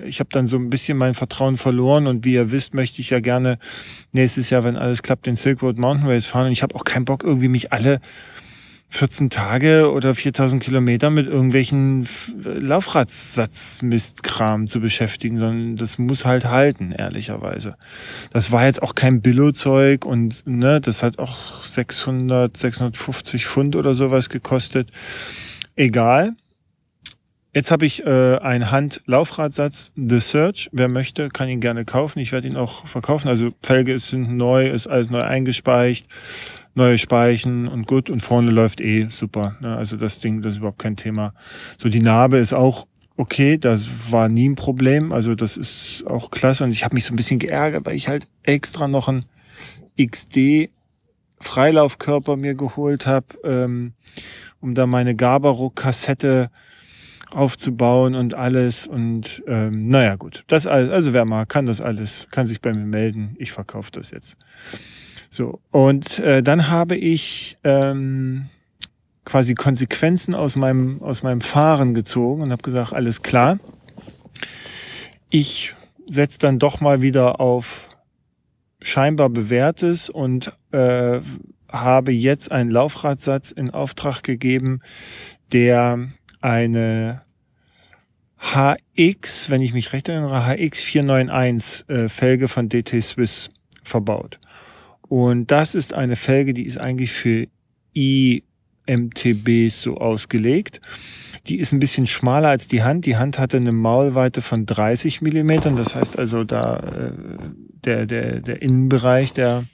Ich 0.06 0.20
habe 0.20 0.30
dann 0.32 0.46
so 0.46 0.56
ein 0.56 0.70
bisschen 0.70 0.96
mein 0.96 1.12
Vertrauen 1.12 1.58
verloren 1.58 2.06
und 2.06 2.24
wie 2.24 2.32
ihr 2.32 2.50
wisst, 2.50 2.72
möchte 2.72 3.02
ich 3.02 3.10
ja 3.10 3.20
gerne 3.20 3.58
nächstes 4.12 4.48
Jahr, 4.48 4.64
wenn 4.64 4.76
alles 4.76 5.02
klappt, 5.02 5.26
den 5.26 5.36
Silk 5.36 5.62
Road 5.62 5.76
Mountain 5.76 6.08
Race 6.08 6.24
fahren 6.24 6.46
und 6.46 6.52
ich 6.52 6.62
habe 6.62 6.74
auch 6.74 6.84
keinen 6.84 7.04
Bock, 7.04 7.22
irgendwie 7.22 7.48
mich 7.48 7.74
alle 7.74 8.00
14 8.88 9.30
Tage 9.30 9.90
oder 9.92 10.14
4000 10.14 10.62
Kilometer 10.62 11.10
mit 11.10 11.26
irgendwelchen 11.26 12.06
Laufradsatzmistkram 12.42 14.68
zu 14.68 14.80
beschäftigen, 14.80 15.38
sondern 15.38 15.76
das 15.76 15.98
muss 15.98 16.24
halt 16.24 16.46
halten, 16.46 16.92
ehrlicherweise. 16.92 17.76
Das 18.32 18.52
war 18.52 18.66
jetzt 18.66 18.80
auch 18.82 18.94
kein 18.94 19.20
Billo-Zeug 19.20 20.04
und 20.04 20.46
ne, 20.46 20.80
das 20.80 21.02
hat 21.02 21.18
auch 21.18 21.62
600, 21.62 22.56
650 22.56 23.46
Pfund 23.46 23.74
oder 23.76 23.94
sowas 23.94 24.28
gekostet. 24.28 24.90
Egal. 25.74 26.36
Jetzt 27.56 27.70
habe 27.70 27.86
ich 27.86 28.04
äh, 28.04 28.36
einen 28.36 28.70
Hand-Laufradsatz, 28.70 29.90
The 29.96 30.20
Search. 30.20 30.68
Wer 30.72 30.88
möchte, 30.88 31.30
kann 31.30 31.48
ihn 31.48 31.60
gerne 31.60 31.86
kaufen. 31.86 32.18
Ich 32.18 32.32
werde 32.32 32.46
ihn 32.46 32.56
auch 32.56 32.86
verkaufen. 32.86 33.28
Also 33.28 33.52
Felge 33.62 33.94
ist 33.94 34.12
neu, 34.12 34.68
ist 34.68 34.86
alles 34.86 35.08
neu 35.08 35.22
eingespeicht, 35.22 36.06
neue 36.76 36.98
Speichen 36.98 37.68
und 37.68 37.86
gut. 37.86 38.10
Und 38.10 38.20
vorne 38.20 38.50
läuft 38.50 38.80
eh 38.80 39.06
super. 39.08 39.56
Ne? 39.60 39.76
Also 39.76 39.96
das 39.96 40.20
Ding, 40.20 40.42
das 40.42 40.54
ist 40.54 40.58
überhaupt 40.58 40.78
kein 40.78 40.96
Thema. 40.96 41.34
So 41.78 41.88
die 41.88 42.00
Narbe 42.00 42.38
ist 42.38 42.52
auch 42.52 42.86
okay, 43.16 43.56
das 43.58 44.12
war 44.12 44.28
nie 44.28 44.48
ein 44.48 44.54
Problem. 44.54 45.12
Also 45.12 45.34
das 45.34 45.56
ist 45.56 46.04
auch 46.06 46.30
klasse. 46.30 46.64
Und 46.64 46.72
ich 46.72 46.84
habe 46.84 46.94
mich 46.94 47.04
so 47.04 47.14
ein 47.14 47.16
bisschen 47.16 47.38
geärgert, 47.38 47.86
weil 47.86 47.96
ich 47.96 48.08
halt 48.08 48.26
extra 48.42 48.88
noch 48.88 49.08
ein 49.08 49.24
XD 50.00 50.70
Freilaufkörper 51.40 52.36
mir 52.36 52.54
geholt 52.54 53.06
habe, 53.06 53.26
ähm, 53.44 53.92
um 54.60 54.74
da 54.74 54.86
meine 54.86 55.14
Gabarow-Kassette 55.14 56.50
aufzubauen 57.30 58.14
und 58.14 58.34
alles. 58.34 58.86
Und 58.86 59.42
ähm, 59.46 59.88
naja, 59.88 60.16
gut. 60.16 60.44
Das 60.46 60.66
alles, 60.66 60.90
also 60.90 61.12
wer 61.12 61.24
mal 61.24 61.46
kann 61.46 61.66
das 61.66 61.80
alles, 61.80 62.28
kann 62.30 62.46
sich 62.46 62.60
bei 62.60 62.72
mir 62.72 62.86
melden. 62.86 63.34
Ich 63.38 63.52
verkaufe 63.52 63.90
das 63.92 64.10
jetzt. 64.10 64.36
So, 65.36 65.60
und 65.70 66.18
äh, 66.20 66.42
dann 66.42 66.70
habe 66.70 66.96
ich 66.96 67.58
ähm, 67.62 68.46
quasi 69.26 69.54
Konsequenzen 69.54 70.34
aus 70.34 70.56
meinem, 70.56 71.02
aus 71.02 71.22
meinem 71.22 71.42
Fahren 71.42 71.92
gezogen 71.92 72.40
und 72.40 72.52
habe 72.52 72.62
gesagt, 72.62 72.94
alles 72.94 73.20
klar. 73.20 73.58
Ich 75.28 75.74
setze 76.06 76.38
dann 76.38 76.58
doch 76.58 76.80
mal 76.80 77.02
wieder 77.02 77.38
auf 77.38 77.86
scheinbar 78.80 79.28
bewährtes 79.28 80.08
und 80.08 80.56
äh, 80.72 81.20
habe 81.70 82.12
jetzt 82.12 82.50
einen 82.50 82.70
Laufradsatz 82.70 83.50
in 83.50 83.70
Auftrag 83.70 84.22
gegeben, 84.22 84.80
der 85.52 86.08
eine 86.40 87.20
HX, 88.38 89.50
wenn 89.50 89.60
ich 89.60 89.74
mich 89.74 89.92
recht 89.92 90.08
erinnere, 90.08 90.46
HX 90.46 90.82
491 90.82 91.90
äh, 91.90 92.08
Felge 92.08 92.48
von 92.48 92.70
DT 92.70 93.02
Swiss 93.02 93.50
verbaut. 93.82 94.38
Und 95.08 95.50
das 95.50 95.74
ist 95.74 95.94
eine 95.94 96.16
Felge, 96.16 96.54
die 96.54 96.66
ist 96.66 96.78
eigentlich 96.78 97.12
für 97.12 97.46
IMTBs 97.94 99.82
so 99.82 99.98
ausgelegt. 99.98 100.80
Die 101.46 101.58
ist 101.58 101.72
ein 101.72 101.78
bisschen 101.78 102.06
schmaler 102.06 102.48
als 102.48 102.66
die 102.66 102.82
Hand. 102.82 103.06
Die 103.06 103.16
Hand 103.16 103.38
hatte 103.38 103.56
eine 103.56 103.72
Maulweite 103.72 104.42
von 104.42 104.66
30 104.66 105.22
Millimetern. 105.22 105.76
Das 105.76 105.94
heißt 105.94 106.18
also, 106.18 106.44
da 106.44 106.78
äh, 106.78 107.12
der, 107.84 108.06
der, 108.06 108.40
der 108.40 108.62
Innenbereich 108.62 109.32
der, 109.32 109.64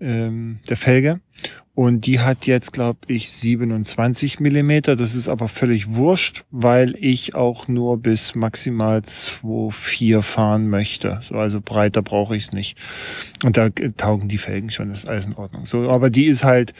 ähm, 0.00 0.58
der 0.68 0.76
Felge. 0.76 1.20
Und 1.76 2.06
die 2.06 2.20
hat 2.20 2.46
jetzt, 2.46 2.72
glaube 2.72 3.00
ich, 3.06 3.30
27 3.30 4.40
Millimeter. 4.40 4.96
Das 4.96 5.14
ist 5.14 5.28
aber 5.28 5.46
völlig 5.46 5.94
wurscht, 5.94 6.44
weil 6.50 6.96
ich 6.98 7.34
auch 7.34 7.68
nur 7.68 7.98
bis 7.98 8.34
maximal 8.34 9.00
2,4 9.00 10.22
fahren 10.22 10.70
möchte. 10.70 11.18
So, 11.20 11.34
also 11.34 11.60
breiter 11.60 12.00
brauche 12.00 12.34
ich 12.34 12.44
es 12.44 12.52
nicht. 12.52 12.78
Und 13.44 13.58
da 13.58 13.68
taugen 13.68 14.28
die 14.28 14.38
Felgen 14.38 14.70
schon, 14.70 14.88
das 14.88 15.00
ist 15.00 15.08
alles 15.10 15.26
in 15.26 15.34
Ordnung. 15.34 15.66
So, 15.66 15.90
aber 15.90 16.08
die 16.08 16.24
ist 16.24 16.44
halt 16.44 16.72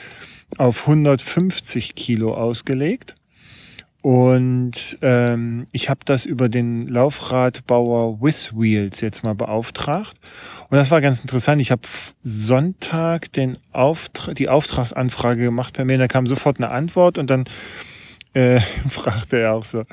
auf 0.56 0.88
150 0.88 1.94
Kilo 1.94 2.34
ausgelegt. 2.34 3.16
Und 4.06 4.98
ähm, 5.02 5.66
ich 5.72 5.90
habe 5.90 5.98
das 6.04 6.26
über 6.26 6.48
den 6.48 6.86
Laufradbauer 6.86 8.22
Wiss 8.22 8.52
Wheels 8.56 9.00
jetzt 9.00 9.24
mal 9.24 9.34
beauftragt. 9.34 10.14
Und 10.70 10.76
das 10.76 10.92
war 10.92 11.00
ganz 11.00 11.18
interessant. 11.18 11.60
Ich 11.60 11.72
habe 11.72 11.82
Sonntag 12.22 13.32
den 13.32 13.58
Auftra 13.72 14.32
die 14.32 14.48
Auftragsanfrage 14.48 15.42
gemacht 15.42 15.74
per 15.74 15.84
Mail. 15.84 15.98
Da 15.98 16.06
kam 16.06 16.28
sofort 16.28 16.58
eine 16.58 16.70
Antwort 16.70 17.18
und 17.18 17.30
dann 17.30 17.46
äh, 18.36 18.60
fragte 18.88 19.38
er 19.38 19.54
auch 19.54 19.64
so, 19.64 19.84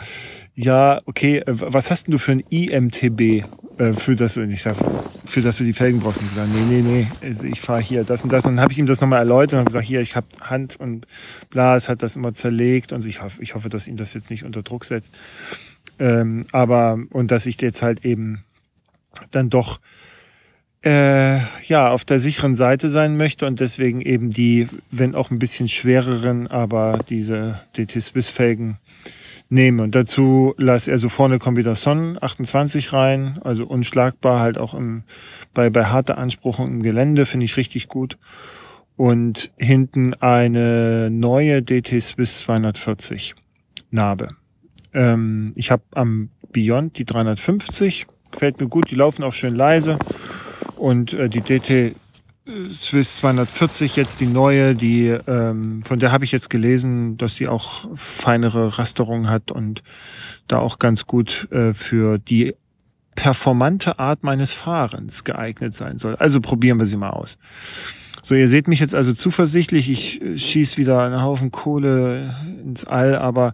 ja, 0.53 0.99
okay, 1.05 1.37
äh, 1.37 1.43
was 1.47 1.89
hast 1.89 2.07
denn 2.07 2.11
du 2.11 2.17
für 2.17 2.33
ein 2.33 2.43
IMTB, 2.49 3.45
äh, 3.77 3.93
für 3.93 4.15
das, 4.15 4.35
ich 4.35 4.61
sag, 4.61 4.75
für 5.25 5.41
das 5.41 5.57
du 5.57 5.63
die 5.63 5.71
Felgen 5.71 6.01
brauchst? 6.01 6.19
Und 6.19 6.25
ich 6.25 6.33
gesagt, 6.33 6.49
nee, 6.53 6.81
nee, 6.81 6.81
nee, 6.81 7.07
also 7.21 7.47
ich 7.47 7.61
fahre 7.61 7.81
hier 7.81 8.03
das 8.03 8.23
und 8.23 8.33
das. 8.33 8.43
Und 8.43 8.57
dann 8.57 8.61
habe 8.61 8.73
ich 8.73 8.79
ihm 8.79 8.85
das 8.85 8.99
nochmal 8.99 9.19
erläutert 9.19 9.53
und 9.53 9.59
habe 9.59 9.69
gesagt, 9.69 9.85
hier, 9.85 10.01
ich 10.01 10.17
habe 10.17 10.27
Hand 10.41 10.75
und 10.75 11.07
Blas 11.49 11.87
hat 11.87 12.03
das 12.03 12.17
immer 12.17 12.33
zerlegt 12.33 12.91
und 12.91 13.05
ich 13.05 13.21
hoffe, 13.21 13.41
ich 13.41 13.55
hoffe, 13.55 13.69
dass 13.69 13.87
ihn 13.87 13.95
das 13.95 14.13
jetzt 14.13 14.29
nicht 14.29 14.43
unter 14.43 14.61
Druck 14.61 14.83
setzt. 14.83 15.17
Ähm, 15.97 16.45
aber, 16.51 16.99
und 17.11 17.31
dass 17.31 17.45
ich 17.45 17.61
jetzt 17.61 17.81
halt 17.81 18.03
eben 18.03 18.43
dann 19.31 19.49
doch 19.49 19.79
äh, 20.83 21.37
ja, 21.65 21.91
auf 21.91 22.03
der 22.03 22.19
sicheren 22.19 22.55
Seite 22.55 22.89
sein 22.89 23.15
möchte 23.15 23.47
und 23.47 23.59
deswegen 23.59 24.01
eben 24.01 24.29
die, 24.29 24.67
wenn 24.91 25.15
auch 25.15 25.31
ein 25.31 25.39
bisschen 25.39 25.69
schwereren, 25.69 26.47
aber 26.47 26.99
diese 27.09 27.61
DT 27.77 28.01
Swiss 28.01 28.29
Felgen 28.29 28.77
nehme. 29.49 29.83
Und 29.83 29.95
dazu 29.95 30.53
lasse 30.57 30.91
also 30.91 31.07
vorne 31.07 31.39
kommt 31.39 31.57
wieder 31.57 31.75
Son 31.75 32.17
28 32.19 32.91
rein, 32.91 33.39
also 33.43 33.65
unschlagbar 33.65 34.41
halt 34.41 34.57
auch 34.57 34.73
im, 34.73 35.03
bei, 35.53 35.69
bei 35.69 35.85
harter 35.85 36.17
Anspruchung 36.17 36.67
im 36.67 36.83
Gelände, 36.83 37.25
finde 37.25 37.45
ich 37.45 37.55
richtig 37.55 37.87
gut. 37.87 38.17
Und 38.97 39.51
hinten 39.57 40.13
eine 40.15 41.09
neue 41.09 41.63
DT 41.63 42.01
Swiss 42.01 42.39
240 42.39 43.35
Narbe. 43.89 44.27
Ähm, 44.93 45.53
ich 45.55 45.71
habe 45.71 45.83
am 45.91 46.29
Beyond 46.51 46.97
die 46.97 47.05
350, 47.05 48.05
gefällt 48.31 48.59
mir 48.59 48.67
gut, 48.67 48.91
die 48.91 48.95
laufen 48.95 49.23
auch 49.23 49.33
schön 49.33 49.55
leise. 49.55 49.97
Und 50.77 51.13
äh, 51.13 51.29
die 51.29 51.41
DT 51.41 51.95
Swiss 52.71 53.17
240 53.17 53.95
jetzt 53.95 54.19
die 54.19 54.27
neue, 54.27 54.75
die 54.75 55.07
ähm, 55.07 55.81
von 55.85 55.99
der 55.99 56.11
habe 56.11 56.25
ich 56.25 56.33
jetzt 56.33 56.49
gelesen, 56.49 57.17
dass 57.17 57.35
die 57.35 57.47
auch 57.47 57.89
feinere 57.93 58.77
Rasterung 58.77 59.29
hat 59.29 59.49
und 59.49 59.81
da 60.47 60.59
auch 60.59 60.77
ganz 60.77 61.05
gut 61.05 61.47
äh, 61.51 61.73
für 61.73 62.17
die 62.17 62.53
performante 63.15 63.97
Art 63.97 64.23
meines 64.23 64.53
Fahrens 64.53 65.23
geeignet 65.23 65.73
sein 65.73 65.97
soll. 65.97 66.15
Also 66.17 66.41
probieren 66.41 66.79
wir 66.79 66.85
sie 66.85 66.97
mal 66.97 67.11
aus. 67.11 67.37
So, 68.21 68.35
ihr 68.35 68.49
seht 68.49 68.67
mich 68.67 68.79
jetzt 68.79 68.95
also 68.95 69.13
zuversichtlich. 69.13 69.89
Ich 69.89 70.21
äh, 70.21 70.37
schieß 70.37 70.77
wieder 70.77 71.01
einen 71.01 71.21
Haufen 71.21 71.51
Kohle 71.51 72.35
ins 72.61 72.83
All, 72.83 73.15
aber 73.15 73.53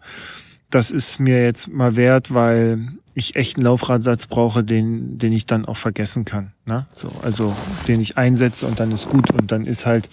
das 0.71 0.89
ist 0.89 1.19
mir 1.19 1.43
jetzt 1.43 1.67
mal 1.67 1.95
wert, 1.95 2.33
weil 2.33 2.87
ich 3.19 3.35
echt 3.35 3.57
einen 3.57 3.65
Laufradsatz 3.65 4.27
brauche, 4.27 4.63
den, 4.63 5.17
den 5.17 5.33
ich 5.33 5.45
dann 5.45 5.65
auch 5.65 5.77
vergessen 5.77 6.25
kann. 6.25 6.53
Ne? 6.65 6.87
So, 6.95 7.11
also 7.21 7.55
den 7.87 8.01
ich 8.01 8.17
einsetze 8.17 8.65
und 8.65 8.79
dann 8.79 8.91
ist 8.91 9.09
gut 9.09 9.31
und 9.31 9.51
dann 9.51 9.65
ist 9.65 9.85
halt, 9.85 10.09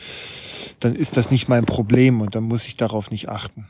dann 0.81 0.95
ist 0.95 1.17
das 1.17 1.31
nicht 1.31 1.49
mein 1.49 1.65
Problem 1.65 2.21
und 2.21 2.35
dann 2.35 2.45
muss 2.45 2.67
ich 2.67 2.77
darauf 2.77 3.11
nicht 3.11 3.29
achten. 3.29 3.69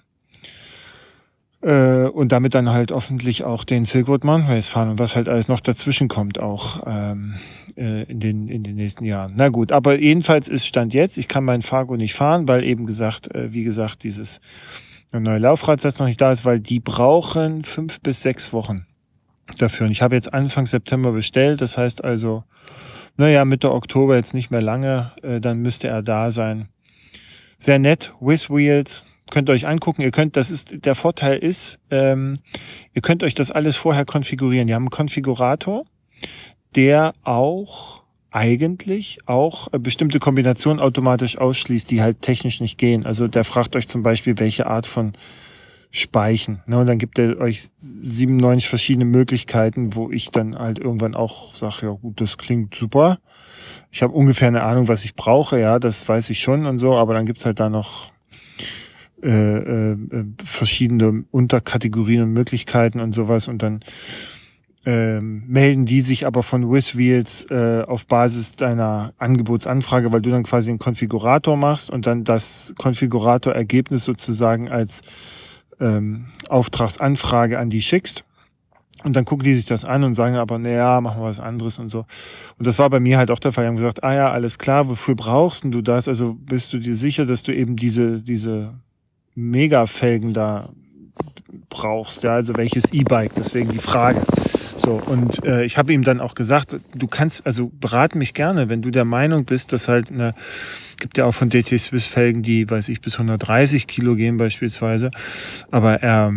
Äh, 1.62 2.08
und 2.08 2.32
damit 2.32 2.54
dann 2.54 2.70
halt 2.70 2.92
hoffentlich 2.92 3.44
auch 3.44 3.64
den 3.64 3.84
Silk 3.84 4.08
Road 4.08 4.24
Mountain 4.24 4.50
Race 4.50 4.68
fahren 4.68 4.90
und 4.90 4.98
was 4.98 5.16
halt 5.16 5.28
alles 5.28 5.48
noch 5.48 5.60
dazwischen 5.60 6.06
kommt 6.06 6.38
auch 6.38 6.82
ähm, 6.86 7.34
äh, 7.76 8.04
in, 8.04 8.20
den, 8.20 8.48
in 8.48 8.62
den 8.62 8.76
nächsten 8.76 9.04
Jahren. 9.04 9.32
Na 9.36 9.48
gut, 9.48 9.72
aber 9.72 9.98
jedenfalls 9.98 10.48
ist 10.48 10.66
Stand 10.66 10.94
jetzt, 10.94 11.16
ich 11.18 11.28
kann 11.28 11.44
meinen 11.44 11.62
Fargo 11.62 11.96
nicht 11.96 12.14
fahren, 12.14 12.46
weil 12.46 12.62
eben 12.62 12.86
gesagt, 12.86 13.34
äh, 13.34 13.52
wie 13.52 13.64
gesagt, 13.64 14.04
dieses 14.04 14.40
neue 15.12 15.38
Laufradsatz 15.38 15.98
noch 15.98 16.06
nicht 16.06 16.20
da 16.20 16.30
ist, 16.30 16.44
weil 16.44 16.60
die 16.60 16.78
brauchen 16.78 17.64
fünf 17.64 18.00
bis 18.00 18.20
sechs 18.20 18.52
Wochen 18.52 18.86
dafür. 19.58 19.86
Und 19.86 19.92
ich 19.92 20.02
habe 20.02 20.14
jetzt 20.14 20.32
Anfang 20.32 20.66
September 20.66 21.12
bestellt, 21.12 21.60
das 21.60 21.78
heißt 21.78 22.04
also, 22.04 22.44
naja, 23.16 23.44
Mitte 23.44 23.72
Oktober 23.72 24.16
jetzt 24.16 24.34
nicht 24.34 24.50
mehr 24.50 24.62
lange, 24.62 25.12
äh, 25.22 25.40
dann 25.40 25.62
müsste 25.62 25.88
er 25.88 26.02
da 26.02 26.30
sein. 26.30 26.68
Sehr 27.58 27.78
nett, 27.78 28.12
with 28.20 28.50
Wheels, 28.50 29.04
könnt 29.30 29.48
ihr 29.48 29.52
euch 29.52 29.66
angucken. 29.66 30.02
Ihr 30.02 30.10
könnt, 30.10 30.36
das 30.36 30.50
ist, 30.50 30.84
der 30.84 30.94
Vorteil 30.94 31.38
ist, 31.38 31.78
ähm, 31.90 32.34
ihr 32.92 33.02
könnt 33.02 33.22
euch 33.22 33.34
das 33.34 33.50
alles 33.50 33.76
vorher 33.76 34.04
konfigurieren. 34.04 34.66
Die 34.66 34.74
haben 34.74 34.84
einen 34.84 34.90
Konfigurator, 34.90 35.84
der 36.74 37.14
auch 37.22 38.02
eigentlich 38.30 39.18
auch 39.24 39.72
äh, 39.72 39.78
bestimmte 39.78 40.18
Kombinationen 40.18 40.80
automatisch 40.80 41.38
ausschließt, 41.38 41.90
die 41.90 42.02
halt 42.02 42.20
technisch 42.20 42.60
nicht 42.60 42.76
gehen. 42.76 43.06
Also 43.06 43.28
der 43.28 43.44
fragt 43.44 43.76
euch 43.76 43.88
zum 43.88 44.02
Beispiel, 44.02 44.38
welche 44.38 44.66
Art 44.66 44.86
von 44.86 45.14
Speichen. 45.90 46.62
Ne? 46.66 46.78
Und 46.78 46.86
dann 46.86 46.98
gibt 46.98 47.18
er 47.18 47.38
euch 47.38 47.68
97 47.78 48.68
verschiedene 48.68 49.04
Möglichkeiten, 49.04 49.94
wo 49.94 50.10
ich 50.10 50.30
dann 50.30 50.58
halt 50.58 50.78
irgendwann 50.78 51.14
auch 51.14 51.54
sage, 51.54 51.86
ja 51.86 51.90
gut, 51.90 52.20
das 52.20 52.38
klingt 52.38 52.74
super. 52.74 53.18
Ich 53.90 54.02
habe 54.02 54.12
ungefähr 54.12 54.48
eine 54.48 54.62
Ahnung, 54.62 54.88
was 54.88 55.04
ich 55.04 55.14
brauche, 55.14 55.58
ja, 55.58 55.78
das 55.78 56.08
weiß 56.08 56.30
ich 56.30 56.40
schon 56.40 56.66
und 56.66 56.78
so, 56.78 56.94
aber 56.94 57.14
dann 57.14 57.26
gibt's 57.26 57.46
halt 57.46 57.60
da 57.60 57.68
noch 57.68 58.12
äh, 59.22 59.92
äh, 59.92 59.96
verschiedene 60.44 61.24
Unterkategorien 61.30 62.24
und 62.24 62.32
Möglichkeiten 62.32 63.00
und 63.00 63.12
sowas 63.12 63.48
und 63.48 63.62
dann 63.62 63.80
ähm, 64.84 65.42
melden 65.48 65.84
die 65.84 66.00
sich 66.00 66.26
aber 66.26 66.44
von 66.44 66.70
WizWheels 66.70 67.46
äh, 67.50 67.82
auf 67.86 68.06
Basis 68.06 68.54
deiner 68.54 69.14
Angebotsanfrage, 69.18 70.12
weil 70.12 70.20
du 70.20 70.30
dann 70.30 70.44
quasi 70.44 70.70
einen 70.70 70.78
Konfigurator 70.78 71.56
machst 71.56 71.90
und 71.90 72.06
dann 72.06 72.22
das 72.22 72.72
Konfiguratorergebnis 72.78 74.04
sozusagen 74.04 74.68
als 74.68 75.02
ähm, 75.80 76.26
Auftragsanfrage 76.48 77.58
an 77.58 77.70
die 77.70 77.82
schickst. 77.82 78.24
Und 79.04 79.14
dann 79.14 79.24
gucken 79.24 79.44
die 79.44 79.54
sich 79.54 79.66
das 79.66 79.84
an 79.84 80.04
und 80.04 80.14
sagen 80.14 80.36
aber, 80.36 80.58
naja, 80.58 81.00
machen 81.00 81.20
wir 81.20 81.28
was 81.28 81.38
anderes 81.38 81.78
und 81.78 81.90
so. 81.90 82.06
Und 82.58 82.66
das 82.66 82.78
war 82.78 82.90
bei 82.90 82.98
mir 82.98 83.18
halt 83.18 83.30
auch 83.30 83.38
der 83.38 83.52
Fall. 83.52 83.64
Die 83.64 83.68
haben 83.68 83.76
gesagt, 83.76 84.02
ah 84.02 84.14
ja, 84.14 84.32
alles 84.32 84.58
klar, 84.58 84.88
wofür 84.88 85.14
brauchst 85.14 85.64
du 85.64 85.82
das? 85.82 86.08
Also 86.08 86.34
bist 86.34 86.72
du 86.72 86.78
dir 86.78 86.96
sicher, 86.96 87.26
dass 87.26 87.42
du 87.42 87.54
eben 87.54 87.76
diese, 87.76 88.20
diese 88.20 88.74
Mega-Felgen 89.34 90.32
da 90.32 90.70
brauchst? 91.68 92.22
Ja, 92.24 92.34
also 92.34 92.56
welches 92.56 92.92
E-Bike? 92.92 93.34
Deswegen 93.36 93.70
die 93.70 93.78
Frage. 93.78 94.22
So, 94.76 95.00
und 95.06 95.44
äh, 95.44 95.64
ich 95.64 95.78
habe 95.78 95.92
ihm 95.92 96.02
dann 96.02 96.20
auch 96.20 96.34
gesagt, 96.34 96.76
du 96.94 97.06
kannst, 97.06 97.46
also 97.46 97.70
berat 97.80 98.14
mich 98.14 98.34
gerne, 98.34 98.68
wenn 98.68 98.82
du 98.82 98.90
der 98.90 99.04
Meinung 99.04 99.44
bist, 99.44 99.72
dass 99.72 99.88
halt 99.88 100.10
eine, 100.10 100.34
gibt 100.98 101.16
ja 101.18 101.24
auch 101.24 101.34
von 101.34 101.48
DT 101.48 101.78
Swiss 101.80 102.06
Felgen, 102.06 102.42
die, 102.42 102.68
weiß 102.68 102.90
ich, 102.90 103.00
bis 103.00 103.14
130 103.14 103.86
Kilo 103.86 104.16
gehen 104.16 104.36
beispielsweise. 104.36 105.10
Aber 105.70 106.02
er 106.02 106.34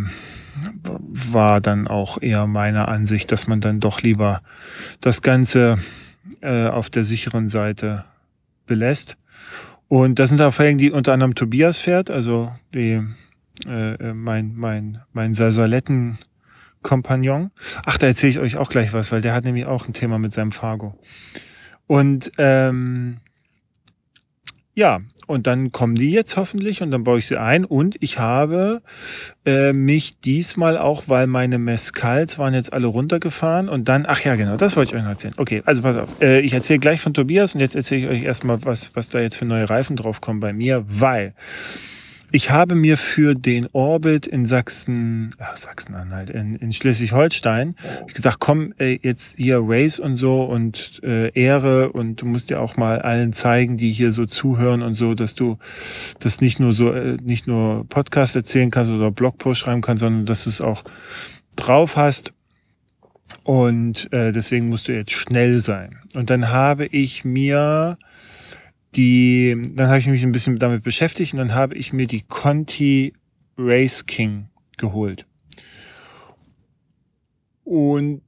war 0.91 1.61
dann 1.61 1.87
auch 1.87 2.21
eher 2.21 2.47
meiner 2.47 2.87
Ansicht, 2.87 3.31
dass 3.31 3.47
man 3.47 3.61
dann 3.61 3.79
doch 3.79 4.01
lieber 4.01 4.41
das 5.01 5.21
Ganze 5.21 5.77
äh, 6.41 6.67
auf 6.67 6.89
der 6.89 7.03
sicheren 7.03 7.47
Seite 7.47 8.05
belässt. 8.65 9.17
Und 9.87 10.19
das 10.19 10.29
sind 10.29 10.41
auch 10.41 10.53
Felgen, 10.53 10.77
die 10.77 10.91
unter 10.91 11.13
anderem 11.13 11.35
Tobias 11.35 11.79
fährt, 11.79 12.09
also 12.09 12.51
die, 12.73 13.01
äh, 13.67 13.93
äh 13.95 14.13
mein, 14.13 14.53
mein, 14.55 15.01
mein 15.13 15.33
Sasaletten 15.33 16.19
Kompagnon. 16.81 17.51
Ach, 17.85 17.97
da 17.97 18.07
erzähle 18.07 18.31
ich 18.31 18.39
euch 18.39 18.57
auch 18.57 18.69
gleich 18.69 18.93
was, 18.93 19.11
weil 19.11 19.21
der 19.21 19.33
hat 19.33 19.43
nämlich 19.43 19.65
auch 19.65 19.87
ein 19.87 19.93
Thema 19.93 20.19
mit 20.19 20.31
seinem 20.31 20.51
Fargo. 20.51 20.97
Und 21.87 22.31
ähm, 22.37 23.17
ja, 24.79 25.01
und 25.27 25.45
dann 25.45 25.73
kommen 25.73 25.95
die 25.95 26.11
jetzt 26.11 26.37
hoffentlich 26.37 26.81
und 26.81 26.89
dann 26.91 27.03
baue 27.03 27.19
ich 27.19 27.27
sie 27.27 27.37
ein. 27.37 27.65
Und 27.65 27.97
ich 27.99 28.17
habe 28.17 28.81
äh, 29.45 29.73
mich 29.73 30.21
diesmal 30.21 30.77
auch, 30.77 31.03
weil 31.07 31.27
meine 31.27 31.57
Mescals 31.57 32.39
waren 32.39 32.53
jetzt 32.53 32.71
alle 32.71 32.87
runtergefahren 32.87 33.67
und 33.67 33.89
dann, 33.89 34.05
ach 34.07 34.21
ja, 34.21 34.35
genau, 34.35 34.55
das 34.55 34.77
wollte 34.77 34.91
ich 34.91 34.95
euch 34.95 35.03
noch 35.03 35.09
erzählen. 35.09 35.33
Okay, 35.35 35.63
also 35.65 35.81
pass 35.81 35.97
auf. 35.97 36.21
Äh, 36.21 36.39
ich 36.39 36.53
erzähle 36.53 36.79
gleich 36.79 37.01
von 37.01 37.13
Tobias 37.13 37.55
und 37.55 37.59
jetzt 37.59 37.75
erzähle 37.75 38.05
ich 38.05 38.09
euch 38.09 38.23
erstmal, 38.23 38.63
was, 38.63 38.95
was 38.95 39.09
da 39.09 39.19
jetzt 39.19 39.35
für 39.35 39.45
neue 39.45 39.69
Reifen 39.69 39.97
drauf 39.97 40.21
kommen 40.21 40.39
bei 40.39 40.53
mir, 40.53 40.85
weil 40.87 41.33
ich 42.31 42.51
habe 42.51 42.75
mir 42.75 42.97
für 42.97 43.33
den 43.33 43.67
Orbit 43.71 44.27
in 44.27 44.45
Sachsen, 44.45 45.35
ach, 45.39 45.57
Sachsen-Anhalt, 45.57 46.29
in, 46.29 46.55
in 46.55 46.71
Schleswig-Holstein, 46.71 47.75
gesagt, 48.13 48.39
komm, 48.39 48.73
ey, 48.77 48.99
jetzt 49.01 49.37
hier 49.37 49.59
Race 49.63 49.99
und 49.99 50.15
so 50.15 50.43
und 50.43 51.01
äh, 51.03 51.31
Ehre 51.33 51.91
und 51.91 52.21
du 52.21 52.25
musst 52.27 52.49
ja 52.49 52.59
auch 52.59 52.77
mal 52.77 53.01
allen 53.01 53.33
zeigen, 53.33 53.77
die 53.77 53.91
hier 53.91 54.11
so 54.11 54.25
zuhören 54.25 54.83
und 54.83 54.93
so, 54.93 55.15
dass 55.15 55.33
du 55.33 55.57
das 56.19 56.41
nicht 56.41 56.59
nur 56.59 56.73
so, 56.73 56.91
äh, 56.91 57.17
nicht 57.23 57.47
nur 57.47 57.87
Podcast 57.87 58.35
erzählen 58.35 58.69
kannst 58.69 58.91
oder 58.91 59.11
Blogpost 59.11 59.61
schreiben 59.61 59.81
kannst, 59.81 60.01
sondern 60.01 60.25
dass 60.25 60.43
du 60.43 60.49
es 60.51 60.61
auch 60.61 60.83
drauf 61.55 61.95
hast. 61.95 62.33
Und 63.43 64.11
äh, 64.13 64.31
deswegen 64.31 64.69
musst 64.69 64.87
du 64.87 64.91
jetzt 64.91 65.11
schnell 65.11 65.61
sein. 65.61 65.97
Und 66.13 66.29
dann 66.29 66.49
habe 66.49 66.85
ich 66.85 67.25
mir 67.25 67.97
die, 68.95 69.55
dann 69.75 69.87
habe 69.87 69.99
ich 69.99 70.07
mich 70.07 70.23
ein 70.23 70.31
bisschen 70.31 70.57
damit 70.59 70.83
beschäftigt 70.83 71.33
und 71.33 71.39
dann 71.39 71.53
habe 71.53 71.75
ich 71.75 71.93
mir 71.93 72.07
die 72.07 72.21
Conti 72.21 73.13
Race 73.57 74.05
King 74.05 74.49
geholt. 74.77 75.25
Und 77.63 78.21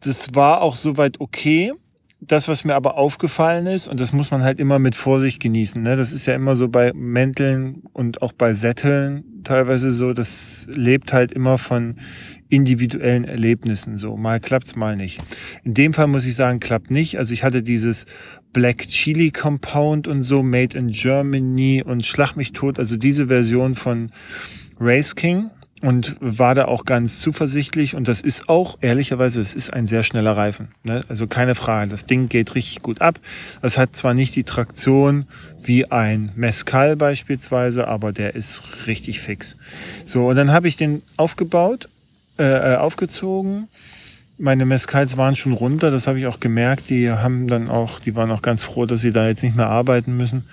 das 0.00 0.34
war 0.34 0.62
auch 0.62 0.76
soweit 0.76 1.20
okay. 1.20 1.72
Das, 2.20 2.48
was 2.48 2.64
mir 2.64 2.74
aber 2.74 2.96
aufgefallen 2.96 3.66
ist, 3.66 3.88
und 3.88 4.00
das 4.00 4.12
muss 4.12 4.30
man 4.30 4.42
halt 4.42 4.58
immer 4.58 4.78
mit 4.78 4.96
Vorsicht 4.96 5.40
genießen, 5.40 5.82
ne? 5.82 5.96
das 5.96 6.12
ist 6.12 6.24
ja 6.24 6.34
immer 6.34 6.56
so 6.56 6.68
bei 6.68 6.92
Mänteln 6.94 7.82
und 7.92 8.22
auch 8.22 8.32
bei 8.32 8.54
Sätteln 8.54 9.42
teilweise 9.44 9.90
so, 9.90 10.14
das 10.14 10.66
lebt 10.70 11.12
halt 11.12 11.30
immer 11.30 11.58
von 11.58 11.96
individuellen 12.48 13.24
Erlebnissen 13.24 13.96
so. 13.96 14.16
Mal 14.16 14.40
klappt's, 14.40 14.76
mal 14.76 14.96
nicht. 14.96 15.20
In 15.62 15.74
dem 15.74 15.92
Fall 15.92 16.06
muss 16.06 16.26
ich 16.26 16.34
sagen, 16.34 16.60
klappt 16.60 16.90
nicht. 16.90 17.18
Also 17.18 17.34
ich 17.34 17.44
hatte 17.44 17.62
dieses 17.62 18.06
Black 18.56 18.88
Chili 18.88 19.32
Compound 19.32 20.08
und 20.08 20.22
so, 20.22 20.42
Made 20.42 20.78
in 20.78 20.90
Germany 20.90 21.82
und 21.84 22.06
Schlag 22.06 22.36
mich 22.36 22.54
tot, 22.54 22.78
also 22.78 22.96
diese 22.96 23.26
Version 23.26 23.74
von 23.74 24.10
Race 24.80 25.14
King 25.14 25.50
und 25.82 26.16
war 26.20 26.54
da 26.54 26.64
auch 26.64 26.86
ganz 26.86 27.20
zuversichtlich 27.20 27.94
und 27.94 28.08
das 28.08 28.22
ist 28.22 28.48
auch, 28.48 28.78
ehrlicherweise, 28.80 29.42
es 29.42 29.54
ist 29.54 29.74
ein 29.74 29.84
sehr 29.84 30.02
schneller 30.02 30.38
Reifen. 30.38 30.68
Ne? 30.84 31.02
Also 31.06 31.26
keine 31.26 31.54
Frage, 31.54 31.90
das 31.90 32.06
Ding 32.06 32.30
geht 32.30 32.54
richtig 32.54 32.80
gut 32.80 33.02
ab. 33.02 33.20
Es 33.60 33.76
hat 33.76 33.94
zwar 33.94 34.14
nicht 34.14 34.34
die 34.34 34.44
Traktion 34.44 35.26
wie 35.62 35.90
ein 35.90 36.32
Mescal 36.34 36.96
beispielsweise, 36.96 37.86
aber 37.86 38.14
der 38.14 38.36
ist 38.36 38.62
richtig 38.86 39.20
fix. 39.20 39.58
So, 40.06 40.28
und 40.28 40.36
dann 40.36 40.50
habe 40.50 40.66
ich 40.66 40.78
den 40.78 41.02
aufgebaut, 41.18 41.90
äh, 42.38 42.72
äh 42.72 42.76
aufgezogen 42.76 43.68
meine 44.38 44.66
Mescals 44.66 45.16
waren 45.16 45.36
schon 45.36 45.52
runter, 45.52 45.90
das 45.90 46.06
habe 46.06 46.18
ich 46.18 46.26
auch 46.26 46.40
gemerkt. 46.40 46.90
Die 46.90 47.10
haben 47.10 47.46
dann 47.46 47.68
auch, 47.68 48.00
die 48.00 48.14
waren 48.14 48.30
auch 48.30 48.42
ganz 48.42 48.64
froh, 48.64 48.86
dass 48.86 49.00
sie 49.00 49.12
da 49.12 49.28
jetzt 49.28 49.42
nicht 49.42 49.56
mehr 49.56 49.68
arbeiten 49.68 50.16
müssen. 50.16 50.44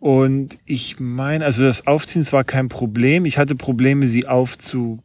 Und 0.00 0.58
ich 0.64 1.00
meine, 1.00 1.44
also 1.44 1.62
das 1.62 1.86
Aufziehen 1.86 2.26
war 2.32 2.44
kein 2.44 2.68
Problem. 2.68 3.24
Ich 3.24 3.38
hatte 3.38 3.54
Probleme, 3.54 4.06
sie 4.06 4.26
aufzupumpen. 4.26 5.02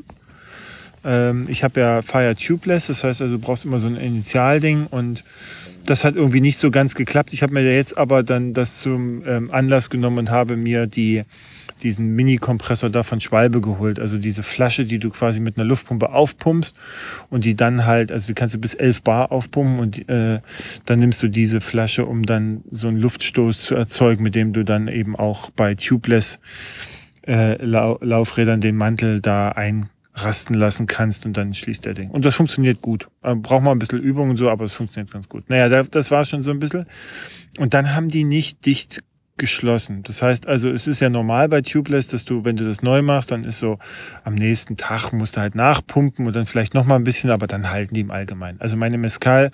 Äh, 0.00 0.12
Ähm, 1.04 1.46
ich 1.48 1.64
habe 1.64 1.80
ja 1.80 2.02
Fire 2.02 2.34
Tubeless, 2.34 2.88
das 2.88 3.04
heißt 3.04 3.22
also, 3.22 3.36
du 3.36 3.40
brauchst 3.40 3.64
immer 3.64 3.78
so 3.78 3.88
ein 3.88 3.96
Initialding 3.96 4.86
und 4.86 5.24
das 5.84 6.04
hat 6.04 6.16
irgendwie 6.16 6.40
nicht 6.40 6.58
so 6.58 6.70
ganz 6.70 6.94
geklappt. 6.94 7.32
Ich 7.32 7.42
habe 7.42 7.54
mir 7.54 7.62
jetzt 7.62 7.96
aber 7.96 8.22
dann 8.22 8.52
das 8.52 8.78
zum 8.78 9.22
ähm, 9.26 9.50
Anlass 9.50 9.90
genommen 9.90 10.18
und 10.18 10.30
habe 10.30 10.56
mir 10.56 10.86
die, 10.86 11.24
diesen 11.82 12.14
Mini-Kompressor 12.14 12.90
da 12.90 13.02
von 13.02 13.20
Schwalbe 13.20 13.60
geholt. 13.60 13.98
Also 13.98 14.18
diese 14.18 14.42
Flasche, 14.42 14.84
die 14.84 14.98
du 14.98 15.10
quasi 15.10 15.40
mit 15.40 15.56
einer 15.56 15.64
Luftpumpe 15.64 16.10
aufpumpst 16.10 16.76
und 17.30 17.44
die 17.44 17.54
dann 17.54 17.86
halt, 17.86 18.12
also 18.12 18.28
du 18.28 18.34
kannst 18.34 18.54
du 18.54 18.58
bis 18.58 18.74
11 18.74 19.02
Bar 19.02 19.32
aufpumpen 19.32 19.78
und 19.78 20.08
äh, 20.08 20.40
dann 20.84 20.98
nimmst 20.98 21.22
du 21.22 21.28
diese 21.28 21.60
Flasche, 21.60 22.06
um 22.06 22.24
dann 22.24 22.62
so 22.70 22.88
einen 22.88 22.98
Luftstoß 22.98 23.60
zu 23.60 23.74
erzeugen, 23.74 24.22
mit 24.22 24.34
dem 24.34 24.52
du 24.52 24.64
dann 24.64 24.88
eben 24.88 25.16
auch 25.16 25.50
bei 25.50 25.74
Tubeless 25.74 26.38
äh, 27.26 27.62
Lau 27.64 27.98
Laufrädern 28.00 28.60
den 28.60 28.76
Mantel 28.76 29.20
da 29.20 29.50
ein 29.50 29.90
rasten 30.14 30.54
lassen 30.54 30.86
kannst 30.86 31.26
und 31.26 31.36
dann 31.36 31.54
schließt 31.54 31.86
der 31.86 31.94
Ding. 31.94 32.10
Und 32.10 32.24
das 32.24 32.34
funktioniert 32.34 32.82
gut. 32.82 33.08
Äh, 33.22 33.34
braucht 33.34 33.62
mal 33.62 33.72
ein 33.72 33.78
bisschen 33.78 34.00
Übung 34.00 34.30
und 34.30 34.36
so, 34.36 34.50
aber 34.50 34.64
es 34.64 34.72
funktioniert 34.72 35.12
ganz 35.12 35.28
gut. 35.28 35.48
Naja, 35.48 35.84
das 35.84 36.10
war 36.10 36.24
schon 36.24 36.42
so 36.42 36.50
ein 36.50 36.58
bisschen. 36.58 36.86
Und 37.58 37.74
dann 37.74 37.94
haben 37.94 38.08
die 38.08 38.24
nicht 38.24 38.66
dicht 38.66 39.02
geschlossen. 39.38 40.02
Das 40.02 40.22
heißt 40.22 40.46
also, 40.46 40.68
es 40.68 40.86
ist 40.86 41.00
ja 41.00 41.08
normal 41.08 41.48
bei 41.48 41.62
Tubeless, 41.62 42.08
dass 42.08 42.24
du, 42.24 42.44
wenn 42.44 42.56
du 42.56 42.66
das 42.66 42.82
neu 42.82 43.02
machst, 43.02 43.30
dann 43.30 43.44
ist 43.44 43.58
so, 43.58 43.78
am 44.24 44.34
nächsten 44.34 44.76
Tag 44.76 45.12
musst 45.12 45.36
du 45.36 45.40
halt 45.40 45.54
nachpumpen 45.54 46.26
und 46.26 46.36
dann 46.36 46.46
vielleicht 46.46 46.74
noch 46.74 46.84
mal 46.84 46.96
ein 46.96 47.04
bisschen, 47.04 47.30
aber 47.30 47.46
dann 47.46 47.70
halten 47.70 47.94
die 47.94 48.00
im 48.00 48.10
Allgemeinen. 48.10 48.60
Also 48.60 48.76
meine 48.76 48.98
Mescal 48.98 49.50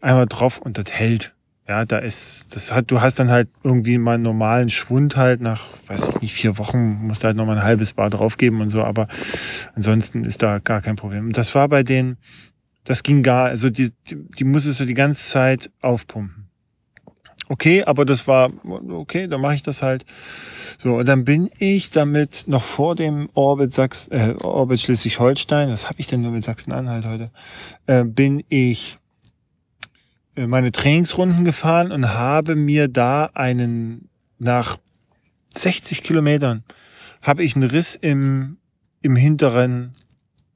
einmal 0.00 0.26
drauf 0.26 0.58
und 0.58 0.78
das 0.78 0.90
hält. 0.90 1.32
Ja, 1.68 1.84
da 1.84 1.98
ist, 1.98 2.54
das 2.54 2.72
hat, 2.72 2.92
du 2.92 3.00
hast 3.00 3.18
dann 3.18 3.28
halt 3.28 3.48
irgendwie 3.64 3.98
mal 3.98 4.14
einen 4.14 4.22
normalen 4.22 4.68
Schwund 4.68 5.16
halt 5.16 5.40
nach, 5.40 5.66
weiß 5.88 6.08
ich 6.08 6.20
nicht, 6.20 6.32
vier 6.32 6.58
Wochen 6.58 7.06
musst 7.06 7.22
du 7.22 7.26
halt 7.26 7.36
noch 7.36 7.44
mal 7.44 7.56
ein 7.56 7.64
halbes 7.64 7.92
Bar 7.92 8.08
draufgeben 8.08 8.60
und 8.60 8.68
so, 8.68 8.84
aber 8.84 9.08
ansonsten 9.74 10.24
ist 10.24 10.42
da 10.42 10.60
gar 10.60 10.80
kein 10.80 10.94
Problem. 10.94 11.26
Und 11.26 11.36
das 11.36 11.56
war 11.56 11.68
bei 11.68 11.82
denen, 11.82 12.18
das 12.84 13.02
ging 13.02 13.24
gar, 13.24 13.46
also 13.46 13.68
die, 13.68 13.90
die, 14.08 14.16
die 14.38 14.44
musstest 14.44 14.78
du 14.78 14.84
die 14.84 14.94
ganze 14.94 15.28
Zeit 15.28 15.70
aufpumpen. 15.80 16.45
Okay, 17.48 17.84
aber 17.84 18.04
das 18.04 18.26
war, 18.26 18.50
okay, 18.64 19.28
dann 19.28 19.40
mache 19.40 19.54
ich 19.54 19.62
das 19.62 19.82
halt. 19.82 20.04
So, 20.78 20.96
und 20.96 21.06
dann 21.06 21.24
bin 21.24 21.48
ich 21.58 21.90
damit 21.90 22.44
noch 22.46 22.62
vor 22.62 22.96
dem 22.96 23.28
Orbit 23.34 23.72
Sachs, 23.72 24.08
äh, 24.08 24.34
Orbit 24.42 24.80
Schleswig-Holstein, 24.80 25.70
was 25.70 25.88
habe 25.88 26.00
ich 26.00 26.08
denn 26.08 26.22
nur 26.22 26.32
mit 26.32 26.42
Sachsen-Anhalt 26.44 27.06
heute, 27.06 27.30
äh, 27.86 28.04
bin 28.04 28.42
ich 28.48 28.98
äh, 30.34 30.46
meine 30.46 30.72
Trainingsrunden 30.72 31.44
gefahren 31.44 31.92
und 31.92 32.12
habe 32.12 32.56
mir 32.56 32.88
da 32.88 33.30
einen, 33.32 34.08
nach 34.38 34.76
60 35.54 36.02
Kilometern, 36.02 36.64
habe 37.22 37.42
ich 37.42 37.56
einen 37.56 37.70
Riss 37.70 37.94
im, 37.94 38.58
im 39.02 39.16
hinteren 39.16 39.92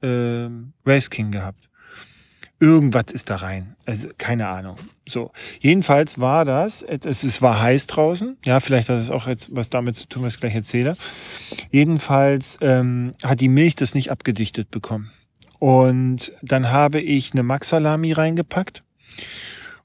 äh, 0.01 0.49
Race 0.85 1.09
King 1.09 1.31
gehabt. 1.31 1.70
Irgendwas 2.61 3.05
ist 3.11 3.31
da 3.31 3.37
rein. 3.37 3.75
Also 3.87 4.09
keine 4.19 4.47
Ahnung. 4.47 4.75
So. 5.09 5.31
Jedenfalls 5.59 6.19
war 6.19 6.45
das, 6.45 6.83
es, 6.83 7.41
war 7.41 7.59
heiß 7.59 7.87
draußen. 7.87 8.37
Ja, 8.45 8.59
vielleicht 8.59 8.87
hat 8.87 8.99
es 8.99 9.09
auch 9.09 9.25
jetzt 9.25 9.49
was 9.51 9.71
damit 9.71 9.95
zu 9.95 10.07
tun, 10.07 10.21
was 10.21 10.35
ich 10.35 10.39
gleich 10.39 10.53
erzähle. 10.53 10.95
Jedenfalls 11.71 12.59
ähm, 12.61 13.13
hat 13.23 13.41
die 13.41 13.49
Milch 13.49 13.75
das 13.75 13.95
nicht 13.95 14.11
abgedichtet 14.11 14.69
bekommen. 14.69 15.09
Und 15.57 16.33
dann 16.43 16.71
habe 16.71 16.99
ich 16.99 17.33
eine 17.33 17.41
Max-Salami 17.41 18.11
reingepackt 18.11 18.83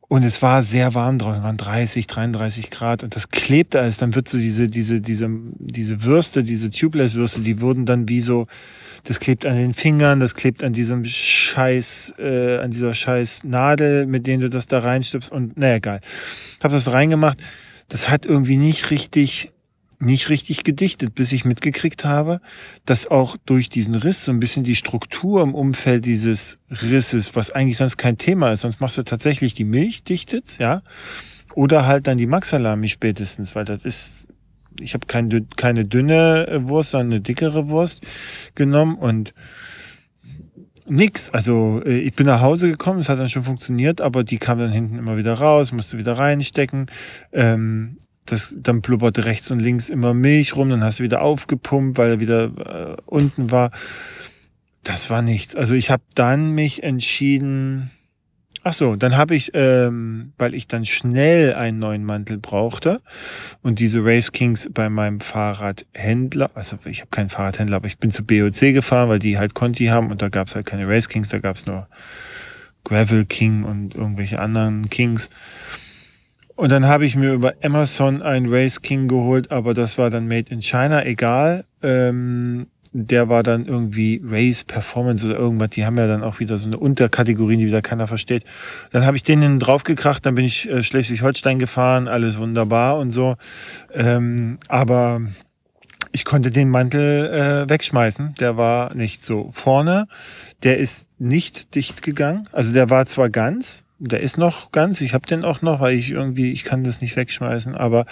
und 0.09 0.23
es 0.23 0.41
war 0.41 0.63
sehr 0.63 0.95
warm 0.95 1.19
draußen, 1.19 1.43
waren 1.43 1.57
30, 1.57 2.07
33 2.07 2.71
Grad 2.71 3.03
und 3.03 3.17
das 3.17 3.29
klebte 3.29 3.81
alles. 3.81 3.99
Dann 3.99 4.15
wird 4.15 4.29
so 4.29 4.39
diese, 4.39 4.69
diese, 4.69 5.01
diese, 5.01 5.29
diese 5.29 6.05
Würste, 6.05 6.45
diese 6.45 6.71
Tubeless-Würste, 6.71 7.41
die 7.41 7.61
wurden 7.61 7.87
dann 7.87 8.09
wie 8.09 8.21
so, 8.21 8.47
das 9.03 9.19
klebt 9.19 9.47
an 9.47 9.57
den 9.57 9.75
Fingern, 9.75 10.21
das 10.21 10.35
klebt 10.35 10.63
an 10.63 10.73
diesem 10.73 11.05
Scheiß, 11.05 12.15
äh, 12.19 12.59
an 12.59 12.71
dieser 12.71 12.95
Scheiß 12.95 13.45
Nadel, 13.45 14.07
mit 14.07 14.27
denen 14.29 14.43
du 14.43 14.49
das 14.49 14.69
da 14.69 14.79
reinstippst 14.79 15.33
und, 15.33 15.57
naja, 15.57 15.77
egal. 15.77 16.01
Hab 16.63 16.71
das 16.71 16.93
reingemacht. 16.93 17.39
Das 17.89 18.09
hat 18.09 18.27
irgendwie 18.27 18.57
nicht 18.57 18.91
richtig 18.91 19.53
nicht 19.99 20.29
richtig 20.29 20.65
gedichtet, 20.65 21.15
bis 21.15 21.33
ich 21.33 21.45
mitgekriegt 21.45 22.05
habe, 22.05 22.41
dass 22.85 23.07
auch 23.07 23.37
durch 23.47 23.69
diesen 23.69 23.95
Riss 23.95 24.25
so 24.25 24.33
ein 24.33 24.41
bisschen 24.41 24.65
die 24.65 24.77
Struktur 24.77 25.43
im 25.43 25.55
Umfeld 25.55 26.05
dieses 26.05 26.59
Risses, 26.71 27.35
was 27.35 27.51
eigentlich 27.51 27.79
sonst 27.79 27.97
kein 27.97 28.19
Thema 28.19 28.53
ist, 28.53 28.61
sonst 28.61 28.81
machst 28.81 28.99
du 28.99 29.03
tatsächlich 29.03 29.55
die 29.55 29.65
Milch 29.65 30.05
dichtet, 30.05 30.59
ja, 30.59 30.83
oder 31.55 31.87
halt 31.87 32.07
dann 32.07 32.19
die 32.19 32.27
Maxalami 32.27 32.89
spätestens, 32.89 33.55
weil 33.55 33.65
das 33.65 33.85
ist, 33.85 34.29
ich 34.79 34.93
habe 34.93 35.07
kein, 35.07 35.49
keine 35.57 35.87
dünne 35.87 36.61
Wurst, 36.65 36.91
sondern 36.91 37.13
eine 37.13 37.21
dickere 37.23 37.69
Wurst 37.69 38.03
genommen 38.55 38.97
und 38.97 39.33
nix. 40.87 41.31
Also 41.31 41.83
äh, 41.85 41.99
ich 41.99 42.15
bin 42.15 42.27
nach 42.27 42.41
Hause 42.41 42.69
gekommen, 42.69 43.01
es 43.01 43.09
hat 43.09 43.19
dann 43.19 43.31
schon 43.31 43.45
funktioniert, 43.45 44.01
aber 44.01 44.25
die 44.25 44.39
kam 44.39 44.59
dann 44.59 44.73
hinten 44.73 44.99
immer 44.99 45.17
wieder 45.17 45.35
raus, 45.35 45.73
musste 45.73 45.99
wieder 45.99 46.19
reinstecken. 46.19 46.87
Ähm, 47.33 47.97
das, 48.27 48.57
dann 48.59 48.81
blubberte 48.81 49.25
rechts 49.25 49.51
und 49.51 49.61
links 49.61 49.89
immer 49.89 50.15
Milch 50.15 50.57
rum, 50.57 50.71
dann 50.71 50.85
hast 50.85 50.99
du 50.99 51.05
wieder 51.05 51.23
aufgepumpt, 51.23 51.99
weil 51.99 52.11
er 52.11 52.21
wieder 52.21 52.45
äh, 52.45 52.97
unten 53.07 53.51
war. 53.51 53.71
Das 54.83 55.11
war 55.11 55.23
nichts. 55.23 55.57
Also 55.57 55.75
ich 55.75 55.91
habe 55.91 56.03
dann 56.15 56.53
mich 56.53 56.83
entschieden. 56.83 57.91
Ach 58.63 58.73
so, 58.73 58.97
dann 58.97 59.17
habe 59.17 59.37
ich, 59.37 59.53
ähm, 59.55 60.33
weil 60.39 60.55
ich 60.55 60.67
dann 60.67 60.85
schnell 60.85 61.55
einen 61.55 61.79
neuen 61.79 62.05
Mantel 62.05 62.39
brauchte 62.39 63.01
und 63.63 63.79
diese 63.79 64.05
Race 64.05 64.33
Kings 64.33 64.69
bei 64.73 64.89
meinem 64.89 65.21
Fahrradhändler, 65.21 66.51
also 66.55 66.77
ich 66.85 67.01
habe 67.01 67.11
keinen 67.11 67.29
Fahrradhändler, 67.29 67.77
aber 67.77 67.87
ich 67.87 67.99
bin 67.99 68.11
zu 68.11 68.25
BOC 68.25 68.73
gefahren, 68.73 69.09
weil 69.09 69.21
die 69.21 69.39
halt 69.39 69.55
Conti 69.55 69.87
haben 69.87 70.11
und 70.11 70.21
da 70.21 70.31
gab 70.31 70.49
es 70.49 70.57
halt 70.57 70.67
keine 70.67 70.89
Race 70.89 71.09
Kings, 71.09 71.29
da 71.29 71.39
gab 71.39 71.55
es 71.55 71.67
nur 71.67 71.87
Gravel 72.83 73.25
King 73.25 73.63
und 73.65 73.95
irgendwelche 73.95 74.41
anderen 74.41 74.89
Kings. 74.91 75.31
Und 76.57 76.71
dann 76.71 76.87
habe 76.87 77.05
ich 77.05 77.17
mir 77.17 77.35
über 77.35 77.53
Amazon 77.63 78.23
ein 78.23 78.47
Race 78.49 78.81
King 78.81 79.09
geholt, 79.09 79.51
aber 79.51 79.75
das 79.75 79.99
war 79.99 80.09
dann 80.09 80.27
Made 80.27 80.51
in 80.51 80.63
China, 80.63 81.05
egal. 81.05 81.65
Ähm, 81.83 82.67
der 82.93 83.29
war 83.29 83.43
dann 83.43 83.67
irgendwie 83.67 84.23
Race 84.25 84.65
Performance 84.65 85.27
oder 85.27 85.37
irgendwas. 85.37 85.71
Die 85.71 85.85
haben 85.85 85.99
ja 85.99 86.07
dann 86.07 86.25
auch 86.25 86.41
wieder 86.41 86.57
so 86.57 86.67
eine 86.67 86.79
Unterkategorie, 86.79 87.59
die 87.59 87.67
wieder 87.67 87.83
keiner 87.83 88.07
versteht. 88.07 88.45
Dann 88.91 89.05
habe 89.05 89.19
ich 89.19 89.23
den 89.23 89.43
hinten 89.43 89.61
drauf 89.61 89.85
gekracht, 89.85 90.25
dann 90.25 90.35
bin 90.35 90.47
ich 90.47 90.67
äh, 90.71 90.83
Schleswig-Holstein 90.83 91.59
gefahren, 91.59 92.09
alles 92.09 92.39
wunderbar 92.39 92.97
und 92.97 93.11
so. 93.11 93.37
Ähm, 93.93 94.59
aber 94.69 95.21
ich 96.13 96.25
konnte 96.25 96.51
den 96.51 96.71
Mantel 96.71 97.67
äh, 97.67 97.69
wegschmeißen. 97.69 98.35
Der 98.41 98.57
war 98.57 98.95
nicht 98.95 99.23
so 99.23 99.51
vorne. 99.53 100.09
Der 100.63 100.79
ist 100.79 101.07
nicht 101.19 101.75
dicht 101.75 102.01
gegangen. 102.01 102.49
Also 102.53 102.73
der 102.73 102.89
war 102.89 103.05
zwar 103.05 103.29
ganz, 103.29 103.85
der 103.99 104.21
ist 104.21 104.37
noch 104.37 104.73
ganz. 104.73 105.01
Ich 105.01 105.15
habe 105.15 105.27
den 105.27 105.45
auch 105.45 105.63
noch, 105.63 105.81
weil 105.81 105.97
ich 105.97 106.11
irgendwie, 106.11 106.53
ich 106.53 106.65
kann 106.65 106.85
das 106.85 107.01
nicht 107.01 107.17
wegschmeißen, 107.17 107.75
aber 107.75 108.07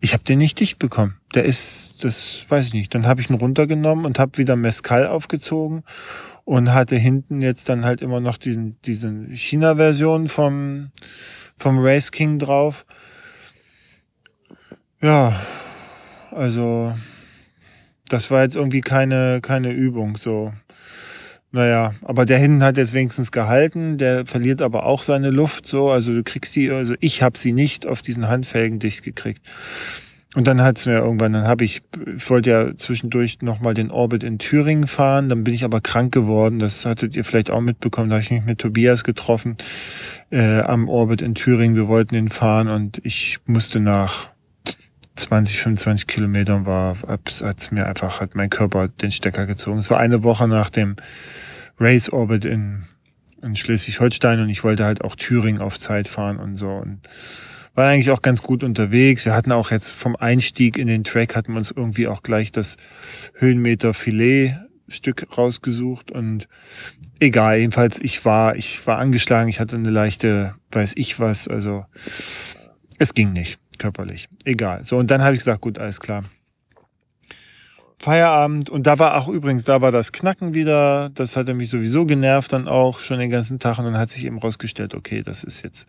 ich 0.00 0.12
habe 0.12 0.24
den 0.24 0.38
nicht 0.38 0.60
dicht 0.60 0.78
bekommen. 0.78 1.16
Der 1.34 1.44
ist, 1.44 2.04
das 2.04 2.46
weiß 2.48 2.68
ich 2.68 2.74
nicht. 2.74 2.94
Dann 2.94 3.06
habe 3.06 3.20
ich 3.20 3.30
ihn 3.30 3.36
runtergenommen 3.36 4.04
und 4.04 4.18
habe 4.18 4.38
wieder 4.38 4.56
Mescal 4.56 5.06
aufgezogen 5.06 5.82
und 6.44 6.72
hatte 6.72 6.96
hinten 6.96 7.42
jetzt 7.42 7.68
dann 7.68 7.84
halt 7.84 8.00
immer 8.02 8.20
noch 8.20 8.36
diesen, 8.36 8.80
diesen 8.82 9.34
China-Version 9.34 10.28
vom, 10.28 10.90
vom 11.56 11.78
Race 11.78 12.12
King 12.12 12.38
drauf. 12.38 12.86
Ja, 15.00 15.34
also 16.30 16.94
das 18.08 18.30
war 18.30 18.42
jetzt 18.42 18.56
irgendwie 18.56 18.82
keine, 18.82 19.40
keine 19.40 19.72
Übung 19.72 20.16
so. 20.16 20.52
Naja, 21.54 21.92
aber 22.02 22.26
der 22.26 22.38
hinten 22.38 22.64
hat 22.64 22.78
jetzt 22.78 22.94
wenigstens 22.94 23.30
gehalten, 23.30 23.96
der 23.96 24.26
verliert 24.26 24.60
aber 24.60 24.86
auch 24.86 25.04
seine 25.04 25.30
Luft 25.30 25.68
so. 25.68 25.88
Also 25.88 26.12
du 26.12 26.24
kriegst 26.24 26.56
die, 26.56 26.68
also 26.68 26.96
ich 26.98 27.22
habe 27.22 27.38
sie 27.38 27.52
nicht 27.52 27.86
auf 27.86 28.02
diesen 28.02 28.26
Handfelgen 28.26 28.80
dicht 28.80 29.04
gekriegt. 29.04 29.40
Und 30.34 30.48
dann 30.48 30.60
hat's 30.62 30.84
mir 30.84 30.96
irgendwann, 30.96 31.32
dann 31.32 31.46
habe 31.46 31.62
ich, 31.62 31.82
ich 32.16 32.28
wollte 32.28 32.50
ja 32.50 32.76
zwischendurch 32.76 33.40
nochmal 33.40 33.72
den 33.72 33.92
Orbit 33.92 34.24
in 34.24 34.40
Thüringen 34.40 34.88
fahren, 34.88 35.28
dann 35.28 35.44
bin 35.44 35.54
ich 35.54 35.62
aber 35.62 35.80
krank 35.80 36.12
geworden. 36.12 36.58
Das 36.58 36.84
hattet 36.84 37.14
ihr 37.14 37.24
vielleicht 37.24 37.52
auch 37.52 37.60
mitbekommen, 37.60 38.10
da 38.10 38.16
habe 38.16 38.24
ich 38.24 38.32
mich 38.32 38.44
mit 38.44 38.58
Tobias 38.58 39.04
getroffen 39.04 39.56
äh, 40.30 40.58
am 40.58 40.88
Orbit 40.88 41.22
in 41.22 41.36
Thüringen. 41.36 41.76
Wir 41.76 41.86
wollten 41.86 42.16
ihn 42.16 42.30
fahren 42.30 42.66
und 42.66 43.00
ich 43.04 43.38
musste 43.46 43.78
nach 43.78 44.33
20, 45.16 45.58
25 45.58 46.06
Kilometern 46.06 46.66
war, 46.66 46.96
hat's 47.06 47.70
mir 47.70 47.86
einfach, 47.86 48.20
hat 48.20 48.34
mein 48.34 48.50
Körper 48.50 48.88
den 48.88 49.12
Stecker 49.12 49.46
gezogen. 49.46 49.78
Es 49.78 49.90
war 49.90 50.00
eine 50.00 50.22
Woche 50.24 50.48
nach 50.48 50.70
dem 50.70 50.96
Race 51.78 52.10
Orbit 52.10 52.44
in, 52.44 52.84
in 53.42 53.54
Schleswig-Holstein 53.54 54.40
und 54.40 54.48
ich 54.48 54.64
wollte 54.64 54.84
halt 54.84 55.04
auch 55.04 55.14
Thüringen 55.14 55.62
auf 55.62 55.78
Zeit 55.78 56.08
fahren 56.08 56.38
und 56.38 56.56
so 56.56 56.70
und 56.70 57.00
war 57.74 57.88
eigentlich 57.88 58.10
auch 58.10 58.22
ganz 58.22 58.42
gut 58.42 58.62
unterwegs. 58.62 59.24
Wir 59.24 59.34
hatten 59.34 59.52
auch 59.52 59.70
jetzt 59.70 59.90
vom 59.90 60.16
Einstieg 60.16 60.78
in 60.78 60.86
den 60.86 61.04
Track 61.04 61.34
hatten 61.36 61.52
wir 61.52 61.58
uns 61.58 61.70
irgendwie 61.70 62.08
auch 62.08 62.22
gleich 62.22 62.52
das 62.52 62.76
Höhenmeter 63.34 63.94
Filet 63.94 64.56
Stück 64.86 65.26
rausgesucht 65.38 66.10
und 66.10 66.46
egal, 67.18 67.58
jedenfalls 67.58 67.98
ich 68.00 68.24
war, 68.24 68.56
ich 68.56 68.86
war 68.86 68.98
angeschlagen, 68.98 69.48
ich 69.48 69.58
hatte 69.58 69.76
eine 69.76 69.90
leichte, 69.90 70.54
weiß 70.72 70.92
ich 70.96 71.18
was, 71.18 71.48
also 71.48 71.86
es 72.98 73.14
ging 73.14 73.32
nicht 73.32 73.58
körperlich. 73.78 74.28
Egal. 74.44 74.84
So, 74.84 74.96
und 74.96 75.10
dann 75.10 75.22
habe 75.22 75.34
ich 75.34 75.40
gesagt, 75.40 75.60
gut, 75.60 75.78
alles 75.78 76.00
klar. 76.00 76.22
Feierabend. 77.98 78.68
Und 78.68 78.86
da 78.86 78.98
war 78.98 79.16
auch 79.16 79.28
übrigens, 79.28 79.64
da 79.64 79.80
war 79.80 79.90
das 79.90 80.12
Knacken 80.12 80.52
wieder. 80.52 81.10
Das 81.14 81.36
hatte 81.36 81.54
mich 81.54 81.70
sowieso 81.70 82.04
genervt 82.04 82.52
dann 82.52 82.68
auch 82.68 83.00
schon 83.00 83.18
den 83.18 83.30
ganzen 83.30 83.58
Tag. 83.58 83.78
Und 83.78 83.86
dann 83.86 83.96
hat 83.96 84.10
sich 84.10 84.26
eben 84.26 84.38
rausgestellt, 84.38 84.94
okay, 84.94 85.22
das 85.22 85.42
ist 85.42 85.64
jetzt 85.64 85.86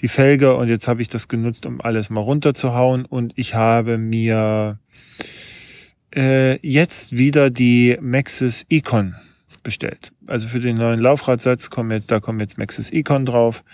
die 0.00 0.08
Felge. 0.08 0.56
Und 0.56 0.68
jetzt 0.68 0.88
habe 0.88 1.02
ich 1.02 1.08
das 1.08 1.28
genutzt, 1.28 1.66
um 1.66 1.80
alles 1.82 2.08
mal 2.08 2.20
runterzuhauen. 2.20 3.04
Und 3.04 3.32
ich 3.36 3.54
habe 3.54 3.98
mir 3.98 4.78
äh, 6.16 6.58
jetzt 6.66 7.16
wieder 7.16 7.50
die 7.50 7.98
Maxis 8.00 8.64
Econ 8.70 9.16
bestellt. 9.62 10.12
Also 10.26 10.48
für 10.48 10.60
den 10.60 10.76
neuen 10.76 11.00
Laufradsatz 11.00 11.68
kommen 11.68 11.90
jetzt, 11.90 12.10
da 12.10 12.20
kommen 12.20 12.40
jetzt 12.40 12.56
Maxis 12.56 12.90
Econ 12.90 13.26
drauf. 13.26 13.64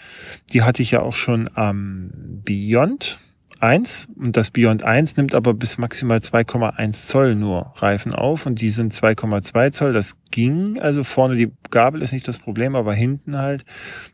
Die 0.53 0.63
hatte 0.63 0.83
ich 0.83 0.91
ja 0.91 1.03
auch 1.03 1.15
schon 1.15 1.49
am 1.55 2.11
Beyond 2.45 3.21
1 3.61 4.09
und 4.17 4.37
das 4.37 4.51
Beyond 4.51 4.83
1 4.83 5.17
nimmt 5.17 5.35
aber 5.35 5.55
bis 5.55 5.79
maximal 5.79 6.19
2,1 6.19 7.07
Zoll 7.07 7.35
nur 7.35 7.73
Reifen 7.77 8.15
auf 8.15 8.47
und 8.47 8.61
die 8.61 8.71
sind 8.71 8.93
2,2 8.93 9.73
Zoll. 9.73 9.93
Das 9.93 10.17
ging, 10.31 10.79
also 10.79 11.05
vorne 11.05 11.37
die 11.37 11.53
Gabel 11.71 12.03
ist 12.03 12.13
nicht 12.13 12.29
das 12.29 12.39
Problem, 12.39 12.75
aber 12.75 12.95
hinten 12.95 13.39
halt, 13.39 13.65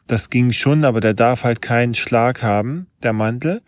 das 0.07 0.30
ging 0.30 0.53
schon, 0.53 0.84
aber 0.84 1.01
der 1.01 1.14
darf 1.14 1.45
halt 1.45 1.62
keinen 1.62 1.95
Schlag 1.95 2.43
haben, 2.43 2.86
der 3.03 3.12
Mantel, 3.12 3.62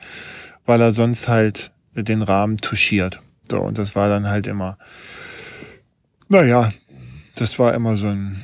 weil 0.66 0.80
er 0.80 0.94
sonst 0.94 1.28
halt 1.28 1.72
den 1.94 2.22
Rahmen 2.22 2.56
touchiert. 2.58 3.20
So, 3.50 3.60
und 3.60 3.78
das 3.78 3.94
war 3.94 4.08
dann 4.08 4.28
halt 4.28 4.46
immer, 4.46 4.78
naja, 6.28 6.72
das 7.36 7.58
war 7.58 7.74
immer 7.74 7.96
so 7.96 8.08
ein, 8.08 8.36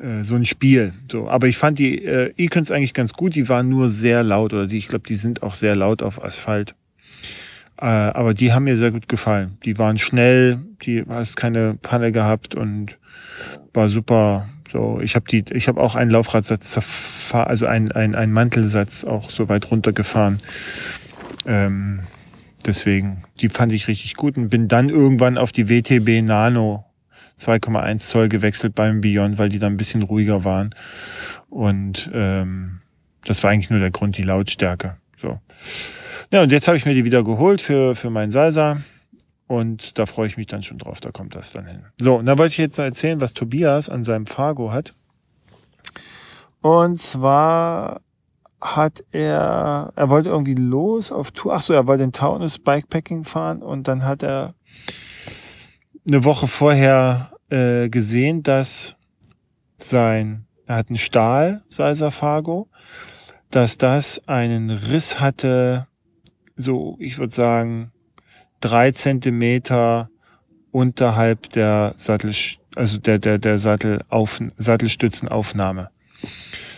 äh, 0.00 0.24
so 0.24 0.34
ein 0.34 0.46
Spiel. 0.46 0.92
So, 1.10 1.28
aber 1.28 1.46
ich 1.46 1.58
fand 1.58 1.78
die 1.78 2.04
äh, 2.04 2.32
Econs 2.36 2.70
eigentlich 2.70 2.94
ganz 2.94 3.12
gut. 3.12 3.34
Die 3.34 3.48
waren 3.48 3.68
nur 3.68 3.90
sehr 3.90 4.22
laut 4.22 4.52
oder 4.52 4.66
die, 4.66 4.78
ich 4.78 4.88
glaube, 4.88 5.06
die 5.06 5.14
sind 5.14 5.42
auch 5.42 5.54
sehr 5.54 5.76
laut 5.76 6.02
auf 6.02 6.22
Asphalt. 6.22 6.74
Äh, 7.80 7.86
aber 7.86 8.34
die 8.34 8.52
haben 8.52 8.64
mir 8.64 8.76
sehr 8.76 8.90
gut 8.90 9.08
gefallen. 9.08 9.58
Die 9.64 9.78
waren 9.78 9.98
schnell, 9.98 10.60
die 10.82 11.04
hast 11.08 11.36
keine 11.36 11.74
Panne 11.74 12.12
gehabt 12.12 12.54
und 12.54 12.96
war 13.72 13.88
super. 13.88 14.48
So, 14.72 15.00
ich 15.00 15.16
habe 15.16 15.26
die, 15.28 15.44
ich 15.52 15.66
habe 15.66 15.80
auch 15.80 15.96
einen 15.96 16.10
Laufradsatz 16.12 16.78
also 17.32 17.66
einen, 17.66 17.90
einen, 17.90 18.14
einen 18.14 18.32
Mantelsatz 18.32 19.04
auch 19.04 19.30
so 19.30 19.48
weit 19.48 19.70
runtergefahren. 19.70 20.40
Ähm, 21.44 22.00
deswegen, 22.64 23.24
die 23.40 23.48
fand 23.48 23.72
ich 23.72 23.88
richtig 23.88 24.14
gut 24.14 24.36
und 24.36 24.48
bin 24.48 24.68
dann 24.68 24.88
irgendwann 24.88 25.38
auf 25.38 25.50
die 25.50 25.68
WTB 25.68 26.22
Nano 26.22 26.89
2,1 27.40 27.98
Zoll 27.98 28.28
gewechselt 28.28 28.74
beim 28.74 29.00
Beyond, 29.00 29.38
weil 29.38 29.48
die 29.48 29.58
dann 29.58 29.74
ein 29.74 29.78
bisschen 29.78 30.02
ruhiger 30.02 30.44
waren. 30.44 30.74
Und 31.48 32.10
ähm, 32.12 32.80
das 33.24 33.42
war 33.42 33.50
eigentlich 33.50 33.70
nur 33.70 33.80
der 33.80 33.90
Grund, 33.90 34.16
die 34.16 34.22
Lautstärke. 34.22 34.96
So. 35.20 35.40
Ja, 36.30 36.42
und 36.42 36.52
jetzt 36.52 36.68
habe 36.68 36.76
ich 36.76 36.86
mir 36.86 36.94
die 36.94 37.04
wieder 37.04 37.24
geholt 37.24 37.60
für, 37.60 37.96
für 37.96 38.10
meinen 38.10 38.30
Salsa. 38.30 38.78
Und 39.46 39.98
da 39.98 40.06
freue 40.06 40.28
ich 40.28 40.36
mich 40.36 40.46
dann 40.46 40.62
schon 40.62 40.78
drauf, 40.78 41.00
da 41.00 41.10
kommt 41.10 41.34
das 41.34 41.52
dann 41.52 41.66
hin. 41.66 41.84
So, 42.00 42.16
und 42.16 42.26
da 42.26 42.38
wollte 42.38 42.52
ich 42.52 42.58
jetzt 42.58 42.78
erzählen, 42.78 43.20
was 43.20 43.34
Tobias 43.34 43.88
an 43.88 44.04
seinem 44.04 44.26
Fargo 44.26 44.70
hat. 44.70 44.94
Und 46.60 47.00
zwar 47.00 48.00
hat 48.60 49.02
er, 49.10 49.92
er 49.96 50.08
wollte 50.08 50.28
irgendwie 50.28 50.54
los 50.54 51.10
auf 51.10 51.32
Tour. 51.32 51.54
Ach 51.54 51.60
so, 51.62 51.72
er 51.72 51.86
wollte 51.88 52.04
in 52.04 52.12
Taunus 52.12 52.58
Bikepacking 52.58 53.24
fahren 53.24 53.62
und 53.62 53.88
dann 53.88 54.04
hat 54.04 54.22
er 54.22 54.54
eine 56.06 56.24
Woche 56.24 56.48
vorher 56.48 57.32
äh, 57.50 57.88
gesehen, 57.88 58.42
dass 58.42 58.96
sein, 59.78 60.46
er 60.66 60.76
hat 60.76 60.88
einen 60.88 60.98
Stahl, 60.98 61.62
Salsa 61.68 62.10
Fargo, 62.10 62.68
dass 63.50 63.78
das 63.78 64.26
einen 64.28 64.70
Riss 64.70 65.20
hatte, 65.20 65.86
so, 66.56 66.96
ich 67.00 67.18
würde 67.18 67.32
sagen, 67.32 67.92
drei 68.60 68.92
Zentimeter 68.92 70.10
unterhalb 70.70 71.50
der 71.50 71.94
Sattel, 71.96 72.34
also 72.76 72.98
der, 72.98 73.18
der, 73.18 73.38
der 73.38 73.58
Sattelauf, 73.58 74.40
Sattelstützenaufnahme. 74.56 75.90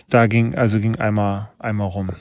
Da 0.09 0.27
ging, 0.27 0.55
also 0.55 0.79
ging 0.79 0.95
einmal, 0.97 1.49
einmal 1.59 1.87
rum. 1.87 2.11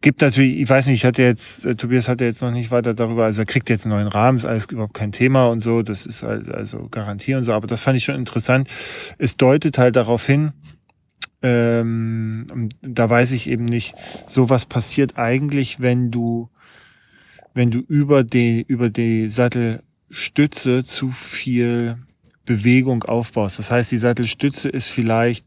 Gibt 0.00 0.20
natürlich, 0.20 0.60
ich 0.60 0.68
weiß 0.68 0.86
nicht, 0.86 1.00
ich 1.00 1.04
hatte 1.04 1.22
jetzt, 1.22 1.64
äh, 1.64 1.74
Tobias 1.74 2.08
hatte 2.08 2.24
jetzt 2.24 2.42
noch 2.42 2.50
nicht 2.50 2.70
weiter 2.70 2.94
darüber, 2.94 3.24
also 3.24 3.42
er 3.42 3.46
kriegt 3.46 3.68
jetzt 3.70 3.86
einen 3.86 3.94
neuen 3.94 4.08
Rahmen, 4.08 4.38
ist 4.38 4.44
alles 4.44 4.66
überhaupt 4.66 4.94
kein 4.94 5.12
Thema 5.12 5.48
und 5.48 5.60
so, 5.60 5.82
das 5.82 6.06
ist 6.06 6.22
halt, 6.22 6.48
also 6.48 6.88
Garantie 6.90 7.34
und 7.34 7.42
so, 7.42 7.52
aber 7.52 7.66
das 7.66 7.80
fand 7.80 7.96
ich 7.96 8.04
schon 8.04 8.14
interessant. 8.14 8.68
Es 9.18 9.36
deutet 9.36 9.78
halt 9.78 9.96
darauf 9.96 10.24
hin, 10.24 10.52
ähm, 11.42 12.68
da 12.82 13.08
weiß 13.08 13.32
ich 13.32 13.48
eben 13.48 13.64
nicht, 13.64 13.94
so 14.26 14.48
was 14.50 14.66
passiert 14.66 15.18
eigentlich, 15.18 15.80
wenn 15.80 16.10
du, 16.10 16.50
wenn 17.54 17.70
du 17.70 17.80
über 17.80 18.24
die, 18.24 18.64
über 18.66 18.90
die 18.90 19.28
Sattelstütze 19.28 20.84
zu 20.84 21.10
viel 21.10 21.98
Bewegung 22.44 23.02
aufbaust. 23.02 23.58
Das 23.58 23.70
heißt, 23.70 23.90
die 23.90 23.98
Sattelstütze 23.98 24.68
ist 24.68 24.88
vielleicht 24.88 25.46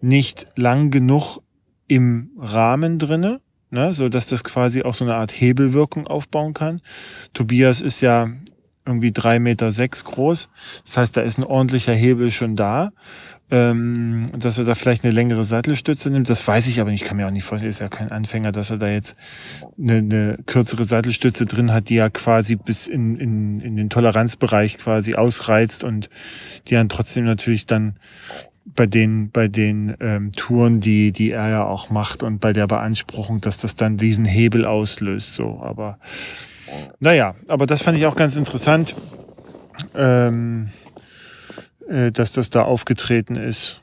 nicht 0.00 0.46
lang 0.56 0.90
genug 0.90 1.40
im 1.88 2.30
Rahmen 2.38 2.98
drinne, 2.98 3.40
ne, 3.70 3.92
so 3.92 4.08
dass 4.08 4.28
das 4.28 4.44
quasi 4.44 4.82
auch 4.82 4.94
so 4.94 5.04
eine 5.04 5.16
Art 5.16 5.32
Hebelwirkung 5.32 6.06
aufbauen 6.06 6.54
kann. 6.54 6.80
Tobias 7.34 7.80
ist 7.80 8.00
ja 8.00 8.30
irgendwie 8.88 9.12
drei 9.12 9.38
Meter 9.38 9.70
sechs 9.70 10.04
groß. 10.04 10.48
Das 10.86 10.96
heißt, 10.96 11.16
da 11.16 11.20
ist 11.20 11.38
ein 11.38 11.44
ordentlicher 11.44 11.92
Hebel 11.92 12.30
schon 12.30 12.56
da. 12.56 12.92
Ähm, 13.50 14.28
dass 14.38 14.58
er 14.58 14.66
da 14.66 14.74
vielleicht 14.74 15.04
eine 15.04 15.14
längere 15.14 15.42
Sattelstütze 15.42 16.10
nimmt, 16.10 16.28
das 16.28 16.46
weiß 16.46 16.68
ich 16.68 16.82
aber 16.82 16.90
nicht. 16.90 17.02
Ich 17.02 17.08
kann 17.08 17.16
mir 17.16 17.26
auch 17.26 17.30
nicht 17.30 17.44
vorstellen, 17.44 17.70
ist 17.70 17.78
ja 17.78 17.88
kein 17.88 18.10
Anfänger, 18.10 18.52
dass 18.52 18.68
er 18.68 18.76
da 18.76 18.88
jetzt 18.88 19.16
eine, 19.78 19.96
eine 19.96 20.38
kürzere 20.44 20.84
Sattelstütze 20.84 21.46
drin 21.46 21.72
hat, 21.72 21.88
die 21.88 21.94
ja 21.94 22.10
quasi 22.10 22.56
bis 22.56 22.86
in, 22.88 23.16
in, 23.16 23.60
in 23.60 23.76
den 23.76 23.88
Toleranzbereich 23.88 24.76
quasi 24.76 25.14
ausreizt 25.14 25.82
und 25.82 26.10
die 26.66 26.74
dann 26.74 26.90
trotzdem 26.90 27.24
natürlich 27.24 27.64
dann 27.64 27.96
bei 28.74 28.86
den, 28.86 29.30
bei 29.30 29.48
den 29.48 29.96
ähm, 30.00 30.32
Touren, 30.32 30.80
die, 30.80 31.12
die 31.12 31.32
er 31.32 31.48
ja 31.48 31.64
auch 31.64 31.90
macht 31.90 32.22
und 32.22 32.38
bei 32.38 32.52
der 32.52 32.66
Beanspruchung, 32.66 33.40
dass 33.40 33.58
das 33.58 33.76
dann 33.76 33.96
diesen 33.96 34.24
Hebel 34.24 34.64
auslöst. 34.64 35.34
So, 35.34 35.60
aber 35.62 35.98
naja, 37.00 37.34
aber 37.48 37.66
das 37.66 37.82
fand 37.82 37.98
ich 37.98 38.06
auch 38.06 38.16
ganz 38.16 38.36
interessant, 38.36 38.94
ähm, 39.94 40.70
äh, 41.88 42.12
dass 42.12 42.32
das 42.32 42.50
da 42.50 42.62
aufgetreten 42.62 43.36
ist. 43.36 43.82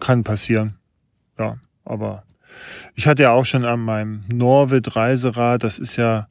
Kann 0.00 0.24
passieren. 0.24 0.76
Ja, 1.38 1.58
aber 1.84 2.24
ich 2.94 3.06
hatte 3.06 3.22
ja 3.22 3.32
auch 3.32 3.44
schon 3.44 3.64
an 3.64 3.80
meinem 3.80 4.24
Norwid 4.32 4.96
Reiserad, 4.96 5.62
das 5.62 5.78
ist 5.78 5.96
ja 5.96 6.28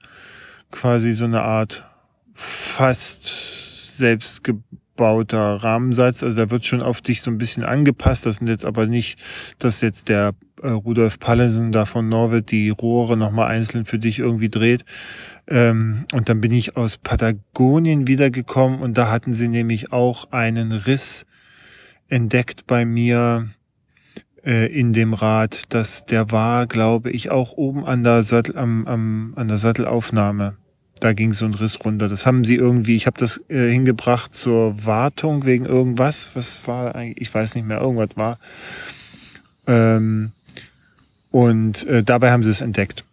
quasi 0.72 1.12
so 1.12 1.26
eine 1.26 1.42
Art 1.42 1.86
fast 2.34 3.98
selbst 3.98 4.44
aufgebauter 5.00 5.56
Rahmensatz. 5.64 6.24
Also 6.24 6.36
da 6.36 6.50
wird 6.50 6.66
schon 6.66 6.82
auf 6.82 7.02
dich 7.02 7.22
so 7.22 7.32
ein 7.32 7.38
bisschen 7.38 7.64
angepasst. 7.64 8.26
Das 8.26 8.38
sind 8.38 8.48
jetzt 8.48 8.66
aber 8.66 8.86
nicht, 8.86 9.20
dass 9.58 9.82
jetzt 9.82 10.10
der 10.10 10.34
äh, 10.62 10.70
Rudolf 10.70 11.20
Pallensen 11.20 11.72
da 11.72 11.86
von 11.86 12.10
Norwid 12.10 12.52
die 12.52 12.70
Rohre 12.70 13.16
nochmal 13.16 13.48
einzeln 13.48 13.86
für 13.86 14.00
dich 14.00 14.20
irgendwie 14.20 14.50
dreht. 14.50 14.84
Ähm, 15.48 16.06
und 16.14 16.30
dann 16.30 16.42
bin 16.42 16.52
ich 16.52 16.76
aus 16.76 16.98
Patagonien 16.98 18.08
wiedergekommen 18.08 18.80
und 18.80 18.98
da 18.98 19.10
hatten 19.10 19.34
sie 19.34 19.48
nämlich 19.48 19.92
auch 19.94 20.32
einen 20.32 20.72
Riss 20.72 21.26
entdeckt 22.10 22.68
bei 22.68 22.86
mir 22.86 23.48
äh, 24.44 24.68
in 24.68 24.94
dem 24.94 25.14
Rad. 25.14 25.64
Das, 25.70 26.06
der 26.06 26.32
war, 26.32 26.68
glaube 26.68 27.12
ich, 27.12 27.32
auch 27.32 27.54
oben 27.54 27.86
an 27.86 28.04
der 28.04 28.24
Sattel, 28.24 28.58
am, 28.58 28.86
am, 28.86 29.34
an 29.36 29.48
der 29.48 29.58
Sattelaufnahme 29.58 30.58
da 31.00 31.14
ging 31.14 31.34
so 31.34 31.46
ein 31.46 31.54
Riss 31.54 31.84
runter. 31.84 32.08
Das 32.08 32.26
haben 32.26 32.44
sie 32.46 32.56
irgendwie, 32.56 32.96
ich 32.96 33.08
habe 33.08 33.18
das 33.18 33.42
äh, 33.50 33.70
hingebracht 33.70 34.34
zur 34.34 34.86
Wartung 34.86 35.46
wegen 35.46 35.66
irgendwas. 35.66 36.30
Was 36.34 36.68
war 36.68 36.96
eigentlich, 36.96 37.22
ich 37.22 37.34
weiß 37.34 37.56
nicht 37.56 37.66
mehr, 37.66 37.80
irgendwas 37.80 38.16
war. 38.16 38.40
Ähm, 39.68 40.32
und 41.32 41.86
äh, 41.88 42.04
dabei 42.04 42.32
haben 42.32 42.44
sie 42.44 42.50
es 42.50 42.62
entdeckt. 42.62 43.06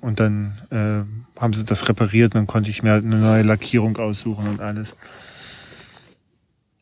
Und 0.00 0.18
dann 0.20 0.58
äh, 0.70 1.40
haben 1.40 1.52
sie 1.52 1.64
das 1.64 1.88
repariert 1.88 2.34
und 2.34 2.40
dann 2.40 2.46
konnte 2.46 2.70
ich 2.70 2.82
mir 2.82 2.90
halt 2.90 3.04
eine 3.04 3.18
neue 3.18 3.42
Lackierung 3.42 3.96
aussuchen 3.98 4.48
und 4.48 4.60
alles. 4.60 4.96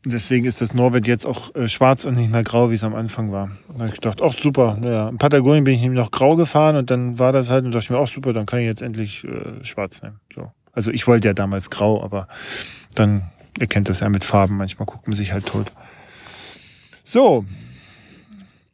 Deswegen 0.04 0.46
ist 0.46 0.62
das 0.62 0.72
Norwed 0.72 1.06
jetzt 1.06 1.26
auch 1.26 1.54
äh, 1.54 1.68
schwarz 1.68 2.06
und 2.06 2.14
nicht 2.14 2.32
mehr 2.32 2.42
grau, 2.42 2.70
wie 2.70 2.74
es 2.74 2.84
am 2.84 2.94
Anfang 2.94 3.32
war. 3.32 3.50
Da 3.68 3.80
habe 3.80 3.88
ich 3.88 3.94
gedacht, 3.94 4.22
ach 4.22 4.32
super, 4.32 4.78
naja. 4.80 5.10
In 5.10 5.18
Patagonien 5.18 5.64
bin 5.64 5.74
ich 5.74 5.82
nämlich 5.82 6.00
noch 6.00 6.10
grau 6.10 6.36
gefahren 6.36 6.76
und 6.76 6.90
dann 6.90 7.18
war 7.18 7.32
das 7.32 7.50
halt 7.50 7.66
und 7.66 7.72
dachte 7.72 7.84
ich 7.84 7.90
mir, 7.90 7.98
ach 7.98 8.08
super, 8.08 8.32
dann 8.32 8.46
kann 8.46 8.60
ich 8.60 8.64
jetzt 8.64 8.80
endlich 8.80 9.24
äh, 9.24 9.62
schwarz 9.62 10.02
nehmen. 10.02 10.18
So. 10.34 10.52
Also 10.72 10.90
ich 10.90 11.06
wollte 11.06 11.28
ja 11.28 11.34
damals 11.34 11.68
grau, 11.68 12.02
aber 12.02 12.28
dann 12.94 13.30
erkennt 13.58 13.90
das 13.90 14.00
ja 14.00 14.08
mit 14.08 14.24
Farben. 14.24 14.56
Manchmal 14.56 14.86
guckt 14.86 15.06
man 15.06 15.14
sich 15.14 15.32
halt 15.32 15.44
tot. 15.44 15.70
So. 17.04 17.44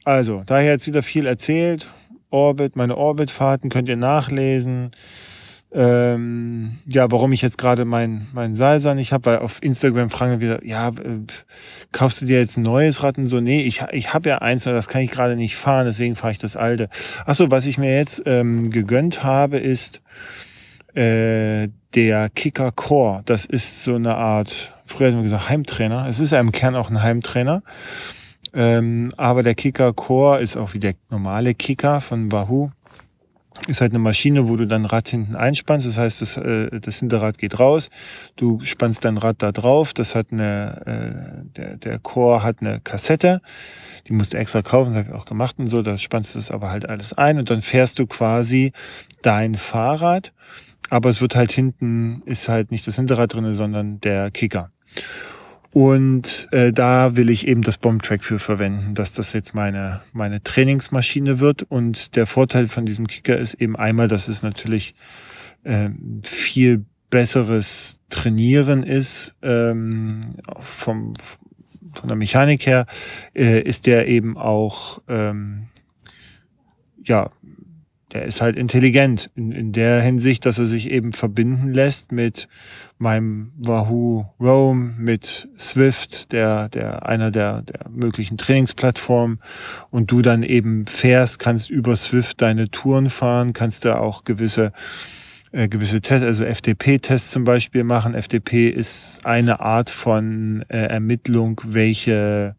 Also, 0.04 0.44
daher 0.46 0.70
jetzt 0.70 0.86
wieder 0.86 1.02
viel 1.02 1.26
erzählt. 1.26 1.90
Orbit, 2.30 2.76
meine 2.76 2.96
Orbitfahrten 2.96 3.70
könnt 3.70 3.88
ihr 3.88 3.96
nachlesen 3.96 4.92
ähm, 5.78 6.78
ja, 6.86 7.10
warum 7.10 7.34
ich 7.34 7.42
jetzt 7.42 7.58
gerade 7.58 7.84
mein, 7.84 8.26
mein 8.32 8.54
Salsa 8.54 8.94
nicht 8.94 9.12
habe, 9.12 9.26
weil 9.26 9.38
auf 9.40 9.62
Instagram 9.62 10.08
fragen 10.08 10.32
wir 10.32 10.40
wieder, 10.40 10.66
ja, 10.66 10.88
äh, 10.88 11.20
kaufst 11.92 12.22
du 12.22 12.24
dir 12.24 12.38
jetzt 12.38 12.56
ein 12.56 12.62
neues 12.62 13.02
Rad 13.02 13.18
und 13.18 13.26
so? 13.26 13.40
Nee, 13.40 13.60
ich, 13.60 13.82
ich 13.92 14.14
habe 14.14 14.30
ja 14.30 14.38
eins, 14.38 14.66
aber 14.66 14.74
das 14.74 14.88
kann 14.88 15.02
ich 15.02 15.10
gerade 15.10 15.36
nicht 15.36 15.54
fahren, 15.54 15.84
deswegen 15.84 16.16
fahre 16.16 16.32
ich 16.32 16.38
das 16.38 16.56
alte. 16.56 16.88
Achso, 17.26 17.50
was 17.50 17.66
ich 17.66 17.76
mir 17.76 17.94
jetzt 17.94 18.22
ähm, 18.24 18.70
gegönnt 18.70 19.22
habe, 19.22 19.58
ist 19.58 20.00
äh, 20.94 21.68
der 21.94 22.30
Kicker 22.30 22.72
Core. 22.72 23.20
Das 23.26 23.44
ist 23.44 23.84
so 23.84 23.96
eine 23.96 24.14
Art, 24.14 24.72
früher 24.86 25.08
haben 25.08 25.16
wir 25.16 25.24
gesagt 25.24 25.50
Heimtrainer. 25.50 26.06
Es 26.08 26.20
ist 26.20 26.32
ja 26.32 26.40
im 26.40 26.52
Kern 26.52 26.74
auch 26.74 26.88
ein 26.88 27.02
Heimtrainer. 27.02 27.62
Ähm, 28.54 29.12
aber 29.18 29.42
der 29.42 29.54
Kicker 29.54 29.92
Core 29.92 30.40
ist 30.40 30.56
auch 30.56 30.72
wie 30.72 30.78
der 30.78 30.94
normale 31.10 31.54
Kicker 31.54 32.00
von 32.00 32.32
Wahoo 32.32 32.70
ist 33.68 33.80
halt 33.80 33.92
eine 33.92 33.98
Maschine, 33.98 34.48
wo 34.48 34.57
du 34.57 34.66
dein 34.66 34.84
Rad 34.84 35.09
hinten 35.09 35.34
einspannst. 35.34 35.86
Das 35.86 35.98
heißt, 35.98 36.22
das, 36.22 36.36
äh, 36.36 36.80
das 36.80 37.00
Hinterrad 37.00 37.38
geht 37.38 37.59
raus. 37.59 37.90
Du 38.36 38.61
spannst 38.61 39.04
dein 39.04 39.18
Rad 39.18 39.42
da 39.42 39.52
drauf. 39.52 39.92
Das 39.92 40.14
hat 40.14 40.28
eine, 40.30 40.82
äh, 40.86 41.50
der, 41.57 41.76
der 41.76 41.98
Core 41.98 42.42
hat 42.42 42.61
eine 42.61 42.80
Kassette. 42.80 43.40
Die 44.07 44.12
musst 44.12 44.34
du 44.34 44.38
extra 44.38 44.62
kaufen, 44.62 44.94
das 44.94 45.04
habe 45.04 45.09
ich 45.11 45.20
auch 45.20 45.24
gemacht 45.24 45.57
und 45.59 45.68
so. 45.68 45.82
Da 45.82 45.98
spannst 45.98 46.34
du 46.34 46.38
das 46.38 46.50
aber 46.50 46.70
halt 46.70 46.88
alles 46.88 47.12
ein 47.12 47.38
und 47.38 47.50
dann 47.50 47.62
fährst 47.62 47.98
du 47.98 48.07
quasi 48.07 48.72
dein 49.22 49.54
Fahrrad. 49.54 50.32
Aber 50.88 51.09
es 51.09 51.20
wird 51.20 51.34
halt 51.34 51.50
hinten, 51.50 52.22
ist 52.26 52.48
halt 52.48 52.70
nicht 52.70 52.86
das 52.86 52.96
Hinterrad 52.96 53.34
drinne, 53.34 53.54
sondern 53.54 54.00
der 54.00 54.30
Kicker. 54.30 54.70
Und 55.76 56.48
äh, 56.52 56.72
da 56.72 57.16
will 57.16 57.28
ich 57.28 57.46
eben 57.46 57.60
das 57.60 57.76
Bombtrack 57.76 58.24
für 58.24 58.38
verwenden, 58.38 58.94
dass 58.94 59.12
das 59.12 59.34
jetzt 59.34 59.54
meine, 59.54 60.00
meine 60.14 60.42
Trainingsmaschine 60.42 61.38
wird. 61.38 61.64
Und 61.64 62.16
der 62.16 62.24
Vorteil 62.26 62.66
von 62.66 62.86
diesem 62.86 63.06
Kicker 63.06 63.36
ist 63.36 63.52
eben 63.52 63.76
einmal, 63.76 64.08
dass 64.08 64.28
es 64.28 64.42
natürlich 64.42 64.94
äh, 65.64 65.90
viel 66.22 66.86
besseres 67.10 68.00
Trainieren 68.08 68.84
ist. 68.84 69.34
Ähm, 69.42 70.36
vom, 70.60 71.12
von 71.92 72.08
der 72.08 72.16
Mechanik 72.16 72.64
her 72.64 72.86
äh, 73.34 73.60
ist 73.60 73.84
der 73.84 74.08
eben 74.08 74.38
auch 74.38 75.02
ähm, 75.08 75.66
ja 77.04 77.28
der 78.12 78.24
ist 78.24 78.40
halt 78.40 78.57
intelligent 78.57 79.30
in, 79.34 79.50
in 79.52 79.72
der 79.72 80.00
Hinsicht, 80.00 80.46
dass 80.46 80.59
er 80.59 80.66
sich 80.66 80.90
eben 80.90 81.12
verbinden 81.12 81.72
lässt 81.72 82.12
mit 82.12 82.48
meinem 82.98 83.52
Wahoo 83.59 84.26
Roam, 84.40 84.94
mit 84.98 85.48
Swift, 85.59 86.32
der, 86.32 86.68
der 86.68 87.07
einer 87.07 87.30
der, 87.30 87.62
der 87.62 87.88
möglichen 87.90 88.38
Trainingsplattformen 88.38 89.38
und 89.90 90.11
du 90.11 90.22
dann 90.22 90.42
eben 90.42 90.86
fährst, 90.86 91.38
kannst 91.38 91.68
über 91.68 91.96
Swift 91.96 92.40
deine 92.42 92.70
Touren 92.70 93.11
fahren, 93.11 93.52
kannst 93.52 93.84
da 93.84 93.98
auch 93.98 94.24
gewisse 94.24 94.72
äh, 95.52 95.68
gewisse 95.68 96.00
Tests, 96.00 96.26
also 96.26 96.44
FTP-Tests 96.44 97.30
zum 97.30 97.44
Beispiel 97.44 97.84
machen. 97.84 98.20
FTP 98.20 98.68
ist 98.68 99.24
eine 99.24 99.61
Art 99.61 99.90
von 99.90 100.64
äh, 100.68 100.86
Ermittlung, 100.86 101.61
welche 101.64 102.57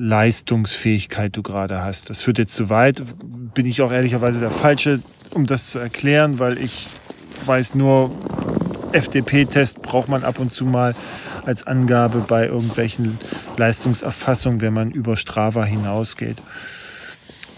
Leistungsfähigkeit 0.00 1.36
du 1.36 1.42
gerade 1.42 1.82
hast. 1.82 2.08
Das 2.08 2.22
führt 2.22 2.38
jetzt 2.38 2.54
zu 2.54 2.70
weit. 2.70 3.02
Bin 3.52 3.66
ich 3.66 3.82
auch 3.82 3.92
ehrlicherweise 3.92 4.40
der 4.40 4.50
Falsche, 4.50 5.00
um 5.34 5.46
das 5.46 5.70
zu 5.70 5.78
erklären, 5.78 6.38
weil 6.38 6.56
ich 6.56 6.86
weiß 7.44 7.74
nur, 7.74 8.10
FDP-Test 8.92 9.82
braucht 9.82 10.08
man 10.08 10.24
ab 10.24 10.38
und 10.38 10.50
zu 10.52 10.64
mal 10.64 10.94
als 11.44 11.66
Angabe 11.66 12.24
bei 12.26 12.46
irgendwelchen 12.46 13.18
Leistungserfassungen, 13.58 14.62
wenn 14.62 14.72
man 14.72 14.90
über 14.90 15.16
Strava 15.16 15.64
hinausgeht. 15.64 16.38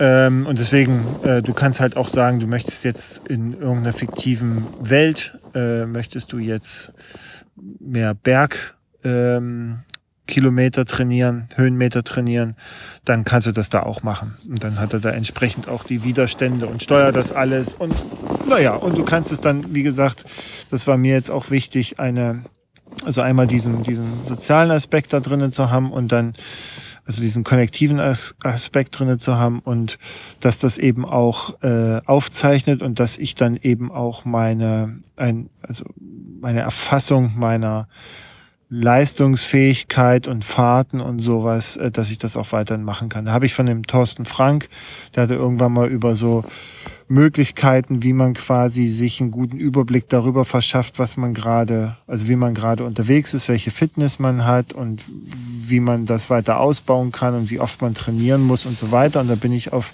Ähm, 0.00 0.44
und 0.46 0.58
deswegen, 0.58 1.04
äh, 1.22 1.42
du 1.42 1.52
kannst 1.52 1.78
halt 1.78 1.96
auch 1.96 2.08
sagen, 2.08 2.40
du 2.40 2.48
möchtest 2.48 2.84
jetzt 2.84 3.22
in 3.28 3.52
irgendeiner 3.52 3.92
fiktiven 3.92 4.66
Welt, 4.80 5.38
äh, 5.54 5.86
möchtest 5.86 6.32
du 6.32 6.38
jetzt 6.38 6.92
mehr 7.78 8.14
Berg 8.14 8.74
ähm, 9.04 9.78
Kilometer 10.32 10.86
trainieren, 10.86 11.46
Höhenmeter 11.56 12.04
trainieren, 12.04 12.56
dann 13.04 13.24
kannst 13.24 13.46
du 13.46 13.52
das 13.52 13.68
da 13.68 13.82
auch 13.82 14.02
machen. 14.02 14.34
Und 14.48 14.64
dann 14.64 14.80
hat 14.80 14.94
er 14.94 15.00
da 15.00 15.10
entsprechend 15.10 15.68
auch 15.68 15.84
die 15.84 16.04
Widerstände 16.04 16.66
und 16.66 16.82
steuert 16.82 17.16
das 17.16 17.32
alles. 17.32 17.74
Und 17.74 17.94
naja, 18.48 18.74
und 18.74 18.96
du 18.96 19.04
kannst 19.04 19.30
es 19.30 19.42
dann, 19.42 19.74
wie 19.74 19.82
gesagt, 19.82 20.24
das 20.70 20.86
war 20.86 20.96
mir 20.96 21.12
jetzt 21.12 21.30
auch 21.30 21.50
wichtig, 21.50 22.00
eine, 22.00 22.44
also 23.04 23.20
einmal 23.20 23.46
diesen, 23.46 23.82
diesen 23.82 24.24
sozialen 24.24 24.70
Aspekt 24.70 25.12
da 25.12 25.20
drinnen 25.20 25.52
zu 25.52 25.70
haben 25.70 25.92
und 25.92 26.12
dann 26.12 26.32
also 27.04 27.20
diesen 27.20 27.44
konnektiven 27.44 28.00
Aspekt 28.00 28.98
drinnen 28.98 29.18
zu 29.18 29.36
haben 29.36 29.58
und 29.58 29.98
dass 30.40 30.60
das 30.60 30.78
eben 30.78 31.04
auch 31.04 31.62
äh, 31.62 32.00
aufzeichnet 32.06 32.80
und 32.80 33.00
dass 33.00 33.18
ich 33.18 33.34
dann 33.34 33.56
eben 33.56 33.92
auch 33.92 34.24
meine, 34.24 35.00
ein, 35.16 35.50
also 35.60 35.84
meine 36.40 36.60
Erfassung 36.60 37.32
meiner 37.36 37.86
Leistungsfähigkeit 38.74 40.28
und 40.28 40.46
Fahrten 40.46 41.02
und 41.02 41.20
sowas, 41.20 41.76
äh, 41.76 41.90
dass 41.90 42.10
ich 42.10 42.16
das 42.16 42.38
auch 42.38 42.52
weiterhin 42.52 42.84
machen 42.84 43.10
kann. 43.10 43.26
Da 43.26 43.32
habe 43.32 43.44
ich 43.44 43.52
von 43.52 43.66
dem 43.66 43.86
Thorsten 43.86 44.24
Frank, 44.24 44.70
der 45.14 45.24
hatte 45.24 45.34
irgendwann 45.34 45.74
mal 45.74 45.88
über 45.88 46.16
so 46.16 46.42
Möglichkeiten, 47.06 48.02
wie 48.02 48.14
man 48.14 48.32
quasi 48.32 48.88
sich 48.88 49.20
einen 49.20 49.30
guten 49.30 49.58
Überblick 49.58 50.08
darüber 50.08 50.46
verschafft, 50.46 50.98
was 50.98 51.18
man 51.18 51.34
gerade, 51.34 51.98
also 52.06 52.28
wie 52.28 52.36
man 52.36 52.54
gerade 52.54 52.84
unterwegs 52.84 53.34
ist, 53.34 53.50
welche 53.50 53.70
Fitness 53.70 54.18
man 54.18 54.46
hat 54.46 54.72
und 54.72 55.04
wie 55.06 55.80
man 55.80 56.06
das 56.06 56.30
weiter 56.30 56.58
ausbauen 56.58 57.12
kann 57.12 57.34
und 57.34 57.50
wie 57.50 57.60
oft 57.60 57.82
man 57.82 57.92
trainieren 57.92 58.40
muss 58.40 58.64
und 58.64 58.78
so 58.78 58.90
weiter. 58.90 59.20
Und 59.20 59.28
da 59.28 59.34
bin 59.34 59.52
ich 59.52 59.74
auf 59.74 59.92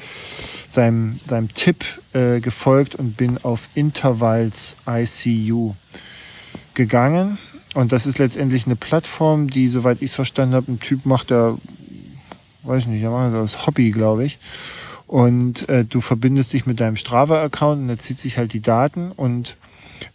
seinem, 0.68 1.18
seinem 1.28 1.52
Tipp 1.52 1.84
äh, 2.12 2.38
gefolgt 2.38 2.94
und 2.94 3.16
bin 3.16 3.38
auf 3.42 3.68
Intervals 3.74 4.76
ICU 4.86 5.74
gegangen 6.74 7.38
und 7.78 7.92
das 7.92 8.06
ist 8.06 8.18
letztendlich 8.18 8.66
eine 8.66 8.74
Plattform, 8.74 9.50
die, 9.50 9.68
soweit 9.68 9.98
ich 9.98 10.10
es 10.10 10.14
verstanden 10.16 10.56
habe, 10.56 10.72
ein 10.72 10.80
Typ 10.80 11.06
macht, 11.06 11.30
der, 11.30 11.56
weiß 12.64 12.82
ich 12.82 12.88
nicht, 12.88 13.04
der 13.04 13.10
macht 13.10 13.32
das 13.32 13.68
Hobby, 13.68 13.92
glaube 13.92 14.24
ich. 14.24 14.40
Und 15.06 15.68
äh, 15.68 15.84
du 15.84 16.00
verbindest 16.00 16.52
dich 16.52 16.66
mit 16.66 16.80
deinem 16.80 16.96
Strava-Account 16.96 17.82
und 17.82 17.88
er 17.88 18.00
zieht 18.00 18.18
sich 18.18 18.36
halt 18.36 18.52
die 18.52 18.62
Daten 18.62 19.12
und 19.12 19.56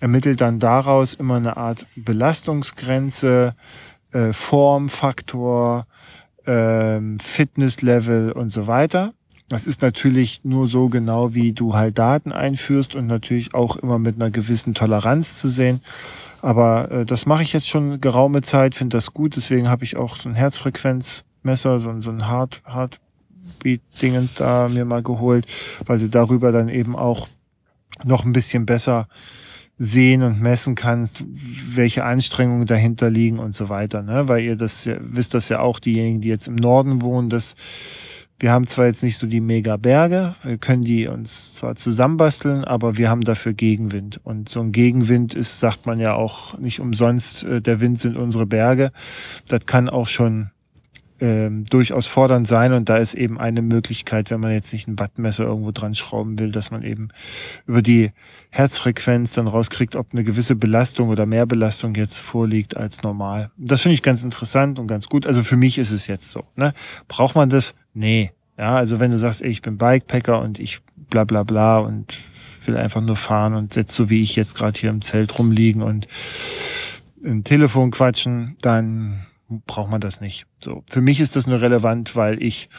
ermittelt 0.01 0.41
dann 0.41 0.59
daraus 0.59 1.13
immer 1.13 1.37
eine 1.37 1.55
Art 1.55 1.87
Belastungsgrenze, 1.95 3.55
äh, 4.11 4.33
Formfaktor, 4.33 5.87
äh, 6.43 6.99
Fitnesslevel 7.21 8.33
und 8.33 8.49
so 8.49 8.67
weiter. 8.67 9.13
Das 9.47 9.67
ist 9.67 9.81
natürlich 9.81 10.41
nur 10.43 10.67
so 10.67 10.89
genau, 10.89 11.33
wie 11.33 11.53
du 11.53 11.75
halt 11.75 11.97
Daten 11.97 12.33
einführst 12.33 12.93
und 12.93 13.07
natürlich 13.07 13.53
auch 13.53 13.77
immer 13.77 13.99
mit 13.99 14.15
einer 14.15 14.31
gewissen 14.31 14.73
Toleranz 14.73 15.35
zu 15.35 15.47
sehen. 15.47 15.79
Aber 16.43 16.91
äh, 16.91 17.05
das 17.05 17.25
mache 17.25 17.41
ich 17.41 17.53
jetzt 17.53 17.69
schon 17.69 18.01
geraume 18.01 18.41
Zeit, 18.41 18.75
finde 18.75 18.97
das 18.97 19.13
gut. 19.13 19.37
Deswegen 19.37 19.69
habe 19.69 19.85
ich 19.85 19.95
auch 19.95 20.17
so 20.17 20.27
ein 20.27 20.35
Herzfrequenzmesser, 20.35 21.79
so, 21.79 22.01
so 22.01 22.11
ein 22.11 22.29
Heart, 22.29 22.61
Heartbeat-Dingens 22.65 24.35
da 24.35 24.67
mir 24.67 24.83
mal 24.83 25.01
geholt, 25.01 25.47
weil 25.85 25.99
du 25.99 26.09
darüber 26.09 26.51
dann 26.51 26.67
eben 26.67 26.97
auch 26.97 27.29
noch 28.03 28.25
ein 28.25 28.33
bisschen 28.33 28.65
besser 28.65 29.07
sehen 29.77 30.21
und 30.21 30.41
messen 30.41 30.75
kannst, 30.75 31.23
welche 31.29 32.03
Anstrengungen 32.03 32.67
dahinter 32.67 33.09
liegen 33.09 33.39
und 33.39 33.55
so 33.55 33.69
weiter. 33.69 34.01
Ne? 34.03 34.27
Weil 34.27 34.43
ihr 34.43 34.57
das 34.57 34.89
wisst 34.99 35.35
das 35.35 35.47
ja 35.47 35.61
auch, 35.61 35.79
diejenigen, 35.79 36.19
die 36.19 36.27
jetzt 36.27 36.49
im 36.49 36.55
Norden 36.55 37.01
wohnen, 37.01 37.29
dass 37.29 37.55
wir 38.39 38.51
haben 38.51 38.67
zwar 38.67 38.85
jetzt 38.87 39.03
nicht 39.03 39.17
so 39.17 39.27
die 39.27 39.39
Mega-Berge, 39.39 40.35
wir 40.43 40.57
können 40.57 40.83
die 40.83 41.07
uns 41.07 41.53
zwar 41.53 41.75
zusammenbasteln, 41.75 42.65
aber 42.65 42.97
wir 42.97 43.09
haben 43.09 43.21
dafür 43.21 43.53
Gegenwind. 43.53 44.19
Und 44.23 44.49
so 44.49 44.59
ein 44.59 44.71
Gegenwind 44.71 45.33
ist, 45.33 45.59
sagt 45.59 45.85
man 45.85 45.99
ja 45.99 46.13
auch 46.15 46.57
nicht 46.57 46.79
umsonst, 46.79 47.43
äh, 47.43 47.61
der 47.61 47.79
Wind 47.79 47.99
sind 47.99 48.17
unsere 48.17 48.45
Berge. 48.45 48.91
Das 49.47 49.65
kann 49.65 49.89
auch 49.89 50.07
schon 50.07 50.51
ähm, 51.19 51.65
durchaus 51.65 52.07
fordernd 52.07 52.47
sein 52.47 52.73
und 52.73 52.89
da 52.89 52.97
ist 52.97 53.13
eben 53.13 53.39
eine 53.39 53.61
Möglichkeit, 53.61 54.29
wenn 54.29 54.39
man 54.39 54.51
jetzt 54.51 54.73
nicht 54.73 54.87
ein 54.87 54.99
Wattmesser 54.99 55.45
irgendwo 55.45 55.71
dran 55.71 55.95
schrauben 55.95 56.39
will, 56.39 56.51
dass 56.51 56.71
man 56.71 56.83
eben 56.83 57.09
über 57.65 57.81
die 57.81 58.11
Herzfrequenz 58.49 59.33
dann 59.33 59.47
rauskriegt, 59.47 59.95
ob 59.95 60.13
eine 60.13 60.23
gewisse 60.23 60.55
Belastung 60.55 61.09
oder 61.09 61.25
mehr 61.25 61.45
Belastung 61.45 61.95
jetzt 61.95 62.19
vorliegt 62.19 62.75
als 62.77 63.03
normal. 63.03 63.51
Das 63.57 63.81
finde 63.81 63.95
ich 63.95 64.01
ganz 64.01 64.23
interessant 64.23 64.79
und 64.79 64.87
ganz 64.87 65.07
gut. 65.07 65.27
Also 65.27 65.43
für 65.43 65.57
mich 65.57 65.77
ist 65.77 65.91
es 65.91 66.07
jetzt 66.07 66.31
so. 66.31 66.43
Ne? 66.55 66.73
Braucht 67.07 67.35
man 67.35 67.49
das? 67.49 67.73
Nee. 67.93 68.31
Ja, 68.57 68.75
also 68.75 68.99
wenn 68.99 69.11
du 69.11 69.17
sagst, 69.17 69.41
ey, 69.41 69.49
ich 69.49 69.61
bin 69.61 69.77
Bikepacker 69.77 70.39
und 70.41 70.59
ich 70.59 70.81
bla 71.09 71.23
bla 71.23 71.43
bla 71.43 71.79
und 71.79 72.15
will 72.65 72.77
einfach 72.77 73.01
nur 73.01 73.15
fahren 73.15 73.53
und 73.55 73.73
setz 73.73 73.95
so 73.95 74.09
wie 74.09 74.21
ich 74.21 74.35
jetzt 74.35 74.55
gerade 74.55 74.79
hier 74.79 74.89
im 74.89 75.01
Zelt 75.01 75.37
rumliegen 75.37 75.81
und 75.81 76.07
im 77.21 77.43
Telefon 77.43 77.91
quatschen, 77.91 78.57
dann 78.61 79.19
braucht 79.65 79.89
man 79.89 80.01
das 80.01 80.21
nicht. 80.21 80.45
So, 80.63 80.83
für 80.89 81.01
mich 81.01 81.19
ist 81.19 81.35
das 81.35 81.47
nur 81.47 81.61
relevant, 81.61 82.15
weil 82.15 82.41
ich, 82.41 82.69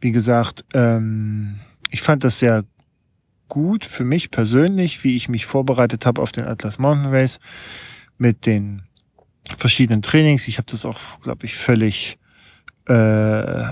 wie 0.00 0.12
gesagt, 0.12 0.64
ähm, 0.74 1.56
ich 1.90 2.02
fand 2.02 2.24
das 2.24 2.38
sehr 2.38 2.64
gut 3.48 3.84
für 3.84 4.04
mich 4.04 4.30
persönlich, 4.30 5.04
wie 5.04 5.16
ich 5.16 5.28
mich 5.28 5.46
vorbereitet 5.46 6.06
habe 6.06 6.22
auf 6.22 6.32
den 6.32 6.44
Atlas 6.44 6.78
Mountain 6.78 7.12
Race 7.12 7.40
mit 8.16 8.46
den 8.46 8.82
verschiedenen 9.58 10.02
Trainings. 10.02 10.48
Ich 10.48 10.58
habe 10.58 10.70
das 10.70 10.84
auch, 10.84 11.20
glaube 11.22 11.46
ich, 11.46 11.56
völlig 11.56 12.18
äh, 12.86 13.62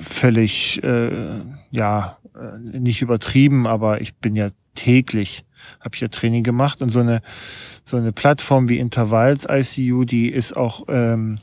völlig, 0.00 0.82
äh, 0.82 1.40
ja, 1.70 2.18
äh, 2.34 2.78
nicht 2.78 3.02
übertrieben, 3.02 3.66
aber 3.66 4.00
ich 4.00 4.14
bin 4.14 4.36
ja 4.36 4.48
täglich, 4.74 5.44
habe 5.80 5.94
ich 5.94 6.00
ja 6.00 6.08
Training 6.08 6.42
gemacht 6.42 6.82
und 6.82 6.88
so 6.88 7.00
eine, 7.00 7.20
so 7.84 7.96
eine 7.96 8.12
Plattform 8.12 8.68
wie 8.68 8.78
Intervalls 8.78 9.46
ICU, 9.48 10.04
die 10.04 10.28
ist 10.28 10.56
auch, 10.56 10.84
ähm, 10.88 11.36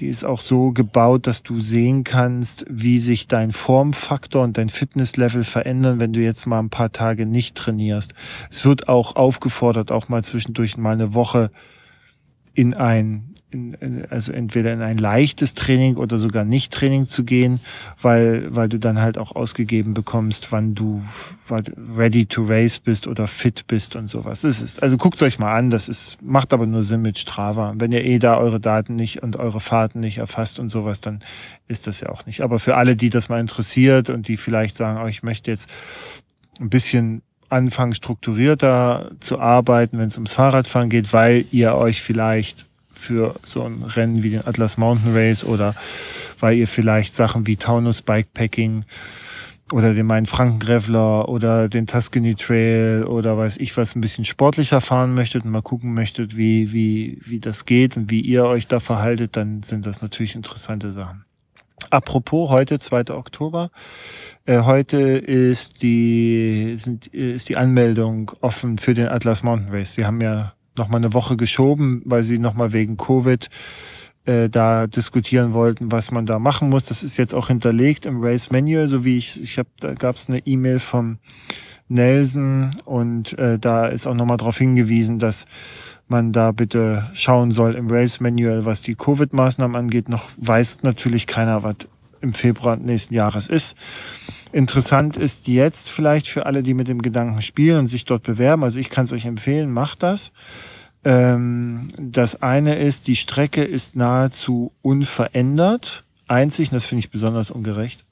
die 0.00 0.06
ist 0.06 0.24
auch 0.24 0.40
so 0.40 0.70
gebaut, 0.72 1.26
dass 1.26 1.42
du 1.42 1.58
sehen 1.58 2.04
kannst, 2.04 2.64
wie 2.68 2.98
sich 3.00 3.26
dein 3.26 3.52
Formfaktor 3.52 4.44
und 4.44 4.56
dein 4.56 4.68
Fitnesslevel 4.68 5.42
verändern, 5.44 5.98
wenn 5.98 6.12
du 6.12 6.20
jetzt 6.20 6.46
mal 6.46 6.60
ein 6.60 6.70
paar 6.70 6.92
Tage 6.92 7.26
nicht 7.26 7.56
trainierst. 7.56 8.14
Es 8.50 8.64
wird 8.64 8.88
auch 8.88 9.16
aufgefordert, 9.16 9.90
auch 9.90 10.08
mal 10.08 10.22
zwischendurch 10.22 10.76
mal 10.76 10.92
eine 10.92 11.14
Woche 11.14 11.50
in 12.54 12.74
ein 12.74 13.27
in, 13.50 14.04
also 14.10 14.32
entweder 14.32 14.72
in 14.72 14.82
ein 14.82 14.98
leichtes 14.98 15.54
Training 15.54 15.96
oder 15.96 16.18
sogar 16.18 16.44
nicht 16.44 16.72
Training 16.72 17.06
zu 17.06 17.24
gehen, 17.24 17.60
weil, 18.00 18.54
weil 18.54 18.68
du 18.68 18.78
dann 18.78 19.00
halt 19.00 19.16
auch 19.16 19.34
ausgegeben 19.34 19.94
bekommst, 19.94 20.52
wann 20.52 20.74
du 20.74 21.02
ready 21.96 22.26
to 22.26 22.44
race 22.44 22.78
bist 22.78 23.06
oder 23.06 23.26
fit 23.26 23.66
bist 23.66 23.96
und 23.96 24.08
sowas. 24.08 24.42
Das 24.42 24.60
ist, 24.60 24.82
also 24.82 24.96
guckt 24.96 25.22
euch 25.22 25.38
mal 25.38 25.56
an, 25.56 25.70
das 25.70 25.88
ist, 25.88 26.18
macht 26.22 26.52
aber 26.52 26.66
nur 26.66 26.82
Sinn 26.82 27.02
mit 27.02 27.18
Strava. 27.18 27.72
Wenn 27.76 27.92
ihr 27.92 28.04
eh 28.04 28.18
da 28.18 28.36
eure 28.36 28.60
Daten 28.60 28.96
nicht 28.96 29.22
und 29.22 29.36
eure 29.36 29.60
Fahrten 29.60 30.00
nicht 30.00 30.18
erfasst 30.18 30.60
und 30.60 30.68
sowas, 30.68 31.00
dann 31.00 31.20
ist 31.68 31.86
das 31.86 32.00
ja 32.00 32.10
auch 32.10 32.26
nicht. 32.26 32.42
Aber 32.42 32.58
für 32.58 32.76
alle, 32.76 32.96
die 32.96 33.10
das 33.10 33.28
mal 33.28 33.40
interessiert 33.40 34.10
und 34.10 34.28
die 34.28 34.36
vielleicht 34.36 34.76
sagen, 34.76 35.00
oh, 35.02 35.06
ich 35.06 35.22
möchte 35.22 35.50
jetzt 35.50 35.70
ein 36.60 36.70
bisschen 36.70 37.22
anfangen, 37.48 37.94
strukturierter 37.94 39.12
zu 39.20 39.40
arbeiten, 39.40 39.98
wenn 39.98 40.06
es 40.06 40.16
ums 40.16 40.34
Fahrradfahren 40.34 40.90
geht, 40.90 41.12
weil 41.12 41.46
ihr 41.50 41.74
euch 41.74 42.02
vielleicht 42.02 42.67
für 42.98 43.36
so 43.44 43.62
ein 43.62 43.82
Rennen 43.82 44.22
wie 44.22 44.30
den 44.30 44.46
Atlas 44.46 44.76
Mountain 44.76 45.14
Race 45.14 45.44
oder 45.44 45.74
weil 46.40 46.56
ihr 46.56 46.68
vielleicht 46.68 47.14
Sachen 47.14 47.46
wie 47.46 47.56
Taunus 47.56 48.02
Bikepacking 48.02 48.84
oder 49.72 49.94
den 49.94 50.06
Main-Franken-Graveler 50.06 51.28
oder 51.28 51.68
den 51.68 51.86
Tuscany 51.86 52.34
Trail 52.34 53.04
oder 53.04 53.36
weiß 53.36 53.58
ich 53.58 53.76
was 53.76 53.94
ein 53.94 54.00
bisschen 54.00 54.24
sportlicher 54.24 54.80
fahren 54.80 55.14
möchtet 55.14 55.44
und 55.44 55.50
mal 55.50 55.62
gucken 55.62 55.94
möchtet, 55.94 56.36
wie, 56.36 56.72
wie, 56.72 57.20
wie 57.24 57.38
das 57.38 57.66
geht 57.66 57.96
und 57.96 58.10
wie 58.10 58.20
ihr 58.20 58.44
euch 58.44 58.66
da 58.66 58.80
verhaltet, 58.80 59.36
dann 59.36 59.62
sind 59.62 59.86
das 59.86 60.02
natürlich 60.02 60.34
interessante 60.34 60.90
Sachen. 60.90 61.24
Apropos, 61.90 62.50
heute, 62.50 62.78
2. 62.78 63.10
Oktober. 63.14 63.70
Äh, 64.46 64.62
heute 64.62 64.98
ist 64.98 65.82
die, 65.82 66.74
sind, 66.78 67.06
ist 67.08 67.48
die 67.48 67.56
Anmeldung 67.56 68.32
offen 68.40 68.78
für 68.78 68.94
den 68.94 69.08
Atlas 69.08 69.42
Mountain 69.42 69.72
Race. 69.72 69.94
Sie 69.94 70.04
haben 70.04 70.20
ja 70.20 70.54
nochmal 70.78 71.00
eine 71.00 71.12
Woche 71.12 71.36
geschoben, 71.36 72.02
weil 72.04 72.22
sie 72.22 72.38
nochmal 72.38 72.72
wegen 72.72 72.96
Covid 72.96 73.48
äh, 74.24 74.48
da 74.48 74.86
diskutieren 74.86 75.52
wollten, 75.52 75.90
was 75.90 76.10
man 76.10 76.26
da 76.26 76.38
machen 76.38 76.68
muss. 76.68 76.84
Das 76.84 77.02
ist 77.02 77.16
jetzt 77.16 77.34
auch 77.34 77.48
hinterlegt 77.48 78.06
im 78.06 78.22
Race 78.22 78.50
Manual, 78.50 78.86
so 78.86 79.04
wie 79.04 79.16
ich, 79.16 79.42
ich 79.42 79.58
habe, 79.58 79.68
da 79.80 79.94
gab 79.94 80.16
es 80.16 80.28
eine 80.28 80.46
E-Mail 80.46 80.78
vom 80.78 81.18
Nelson 81.88 82.70
und 82.84 83.38
äh, 83.38 83.58
da 83.58 83.86
ist 83.86 84.06
auch 84.06 84.14
nochmal 84.14 84.36
darauf 84.36 84.58
hingewiesen, 84.58 85.18
dass 85.18 85.46
man 86.06 86.32
da 86.32 86.52
bitte 86.52 87.10
schauen 87.14 87.50
soll 87.50 87.74
im 87.74 87.90
Race 87.90 88.20
Manual, 88.20 88.64
was 88.64 88.82
die 88.82 88.94
Covid-Maßnahmen 88.94 89.76
angeht. 89.76 90.08
Noch 90.08 90.24
weiß 90.36 90.82
natürlich 90.82 91.26
keiner, 91.26 91.62
was 91.62 91.76
im 92.20 92.34
Februar 92.34 92.76
nächsten 92.76 93.14
Jahres 93.14 93.48
ist. 93.48 93.76
Interessant 94.52 95.16
ist 95.16 95.46
jetzt 95.46 95.90
vielleicht 95.90 96.28
für 96.28 96.46
alle, 96.46 96.62
die 96.62 96.74
mit 96.74 96.88
dem 96.88 97.02
Gedanken 97.02 97.42
spielen 97.42 97.80
und 97.80 97.86
sich 97.86 98.04
dort 98.04 98.22
bewerben. 98.22 98.64
Also 98.64 98.78
ich 98.80 98.90
kann 98.90 99.04
es 99.04 99.12
euch 99.12 99.26
empfehlen, 99.26 99.70
macht 99.70 100.02
das. 100.02 100.32
Ähm, 101.04 101.88
das 101.98 102.42
eine 102.42 102.76
ist, 102.76 103.06
die 103.06 103.16
Strecke 103.16 103.64
ist 103.64 103.96
nahezu 103.96 104.72
unverändert. 104.82 106.04
Einzig, 106.26 106.70
das 106.70 106.86
finde 106.86 107.00
ich 107.00 107.10
besonders 107.10 107.50
ungerecht, 107.50 108.04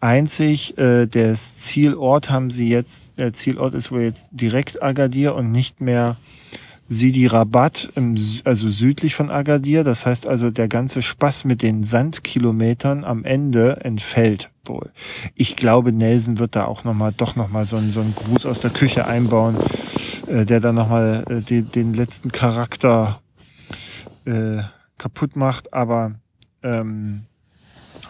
einzig, 0.00 0.78
äh, 0.78 1.06
der 1.06 1.34
Zielort 1.34 2.30
haben 2.30 2.50
sie 2.50 2.68
jetzt, 2.68 3.18
der 3.18 3.32
Zielort 3.32 3.74
ist 3.74 3.92
wohl 3.92 4.00
jetzt 4.00 4.28
direkt 4.32 4.82
Agadir 4.82 5.34
und 5.34 5.52
nicht 5.52 5.80
mehr 5.80 6.16
Sidi 6.88 7.26
Rabat, 7.26 7.90
im, 7.94 8.16
also 8.44 8.68
südlich 8.68 9.14
von 9.14 9.30
Agadir. 9.30 9.84
Das 9.84 10.06
heißt 10.06 10.26
also, 10.26 10.50
der 10.50 10.66
ganze 10.66 11.02
Spaß 11.02 11.44
mit 11.44 11.62
den 11.62 11.84
Sandkilometern 11.84 13.04
am 13.04 13.24
Ende 13.24 13.84
entfällt 13.84 14.50
wohl. 14.64 14.90
Ich 15.36 15.54
glaube, 15.54 15.92
Nelson 15.92 16.40
wird 16.40 16.56
da 16.56 16.64
auch 16.64 16.82
noch 16.82 16.94
mal, 16.94 17.12
doch 17.16 17.36
nochmal 17.36 17.64
so, 17.64 17.76
einen, 17.76 17.92
so 17.92 18.00
einen 18.00 18.14
Gruß 18.14 18.44
aus 18.46 18.60
der 18.60 18.70
Küche 18.70 19.06
einbauen, 19.06 19.56
der 20.30 20.60
dann 20.60 20.74
nochmal 20.74 21.24
äh, 21.28 21.40
den, 21.40 21.70
den 21.70 21.94
letzten 21.94 22.32
Charakter 22.32 23.20
äh, 24.24 24.62
kaputt 24.98 25.36
macht. 25.36 25.72
Aber 25.72 26.12
ähm, 26.62 27.22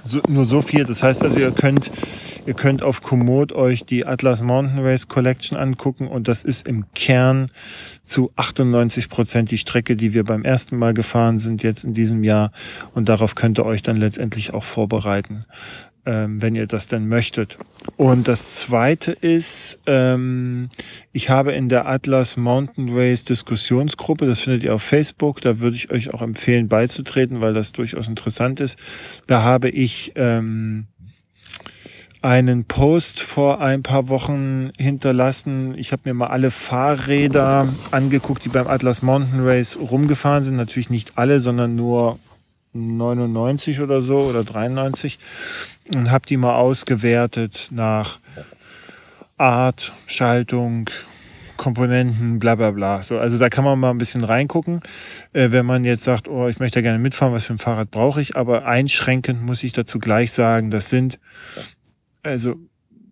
so, 0.05 0.21
nur 0.29 0.47
so 0.47 0.63
viel. 0.63 0.85
Das 0.85 1.03
heißt 1.03 1.23
also, 1.23 1.41
ihr 1.41 1.51
könnt, 1.51 1.91
ihr 2.47 2.55
könnt 2.55 2.83
auf 2.83 3.03
Komoot 3.03 3.53
euch 3.53 3.85
die 3.85 4.07
Atlas 4.07 4.43
Mountain 4.43 4.85
Race 4.85 5.09
Collection 5.09 5.59
angucken 5.59 6.09
und 6.09 6.29
das 6.29 6.43
ist 6.43 6.67
im 6.67 6.87
Kern 6.95 7.51
zu 8.05 8.33
98 8.37 9.09
Prozent 9.09 9.51
die 9.51 9.59
Strecke, 9.59 9.97
die 9.97 10.15
wir 10.15 10.25
beim 10.25 10.45
ersten 10.45 10.77
Mal 10.77 10.95
gefahren 10.95 11.39
sind 11.39 11.63
jetzt 11.63 11.85
in 11.85 11.95
diesem 11.95 12.25
Jahr 12.25 12.53
und 12.95 13.09
darauf 13.09 13.35
könnt 13.35 13.59
ihr 13.59 13.67
euch 13.67 13.83
dann 13.83 13.97
letztendlich 13.97 14.55
auch 14.55 14.65
vorbereiten 14.65 15.45
ähm, 16.07 16.41
wenn 16.41 16.55
ihr 16.55 16.67
das 16.67 16.89
denn 16.89 17.09
möchtet. 17.09 17.59
Und 17.97 18.29
das 18.29 18.57
zweite 18.57 19.13
ist, 19.13 19.79
ähm, 19.87 20.71
ich 21.13 21.31
habe 21.31 21.53
in 21.53 21.69
der 21.69 21.87
Atlas 21.87 22.37
Mountain 22.37 22.91
Race 22.91 23.25
Diskussionsgruppe, 23.25 24.27
das 24.27 24.41
findet 24.41 24.65
ihr 24.65 24.75
auf 24.75 24.83
Facebook, 24.83 25.41
da 25.41 25.61
würde 25.61 25.77
ich 25.77 25.91
euch 25.91 26.15
auch 26.15 26.23
empfehlen 26.23 26.69
beizutreten, 26.69 27.41
weil 27.41 27.53
das 27.53 27.73
durchaus 27.73 28.09
interessant 28.09 28.61
ist. 28.61 28.79
Da 29.27 29.43
habe 29.43 29.69
ich 29.69 30.13
ähm, 30.15 30.87
einen 32.23 32.65
Post 32.65 33.21
vor 33.21 33.61
ein 33.61 33.83
paar 33.83 34.09
Wochen 34.09 34.71
hinterlassen. 34.77 35.75
Ich 35.77 35.93
habe 35.93 36.03
mir 36.05 36.15
mal 36.15 36.27
alle 36.27 36.51
Fahrräder 36.51 37.69
angeguckt, 37.91 38.45
die 38.45 38.51
beim 38.51 38.67
Atlas 38.67 39.03
Mountain 39.03 39.41
Race 39.47 39.79
rumgefahren 39.81 40.45
sind. 40.45 40.57
Natürlich 40.57 40.91
nicht 40.91 41.17
alle, 41.17 41.41
sondern 41.41 41.77
nur 41.77 42.19
99 42.73 43.81
oder 43.81 44.03
so 44.03 44.19
oder 44.21 44.45
93 44.45 45.19
und 45.95 46.11
habe 46.11 46.27
die 46.27 46.37
mal 46.37 46.55
ausgewertet 46.55 47.69
nach 47.71 48.21
Art, 49.37 49.93
Schaltung, 50.07 50.91
Komponenten, 51.57 52.39
bla 52.39 52.55
bla 52.55 52.71
bla. 52.71 53.03
So, 53.03 53.19
also 53.19 53.37
da 53.37 53.51
kann 53.51 53.65
man 53.65 53.79
mal 53.79 53.91
ein 53.91 53.99
bisschen 53.99 54.25
reingucken, 54.25 54.81
äh, 55.33 55.51
wenn 55.51 55.67
man 55.67 55.85
jetzt 55.85 56.05
sagt, 56.05 56.29
oh, 56.29 56.49
ich 56.49 56.59
möchte 56.59 56.83
gerne 56.83 56.99
mitfahren, 56.99 57.35
was 57.35 57.47
für 57.47 57.53
ein 57.53 57.59
Fahrrad 57.59 57.91
brauche 57.91 58.21
ich. 58.21 58.37
Aber 58.37 58.65
einschränkend 58.67 59.43
muss 59.43 59.63
ich 59.63 59.73
dazu 59.73 59.99
gleich 59.99 60.33
sagen, 60.33 60.71
das 60.71 60.89
sind, 60.89 61.19
also 62.23 62.55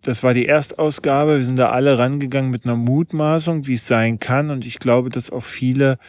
das 0.01 0.23
war 0.23 0.33
die 0.33 0.47
Erstausgabe. 0.47 1.37
Wir 1.37 1.43
sind 1.43 1.57
da 1.57 1.69
alle 1.69 1.97
rangegangen 1.99 2.49
mit 2.49 2.65
einer 2.65 2.75
Mutmaßung, 2.75 3.67
wie 3.67 3.75
es 3.75 3.85
sein 3.85 4.19
kann. 4.19 4.49
Und 4.49 4.65
ich 4.65 4.79
glaube, 4.79 5.09
dass 5.09 5.31
auch 5.31 5.43
viele 5.43 5.99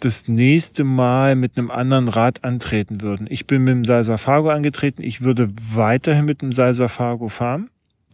das 0.00 0.28
nächste 0.28 0.84
Mal 0.84 1.34
mit 1.34 1.58
einem 1.58 1.70
anderen 1.70 2.08
Rad 2.08 2.44
antreten 2.44 3.00
würden. 3.00 3.26
Ich 3.30 3.46
bin 3.46 3.64
mit 3.64 3.72
dem 3.72 3.84
Salsa 3.84 4.16
Fargo 4.16 4.50
angetreten. 4.50 5.02
Ich 5.02 5.22
würde 5.22 5.50
weiterhin 5.54 6.24
mit 6.24 6.42
dem 6.42 6.52
Salsa 6.52 6.88
Fargo 6.88 7.28
fahren, 7.28 7.70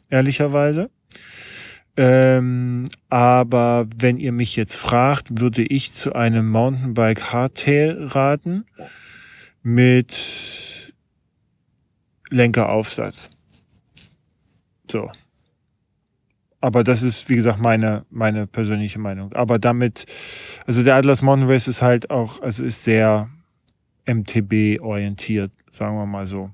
ehrlicherweise. 0.08 0.90
Ähm, 1.96 2.86
aber 3.08 3.86
wenn 3.96 4.18
ihr 4.18 4.32
mich 4.32 4.56
jetzt 4.56 4.76
fragt, 4.76 5.40
würde 5.40 5.62
ich 5.62 5.92
zu 5.92 6.14
einem 6.14 6.48
Mountainbike 6.50 7.32
Hardtail 7.32 8.06
raten 8.06 8.64
mit 9.62 10.92
Lenkeraufsatz. 12.30 13.30
So. 14.90 15.10
Aber 16.64 16.82
das 16.82 17.02
ist, 17.02 17.28
wie 17.28 17.36
gesagt, 17.36 17.60
meine, 17.60 18.06
meine 18.08 18.46
persönliche 18.46 18.98
Meinung. 18.98 19.30
Aber 19.34 19.58
damit, 19.58 20.06
also 20.66 20.82
der 20.82 20.94
Atlas 20.94 21.20
Mountain 21.20 21.46
Race 21.46 21.68
ist 21.68 21.82
halt 21.82 22.08
auch, 22.08 22.40
also 22.40 22.64
ist 22.64 22.84
sehr 22.84 23.28
MTB 24.06 24.80
orientiert, 24.80 25.52
sagen 25.70 25.94
wir 25.98 26.06
mal 26.06 26.26
so. 26.26 26.48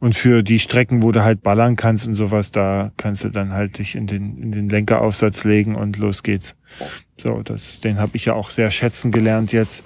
Und 0.00 0.16
für 0.16 0.42
die 0.42 0.58
Strecken, 0.58 1.04
wo 1.04 1.12
du 1.12 1.22
halt 1.22 1.44
ballern 1.44 1.76
kannst 1.76 2.08
und 2.08 2.14
sowas, 2.14 2.50
da 2.50 2.90
kannst 2.96 3.22
du 3.22 3.28
dann 3.28 3.52
halt 3.52 3.78
dich 3.78 3.94
in 3.94 4.08
den, 4.08 4.42
in 4.42 4.50
den 4.50 4.68
Lenkeraufsatz 4.68 5.44
legen 5.44 5.76
und 5.76 5.98
los 5.98 6.24
geht's. 6.24 6.56
So, 7.16 7.40
das, 7.42 7.80
den 7.80 8.00
habe 8.00 8.16
ich 8.16 8.24
ja 8.24 8.32
auch 8.32 8.50
sehr 8.50 8.72
schätzen 8.72 9.12
gelernt 9.12 9.52
jetzt. 9.52 9.84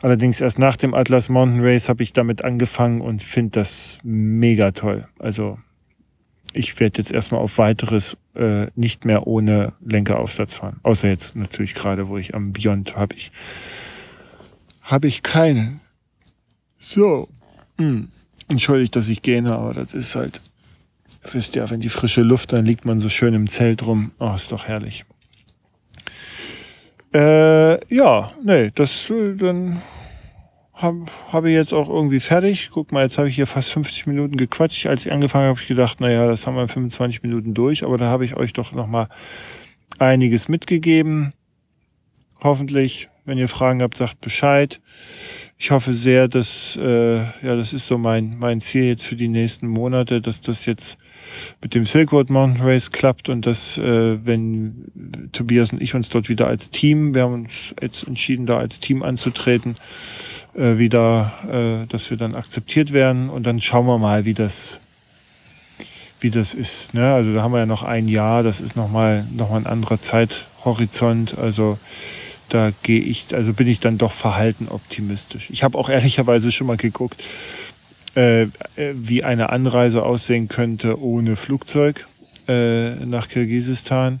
Allerdings 0.00 0.40
erst 0.40 0.60
nach 0.60 0.76
dem 0.76 0.94
Atlas 0.94 1.28
Mountain 1.28 1.64
Race 1.64 1.88
habe 1.88 2.04
ich 2.04 2.12
damit 2.12 2.44
angefangen 2.44 3.00
und 3.00 3.24
finde 3.24 3.58
das 3.58 3.98
mega 4.04 4.70
toll. 4.70 5.08
Also 5.18 5.58
ich 6.54 6.78
werde 6.80 6.98
jetzt 6.98 7.12
erstmal 7.12 7.40
auf 7.40 7.58
weiteres 7.58 8.16
äh, 8.34 8.66
nicht 8.76 9.04
mehr 9.04 9.26
ohne 9.26 9.72
Lenkeraufsatz 9.84 10.54
fahren. 10.54 10.80
Außer 10.82 11.08
jetzt 11.08 11.36
natürlich 11.36 11.74
gerade, 11.74 12.08
wo 12.08 12.18
ich 12.18 12.34
am 12.34 12.52
Beyond 12.52 12.96
habe 12.96 13.14
ich 13.14 13.32
habe 14.82 15.06
ich 15.06 15.22
keinen. 15.22 15.80
So. 16.78 17.28
Hm. 17.78 18.08
Entschuldigt, 18.48 18.94
dass 18.96 19.08
ich 19.08 19.22
gähne, 19.22 19.56
aber 19.56 19.72
das 19.72 19.94
ist 19.94 20.14
halt, 20.14 20.40
wisst 21.32 21.56
ihr, 21.56 21.70
wenn 21.70 21.80
die 21.80 21.88
frische 21.88 22.22
Luft, 22.22 22.52
dann 22.52 22.66
liegt 22.66 22.84
man 22.84 22.98
so 22.98 23.08
schön 23.08 23.32
im 23.34 23.48
Zelt 23.48 23.86
rum. 23.86 24.10
Oh, 24.18 24.34
ist 24.34 24.52
doch 24.52 24.66
herrlich. 24.66 25.04
Äh, 27.14 27.94
ja, 27.94 28.32
nee, 28.44 28.70
das, 28.74 29.08
äh, 29.10 29.34
dann 29.36 29.80
habe 30.82 31.06
hab 31.30 31.44
ich 31.44 31.54
jetzt 31.54 31.72
auch 31.72 31.88
irgendwie 31.88 32.20
fertig. 32.20 32.70
Guck 32.72 32.92
mal, 32.92 33.02
jetzt 33.02 33.18
habe 33.18 33.28
ich 33.28 33.36
hier 33.36 33.46
fast 33.46 33.70
50 33.72 34.06
Minuten 34.06 34.36
gequatscht. 34.36 34.86
Als 34.86 35.06
ich 35.06 35.12
angefangen 35.12 35.44
habe, 35.44 35.54
habe 35.56 35.60
ich 35.60 35.68
gedacht, 35.68 36.00
naja, 36.00 36.26
das 36.26 36.46
haben 36.46 36.56
wir 36.56 36.62
in 36.62 36.68
25 36.68 37.22
Minuten 37.22 37.54
durch. 37.54 37.84
Aber 37.84 37.98
da 37.98 38.06
habe 38.06 38.24
ich 38.24 38.36
euch 38.36 38.52
doch 38.52 38.72
nochmal 38.72 39.08
einiges 39.98 40.48
mitgegeben. 40.48 41.32
Hoffentlich, 42.42 43.08
wenn 43.24 43.38
ihr 43.38 43.48
Fragen 43.48 43.82
habt, 43.82 43.96
sagt 43.96 44.20
Bescheid. 44.20 44.80
ich 45.58 45.70
hoffe 45.70 45.94
sehr, 45.94 46.26
dass, 46.26 46.76
äh, 46.76 47.18
ja, 47.18 47.56
das 47.56 47.72
ist 47.72 47.86
so 47.86 47.96
mein, 47.96 48.36
mein 48.38 48.60
Ziel 48.60 48.84
jetzt 48.84 49.06
für 49.06 49.14
die 49.14 49.28
nächsten 49.28 49.68
Monate, 49.68 50.20
dass 50.20 50.40
das 50.40 50.66
jetzt 50.66 50.98
mit 51.60 51.74
dem 51.74 51.86
Silk 51.86 52.12
Road 52.12 52.30
Mountain 52.30 52.62
Race 52.62 52.90
klappt 52.90 53.28
und 53.28 53.46
dass, 53.46 53.78
äh, 53.78 54.24
wenn 54.24 55.30
Tobias 55.32 55.72
und 55.72 55.80
ich 55.80 55.94
uns 55.94 56.08
dort 56.08 56.28
wieder 56.28 56.46
als 56.46 56.70
Team, 56.70 57.14
wir 57.14 57.22
haben 57.22 57.34
uns 57.34 57.74
jetzt 57.80 58.06
entschieden, 58.06 58.46
da 58.46 58.58
als 58.58 58.80
Team 58.80 59.02
anzutreten, 59.02 59.76
äh, 60.54 60.78
wieder, 60.78 61.32
äh, 61.84 61.86
dass 61.86 62.10
wir 62.10 62.16
dann 62.16 62.34
akzeptiert 62.34 62.92
werden 62.92 63.30
und 63.30 63.44
dann 63.44 63.60
schauen 63.60 63.86
wir 63.86 63.98
mal, 63.98 64.24
wie 64.24 64.34
das, 64.34 64.80
wie 66.20 66.30
das 66.30 66.54
ist. 66.54 66.94
Ne? 66.94 67.12
Also 67.12 67.32
da 67.32 67.42
haben 67.42 67.52
wir 67.52 67.58
ja 67.58 67.66
noch 67.66 67.82
ein 67.82 68.08
Jahr, 68.08 68.42
das 68.42 68.60
ist 68.60 68.76
nochmal 68.76 69.26
noch 69.32 69.50
mal 69.50 69.56
ein 69.56 69.66
anderer 69.66 69.98
Zeithorizont. 69.98 71.38
Also 71.38 71.78
da 72.48 72.70
gehe 72.82 73.00
ich, 73.00 73.34
also 73.34 73.54
bin 73.54 73.66
ich 73.66 73.80
dann 73.80 73.98
doch 73.98 74.12
verhalten 74.12 74.68
optimistisch. 74.68 75.48
Ich 75.50 75.62
habe 75.62 75.78
auch 75.78 75.88
ehrlicherweise 75.88 76.52
schon 76.52 76.66
mal 76.66 76.76
geguckt, 76.76 77.22
äh, 78.14 78.46
wie 78.76 79.24
eine 79.24 79.50
Anreise 79.50 80.02
aussehen 80.02 80.48
könnte 80.48 81.00
ohne 81.00 81.36
Flugzeug 81.36 82.06
äh, 82.48 82.94
nach 83.04 83.28
Kirgisistan. 83.28 84.20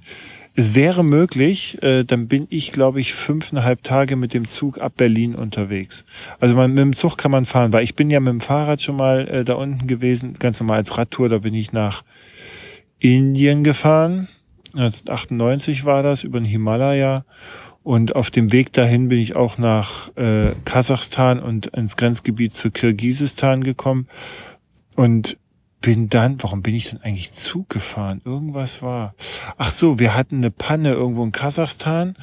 Es 0.54 0.74
wäre 0.74 1.02
möglich, 1.02 1.82
äh, 1.82 2.04
dann 2.04 2.28
bin 2.28 2.46
ich, 2.50 2.72
glaube 2.72 3.00
ich, 3.00 3.14
fünfeinhalb 3.14 3.82
Tage 3.82 4.16
mit 4.16 4.34
dem 4.34 4.46
Zug 4.46 4.78
ab 4.78 4.92
Berlin 4.98 5.34
unterwegs. 5.34 6.04
Also 6.40 6.54
man, 6.54 6.74
mit 6.74 6.80
dem 6.80 6.92
Zug 6.92 7.16
kann 7.16 7.30
man 7.30 7.46
fahren, 7.46 7.72
weil 7.72 7.84
ich 7.84 7.94
bin 7.94 8.10
ja 8.10 8.20
mit 8.20 8.32
dem 8.32 8.40
Fahrrad 8.40 8.82
schon 8.82 8.96
mal 8.96 9.26
äh, 9.28 9.44
da 9.44 9.54
unten 9.54 9.86
gewesen, 9.86 10.34
ganz 10.34 10.60
normal 10.60 10.78
als 10.78 10.98
Radtour, 10.98 11.30
da 11.30 11.38
bin 11.38 11.54
ich 11.54 11.72
nach 11.72 12.04
Indien 12.98 13.64
gefahren. 13.64 14.28
1998 14.74 15.84
war 15.86 16.02
das, 16.02 16.22
über 16.22 16.38
den 16.38 16.46
Himalaya. 16.46 17.24
Und 17.82 18.14
auf 18.14 18.30
dem 18.30 18.52
Weg 18.52 18.72
dahin 18.72 19.08
bin 19.08 19.18
ich 19.18 19.34
auch 19.34 19.58
nach 19.58 20.16
äh, 20.16 20.52
Kasachstan 20.64 21.40
und 21.40 21.66
ins 21.68 21.96
Grenzgebiet 21.96 22.54
zu 22.54 22.70
Kirgisistan 22.70 23.64
gekommen. 23.64 24.06
Und 24.94 25.38
bin 25.80 26.08
dann, 26.08 26.40
warum 26.40 26.62
bin 26.62 26.74
ich 26.74 26.90
denn 26.90 27.02
eigentlich 27.02 27.32
Zug 27.32 27.68
gefahren? 27.68 28.22
Irgendwas 28.24 28.82
war. 28.82 29.14
Ach 29.58 29.70
so, 29.70 29.98
wir 29.98 30.14
hatten 30.14 30.36
eine 30.36 30.50
Panne 30.50 30.92
irgendwo 30.92 31.24
in 31.24 31.32
Kasachstan, 31.32 32.14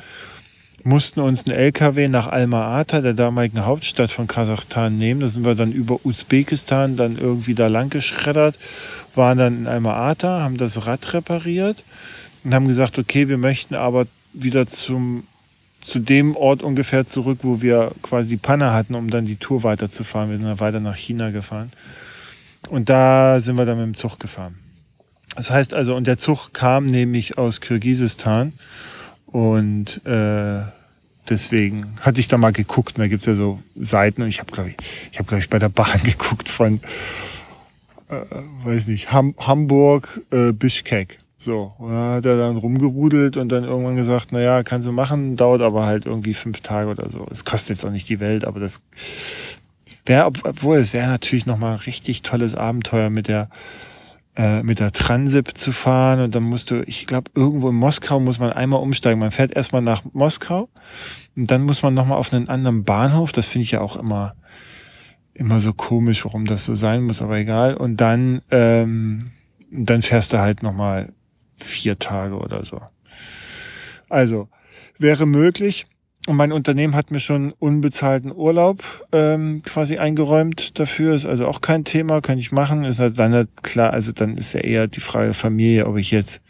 mussten 0.84 1.20
uns 1.20 1.46
einen 1.46 1.58
LKW 1.58 2.08
nach 2.08 2.28
Alma-Ata, 2.28 3.02
der 3.02 3.14
damaligen 3.14 3.66
Hauptstadt 3.66 4.12
von 4.12 4.28
Kasachstan, 4.28 4.98
nehmen. 4.98 5.20
Da 5.20 5.28
sind 5.28 5.44
wir 5.46 5.56
dann 5.56 5.74
über 5.74 6.00
Usbekistan 6.06 6.96
dann 6.96 7.18
irgendwie 7.18 7.54
da 7.54 7.68
lang 7.68 7.90
geschreddert, 7.90 8.56
waren 9.14 9.38
dann 9.38 9.58
in 9.60 9.68
Alma-Ata, 9.68 10.42
haben 10.42 10.58
das 10.58 10.88
Rad 10.88 11.14
repariert 11.14 11.84
und 12.46 12.54
haben 12.54 12.68
gesagt, 12.68 12.98
okay, 12.98 13.28
wir 13.28 13.38
möchten 13.38 13.76
aber 13.76 14.08
wieder 14.32 14.68
zum 14.68 15.24
zu 15.82 16.00
dem 16.00 16.36
Ort 16.36 16.62
ungefähr 16.62 17.06
zurück, 17.06 17.40
wo 17.44 17.62
wir 17.62 17.92
quasi 18.02 18.32
die 18.32 18.38
Panne 18.38 18.74
hatten, 18.74 18.96
um 18.96 19.10
dann 19.10 19.26
die 19.26 19.38
Tour 19.38 19.64
weiterzufahren. 19.64 20.30
Wir 20.30 20.38
sind 20.38 20.46
dann 20.46 20.60
weiter 20.60 20.80
nach 20.80 20.96
China 20.96 21.32
gefahren. 21.32 21.72
Und 22.70 22.90
da 22.90 23.40
sind 23.40 23.58
wir 23.58 23.66
dann 23.66 23.78
mit 23.78 23.86
dem 23.86 23.96
Zug 23.96 24.20
gefahren. 24.20 24.56
Das 25.36 25.50
heißt 25.50 25.74
also, 25.74 25.96
und 25.96 26.08
der 26.08 26.18
Zug 26.18 26.54
kam 26.54 26.86
nämlich 26.86 27.38
aus 27.38 27.62
Kirgisistan. 27.62 28.54
Und 29.26 30.06
äh, 30.06 30.64
deswegen 31.30 31.96
hatte 32.02 32.20
ich 32.20 32.28
da 32.28 32.38
mal 32.38 32.52
geguckt. 32.52 32.98
Und 32.98 33.04
da 33.04 33.08
gibt's 33.08 33.26
ja 33.26 33.36
so 33.36 33.62
Seiten. 33.76 34.22
Und 34.22 34.28
ich 34.28 34.40
habe, 34.40 34.52
glaube 34.52 34.70
ich, 34.70 34.76
ich 35.12 35.20
habe, 35.20 35.28
glaube 35.28 35.42
ich, 35.42 35.50
bei 35.50 35.60
der 35.60 35.70
Bahn 35.70 36.00
geguckt 36.04 36.50
von, 36.50 36.82
äh, 38.10 38.22
weiß 38.66 38.88
nicht, 38.88 39.14
Ham 39.14 39.34
Hamburg, 39.40 40.22
äh, 40.32 40.52
Bischkek. 40.52 41.20
So, 41.42 41.74
und 41.78 41.92
dann 41.92 42.16
hat 42.16 42.26
er 42.26 42.36
dann 42.36 42.58
rumgerudelt 42.58 43.38
und 43.38 43.50
dann 43.50 43.64
irgendwann 43.64 43.96
gesagt, 43.96 44.34
naja, 44.34 44.62
kannst 44.64 44.90
du 44.90 44.92
machen, 44.92 45.38
dauert 45.38 45.62
aber 45.62 45.86
halt 45.86 46.06
irgendwie 46.06 46.34
fünf 46.34 46.60
Tage 46.60 46.90
oder 46.90 47.10
so. 47.10 47.26
Es 47.32 47.46
kostet 47.46 47.78
jetzt 47.78 47.86
auch 47.86 47.92
nicht 47.92 48.10
die 48.10 48.20
Welt, 48.20 48.44
aber 48.44 48.60
das 48.60 48.82
wäre, 50.06 50.26
obwohl 50.26 50.78
es 50.78 50.92
wäre 50.92 51.08
natürlich 51.08 51.46
nochmal 51.46 51.78
richtig 51.78 52.24
tolles 52.24 52.56
Abenteuer 52.56 53.10
mit 53.10 53.30
der 53.30 53.50
äh, 54.36 54.64
mit 54.64 54.80
der 54.80 54.92
Transip 54.92 55.58
zu 55.58 55.72
fahren 55.72 56.22
und 56.22 56.36
dann 56.36 56.44
musst 56.44 56.72
du, 56.72 56.84
ich 56.86 57.08
glaube, 57.08 57.32
irgendwo 57.36 57.70
in 57.70 57.76
Moskau 57.76 58.20
muss 58.20 58.40
man 58.40 58.52
einmal 58.52 58.82
umsteigen. 58.82 59.20
Man 59.20 59.32
fährt 59.32 59.54
erstmal 59.54 59.82
nach 59.82 60.04
Moskau 60.14 60.70
und 61.36 61.52
dann 61.52 61.64
muss 61.64 61.82
man 61.84 61.94
nochmal 61.94 62.18
auf 62.18 62.34
einen 62.34 62.48
anderen 62.50 62.84
Bahnhof. 62.84 63.32
Das 63.32 63.48
finde 63.48 63.64
ich 63.64 63.72
ja 63.72 63.82
auch 63.82 63.96
immer, 63.96 64.36
immer 65.34 65.60
so 65.60 65.74
komisch, 65.74 66.26
warum 66.26 66.46
das 66.46 66.66
so 66.66 66.76
sein 66.76 67.04
muss, 67.04 67.22
aber 67.22 67.38
egal. 67.38 67.76
Und 67.76 67.98
dann, 67.98 68.42
ähm, 68.52 69.32
dann 69.72 70.02
fährst 70.02 70.32
du 70.32 70.40
halt 70.40 70.64
nochmal 70.64 71.14
vier 71.64 72.00
Tage 72.00 72.36
oder 72.36 72.64
so. 72.66 72.82
Also 74.10 74.50
wäre 74.98 75.26
möglich. 75.26 75.88
Und 76.28 76.36
mein 76.36 76.52
Unternehmen 76.52 76.96
hat 76.96 77.12
mir 77.12 77.20
schon 77.20 77.54
unbezahlten 77.58 78.32
Urlaub 78.32 78.84
ähm, 79.12 79.64
quasi 79.64 79.98
eingeräumt 79.98 80.78
dafür. 80.78 81.16
Ist 81.16 81.26
also 81.26 81.48
auch 81.48 81.62
kein 81.62 81.86
Thema, 81.86 82.22
kann 82.22 82.38
ich 82.38 82.52
machen. 82.52 82.84
Ist 82.84 83.00
halt 83.00 83.18
dann 83.18 83.34
halt 83.34 83.50
klar, 83.64 83.94
also 83.94 84.12
dann 84.12 84.38
ist 84.38 84.54
ja 84.54 84.60
eher 84.60 84.88
die 84.88 85.00
Frage 85.00 85.34
Familie, 85.34 85.88
ob 85.88 85.98
ich 85.98 86.12
jetzt, 86.12 86.42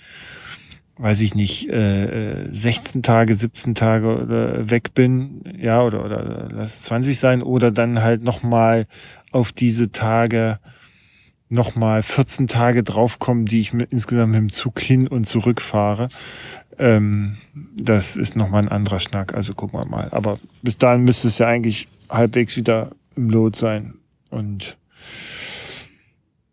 weiß 0.98 1.22
ich 1.22 1.36
nicht, 1.36 1.70
äh, 1.70 2.48
16 2.52 3.04
Tage, 3.04 3.36
17 3.36 3.76
Tage 3.76 4.08
oder 4.08 4.70
weg 4.70 4.96
bin, 4.96 5.44
ja, 5.58 5.82
oder, 5.84 6.04
oder 6.04 6.50
lass 6.52 6.78
es 6.78 6.82
20 6.84 7.18
sein, 7.18 7.44
oder 7.44 7.72
dann 7.72 8.02
halt 8.02 8.24
nochmal 8.24 8.88
auf 9.32 9.52
diese 9.52 9.92
Tage 9.92 10.60
nochmal 11.50 12.04
14 12.04 12.48
Tage 12.48 12.84
draufkommen, 12.84 13.46
die 13.46 13.60
ich 13.60 13.74
mit, 13.74 13.92
insgesamt 13.92 14.32
mit 14.32 14.42
dem 14.42 14.50
Zug 14.50 14.80
hin 14.80 15.08
und 15.08 15.26
zurück 15.26 15.62
fahre. 15.62 16.10
Ähm, 16.78 17.38
das 17.54 18.16
ist 18.16 18.36
nochmal 18.36 18.64
ein 18.64 18.70
anderer 18.70 19.00
Schnack, 19.00 19.34
also 19.34 19.54
gucken 19.54 19.80
wir 19.80 19.88
mal. 19.90 20.10
Aber 20.12 20.40
bis 20.62 20.78
dahin 20.78 21.04
müsste 21.04 21.28
es 21.28 21.40
ja 21.40 21.48
eigentlich 21.48 21.88
halbwegs 22.10 22.56
wieder 22.56 22.92
im 23.16 23.30
Lot 23.30 23.56
sein. 23.56 23.96
Und 24.30 24.78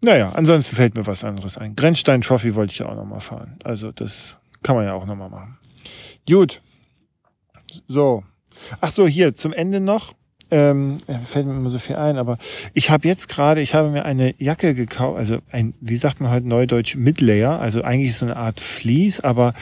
naja, 0.03 0.31
ansonsten 0.31 0.77
fällt 0.77 0.95
mir 0.95 1.07
was 1.07 1.25
anderes 1.25 1.59
ein. 1.59 1.77
Grenzstein 1.77 2.23
Trophy 2.23 2.55
wollte 2.55 2.73
ich 2.73 2.79
ja 2.79 2.87
auch 2.87 2.97
nochmal 2.97 3.21
fahren. 3.21 3.57
Also 3.65 3.93
das 3.93 4.37
kann 4.63 4.77
man 4.77 4.87
ja 4.87 4.95
auch 4.95 5.07
nochmal 5.07 5.31
machen. 5.31 5.59
Gut. 6.29 6.63
So. 7.87 8.25
Ach 8.81 8.91
so, 8.91 9.07
hier 9.07 9.35
zum 9.35 9.53
Ende 9.53 9.81
noch 9.81 10.15
ähm, 10.51 10.99
fällt 11.25 11.47
mir 11.47 11.55
immer 11.55 11.71
so 11.71 11.79
viel 11.79 11.97
ein, 11.97 12.19
aber 12.19 12.39
ich 12.73 12.91
habe 12.91 13.09
jetzt 13.09 13.29
gerade, 13.29 13.61
ich 13.61 13.75
habe 13.75 13.91
mir 13.91 14.05
eine 14.05 14.35
Jacke 14.39 14.75
gekauft, 14.75 15.19
also 15.19 15.39
ein, 15.51 15.75
wie 15.81 15.97
sagt 15.97 16.21
man 16.21 16.31
heute 16.31 16.47
neudeutsch, 16.47 16.95
Midlayer, 16.95 17.61
also 17.61 17.83
eigentlich 17.83 18.17
so 18.17 18.27
eine 18.27 18.37
Art 18.37 18.61
Fleece, 18.61 19.21
aber 19.21 19.55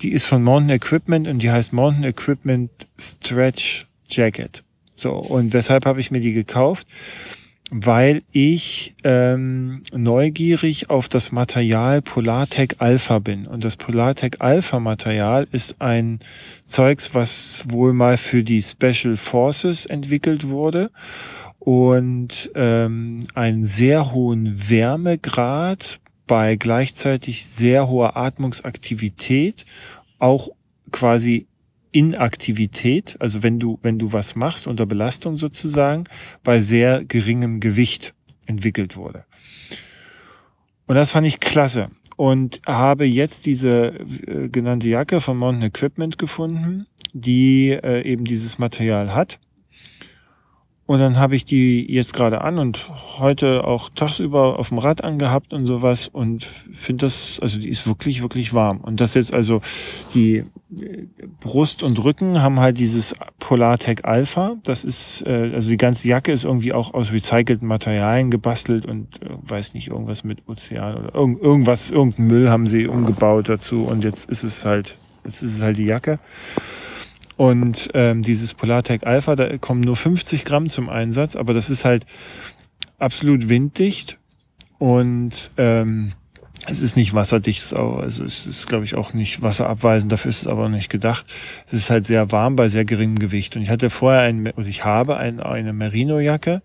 die 0.00 0.12
ist 0.12 0.26
von 0.26 0.42
Mountain 0.42 0.70
Equipment 0.70 1.26
und 1.26 1.40
die 1.40 1.50
heißt 1.50 1.72
Mountain 1.72 2.04
Equipment 2.04 2.70
Stretch 2.98 3.86
Jacket. 4.08 4.62
So, 4.96 5.12
und 5.12 5.52
weshalb 5.52 5.86
habe 5.86 6.00
ich 6.00 6.10
mir 6.10 6.20
die 6.20 6.32
gekauft? 6.32 6.86
Weil 7.70 8.22
ich 8.30 8.94
ähm, 9.04 9.82
neugierig 9.92 10.90
auf 10.90 11.08
das 11.08 11.32
Material 11.32 12.02
Polartec 12.02 12.76
Alpha 12.78 13.18
bin. 13.18 13.46
Und 13.46 13.64
das 13.64 13.76
Polartec 13.76 14.36
Alpha 14.40 14.80
Material 14.80 15.46
ist 15.50 15.80
ein 15.80 16.20
Zeugs, 16.66 17.14
was 17.14 17.64
wohl 17.68 17.92
mal 17.92 18.16
für 18.16 18.44
die 18.44 18.62
Special 18.62 19.16
Forces 19.16 19.86
entwickelt 19.86 20.48
wurde 20.48 20.90
und 21.58 22.50
ähm, 22.54 23.20
einen 23.34 23.64
sehr 23.64 24.12
hohen 24.12 24.68
Wärmegrad 24.68 26.00
bei 26.26 26.56
gleichzeitig 26.56 27.46
sehr 27.46 27.88
hoher 27.88 28.16
Atmungsaktivität 28.16 29.64
auch 30.18 30.50
quasi 30.90 31.46
Inaktivität, 31.94 33.16
also 33.20 33.44
wenn 33.44 33.60
du, 33.60 33.78
wenn 33.82 34.00
du 34.00 34.12
was 34.12 34.34
machst 34.34 34.66
unter 34.66 34.84
Belastung 34.84 35.36
sozusagen, 35.36 36.04
bei 36.42 36.60
sehr 36.60 37.04
geringem 37.04 37.60
Gewicht 37.60 38.14
entwickelt 38.46 38.96
wurde. 38.96 39.24
Und 40.86 40.96
das 40.96 41.12
fand 41.12 41.26
ich 41.26 41.38
klasse. 41.38 41.90
Und 42.16 42.60
habe 42.66 43.04
jetzt 43.04 43.46
diese 43.46 43.94
äh, 44.26 44.48
genannte 44.48 44.88
Jacke 44.88 45.20
von 45.20 45.36
Mountain 45.36 45.64
Equipment 45.64 46.18
gefunden, 46.18 46.86
die 47.12 47.70
äh, 47.70 48.02
eben 48.02 48.24
dieses 48.24 48.58
Material 48.58 49.14
hat. 49.14 49.38
Und 50.86 50.98
dann 50.98 51.18
habe 51.18 51.34
ich 51.34 51.46
die 51.46 51.90
jetzt 51.90 52.12
gerade 52.12 52.42
an 52.42 52.58
und 52.58 52.90
heute 53.18 53.64
auch 53.64 53.88
tagsüber 53.94 54.58
auf 54.58 54.68
dem 54.68 54.76
Rad 54.76 55.02
angehabt 55.02 55.54
und 55.54 55.64
sowas 55.64 56.08
und 56.08 56.44
finde 56.44 57.06
das, 57.06 57.38
also 57.40 57.58
die 57.58 57.70
ist 57.70 57.86
wirklich, 57.86 58.20
wirklich 58.20 58.52
warm. 58.52 58.82
Und 58.82 59.00
das 59.00 59.14
jetzt 59.14 59.32
also 59.32 59.62
die 60.12 60.44
äh, 60.82 61.06
Brust 61.40 61.82
und 61.82 62.04
Rücken 62.04 62.42
haben 62.42 62.60
halt 62.60 62.78
dieses 62.78 63.14
Polartec 63.38 64.04
Alpha. 64.04 64.56
Das 64.62 64.84
ist, 64.84 65.24
äh, 65.26 65.52
also 65.54 65.70
die 65.70 65.78
ganze 65.78 66.06
Jacke 66.06 66.32
ist 66.32 66.44
irgendwie 66.44 66.74
auch 66.74 66.92
aus 66.92 67.12
recycelten 67.12 67.66
Materialien 67.66 68.30
gebastelt 68.30 68.84
und 68.84 69.22
äh, 69.22 69.30
weiß 69.40 69.72
nicht, 69.72 69.88
irgendwas 69.88 70.22
mit 70.22 70.46
Ozean 70.46 70.96
oder 70.96 71.14
irgend, 71.14 71.40
irgendwas, 71.40 71.90
irgendein 71.90 72.26
Müll 72.26 72.50
haben 72.50 72.66
sie 72.66 72.88
umgebaut 72.88 73.48
dazu 73.48 73.84
und 73.84 74.04
jetzt 74.04 74.28
ist 74.28 74.44
es 74.44 74.66
halt, 74.66 74.98
jetzt 75.24 75.42
ist 75.42 75.54
es 75.54 75.62
halt 75.62 75.78
die 75.78 75.86
Jacke. 75.86 76.18
Und 77.36 77.90
ähm, 77.94 78.22
dieses 78.22 78.54
Polartec 78.54 79.06
Alpha, 79.06 79.34
da 79.36 79.58
kommen 79.58 79.80
nur 79.80 79.96
50 79.96 80.44
Gramm 80.44 80.68
zum 80.68 80.88
Einsatz, 80.88 81.34
aber 81.34 81.52
das 81.52 81.68
ist 81.70 81.84
halt 81.84 82.06
absolut 82.98 83.48
winddicht 83.48 84.18
und 84.78 85.50
ähm, 85.56 86.12
Es 86.66 86.80
ist 86.80 86.96
nicht 86.96 87.12
wasserdicht, 87.12 87.76
also 87.76 88.02
es 88.02 88.46
ist, 88.46 88.68
glaube 88.68 88.84
ich, 88.84 88.94
auch 88.94 89.12
nicht 89.12 89.42
wasserabweisend, 89.42 90.10
dafür 90.12 90.30
ist 90.30 90.42
es 90.42 90.46
aber 90.46 90.68
nicht 90.68 90.88
gedacht. 90.88 91.26
Es 91.66 91.74
ist 91.74 91.90
halt 91.90 92.06
sehr 92.06 92.32
warm 92.32 92.56
bei 92.56 92.68
sehr 92.68 92.84
geringem 92.86 93.18
Gewicht. 93.18 93.56
Und 93.56 93.62
ich 93.62 93.68
hatte 93.68 93.90
vorher 93.90 94.22
ein, 94.22 94.46
oder 94.52 94.66
ich 94.66 94.84
habe 94.84 95.16
ein, 95.18 95.40
eine 95.40 95.72
Merino-Jacke 95.72 96.62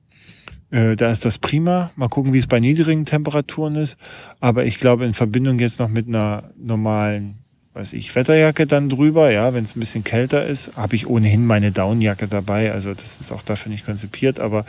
Äh, 0.71 0.97
da 0.97 1.11
ist 1.11 1.25
das 1.25 1.39
prima. 1.39 1.91
Mal 1.97 2.09
gucken, 2.09 2.33
wie 2.33 2.39
es 2.39 2.47
bei 2.47 2.61
niedrigen 2.61 3.05
Temperaturen 3.05 3.77
ist. 3.77 3.97
Aber 4.41 4.65
ich 4.65 4.79
glaube, 4.79 5.05
in 5.05 5.15
Verbindung 5.15 5.59
jetzt 5.59 5.79
noch 5.79 5.89
mit 5.89 6.09
einer 6.09 6.51
normalen, 6.57 7.38
weiß 7.79 7.93
ich, 7.93 8.15
Wetterjacke 8.17 8.67
dann 8.67 8.89
drüber, 8.89 9.31
ja, 9.31 9.55
wenn 9.55 9.63
es 9.63 9.77
ein 9.77 9.81
bisschen 9.81 10.03
kälter 10.03 10.45
ist, 10.45 10.77
habe 10.77 10.97
ich 10.97 11.07
ohnehin 11.07 11.47
meine 11.47 11.71
Downjacke 11.71 12.27
dabei. 12.27 12.73
Also 12.73 12.93
das 12.93 13.21
ist 13.21 13.31
auch 13.31 13.43
dafür 13.43 13.71
nicht 13.71 13.87
konzipiert. 13.87 14.41
Aber 14.41 14.67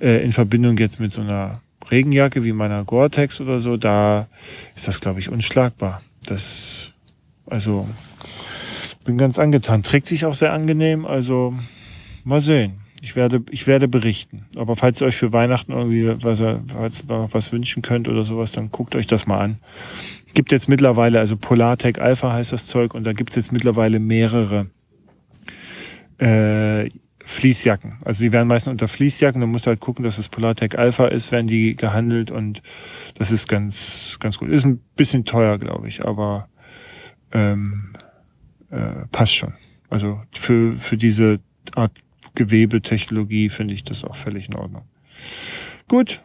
äh, 0.00 0.22
in 0.22 0.32
Verbindung 0.32 0.76
jetzt 0.76 1.00
mit 1.00 1.12
so 1.12 1.22
einer 1.22 1.62
Regenjacke 1.90 2.44
wie 2.44 2.52
meiner 2.52 2.84
Gore-Tex 2.84 3.40
oder 3.40 3.58
so, 3.58 3.78
da 3.78 4.28
ist 4.76 4.86
das, 4.86 5.00
glaube 5.00 5.18
ich, 5.18 5.30
unschlagbar. 5.30 5.98
Das 6.26 6.92
also 7.46 7.88
bin 9.06 9.16
ganz 9.16 9.38
angetan. 9.38 9.82
Trägt 9.82 10.06
sich 10.06 10.26
auch 10.26 10.34
sehr 10.34 10.52
angenehm. 10.52 11.06
Also 11.06 11.54
mal 12.24 12.42
sehen. 12.42 12.82
Ich 13.00 13.16
werde, 13.16 13.42
ich 13.50 13.66
werde 13.66 13.88
berichten. 13.88 14.44
Aber 14.56 14.76
falls 14.76 15.00
ihr 15.00 15.06
euch 15.06 15.16
für 15.16 15.32
Weihnachten 15.32 15.72
irgendwie 15.72 16.22
was, 16.22 16.38
falls 16.38 17.02
ihr 17.02 17.08
noch 17.08 17.34
was 17.34 17.50
wünschen 17.50 17.82
könnt 17.82 18.08
oder 18.08 18.24
sowas, 18.24 18.52
dann 18.52 18.70
guckt 18.70 18.94
euch 18.94 19.08
das 19.08 19.26
mal 19.26 19.38
an. 19.38 19.58
Gibt 20.34 20.52
jetzt 20.52 20.68
mittlerweile, 20.68 21.20
also 21.20 21.36
Polartec 21.36 21.98
Alpha 21.98 22.32
heißt 22.32 22.52
das 22.52 22.66
Zeug, 22.66 22.94
und 22.94 23.04
da 23.04 23.12
gibt's 23.12 23.36
jetzt 23.36 23.52
mittlerweile 23.52 23.98
mehrere 24.00 24.70
äh, 26.18 26.88
Fließjacken. 27.24 27.98
Also 28.04 28.24
die 28.24 28.32
werden 28.32 28.48
meistens 28.48 28.72
unter 28.72 28.88
Fließjacken. 28.88 29.40
Du 29.40 29.46
musst 29.46 29.66
halt 29.66 29.80
gucken, 29.80 30.04
dass 30.04 30.18
es 30.18 30.28
Polartec 30.28 30.76
Alpha 30.76 31.06
ist, 31.06 31.32
werden 31.32 31.46
die 31.46 31.76
gehandelt 31.76 32.30
und 32.30 32.62
das 33.16 33.30
ist 33.30 33.48
ganz, 33.48 34.16
ganz 34.20 34.38
gut. 34.38 34.48
Ist 34.48 34.64
ein 34.64 34.80
bisschen 34.96 35.24
teuer, 35.24 35.58
glaube 35.58 35.88
ich, 35.88 36.04
aber 36.04 36.48
ähm, 37.32 37.94
äh, 38.70 39.06
passt 39.12 39.34
schon. 39.34 39.54
Also 39.88 40.20
für, 40.32 40.74
für 40.74 40.96
diese 40.96 41.40
Art 41.74 41.92
Gewebetechnologie 42.34 43.48
finde 43.50 43.74
ich 43.74 43.84
das 43.84 44.04
auch 44.04 44.16
völlig 44.16 44.48
in 44.48 44.54
Ordnung. 44.54 44.84
Gut, 45.88 46.20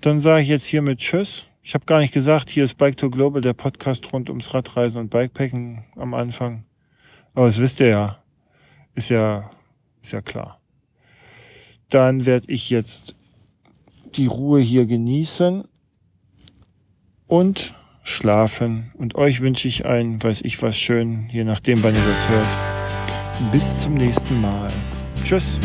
dann 0.00 0.18
sage 0.18 0.42
ich 0.42 0.48
jetzt 0.48 0.66
hiermit 0.66 0.98
Tschüss. 0.98 1.46
Ich 1.68 1.74
habe 1.74 1.84
gar 1.84 2.00
nicht 2.00 2.14
gesagt, 2.14 2.48
hier 2.48 2.64
ist 2.64 2.78
Bike 2.78 2.96
to 2.96 3.10
Global, 3.10 3.42
der 3.42 3.52
Podcast 3.52 4.10
rund 4.14 4.30
ums 4.30 4.54
Radreisen 4.54 4.98
und 5.02 5.10
Bikepacken 5.10 5.84
am 5.96 6.14
Anfang. 6.14 6.64
Aber 7.34 7.44
das 7.44 7.60
wisst 7.60 7.80
ihr 7.80 7.88
ja. 7.88 8.18
Ist 8.94 9.10
ja, 9.10 9.50
ist 10.00 10.12
ja 10.12 10.22
klar. 10.22 10.62
Dann 11.90 12.24
werde 12.24 12.50
ich 12.50 12.70
jetzt 12.70 13.16
die 14.14 14.24
Ruhe 14.24 14.60
hier 14.60 14.86
genießen 14.86 15.64
und 17.26 17.74
schlafen. 18.02 18.90
Und 18.96 19.16
euch 19.16 19.42
wünsche 19.42 19.68
ich 19.68 19.84
ein, 19.84 20.22
weiß 20.22 20.40
ich 20.44 20.62
was 20.62 20.74
schön, 20.74 21.28
je 21.30 21.44
nachdem, 21.44 21.84
wann 21.84 21.94
ihr 21.94 22.00
das 22.00 22.28
hört. 22.30 23.52
Bis 23.52 23.82
zum 23.82 23.92
nächsten 23.92 24.40
Mal. 24.40 24.72
Tschüss. 25.22 25.60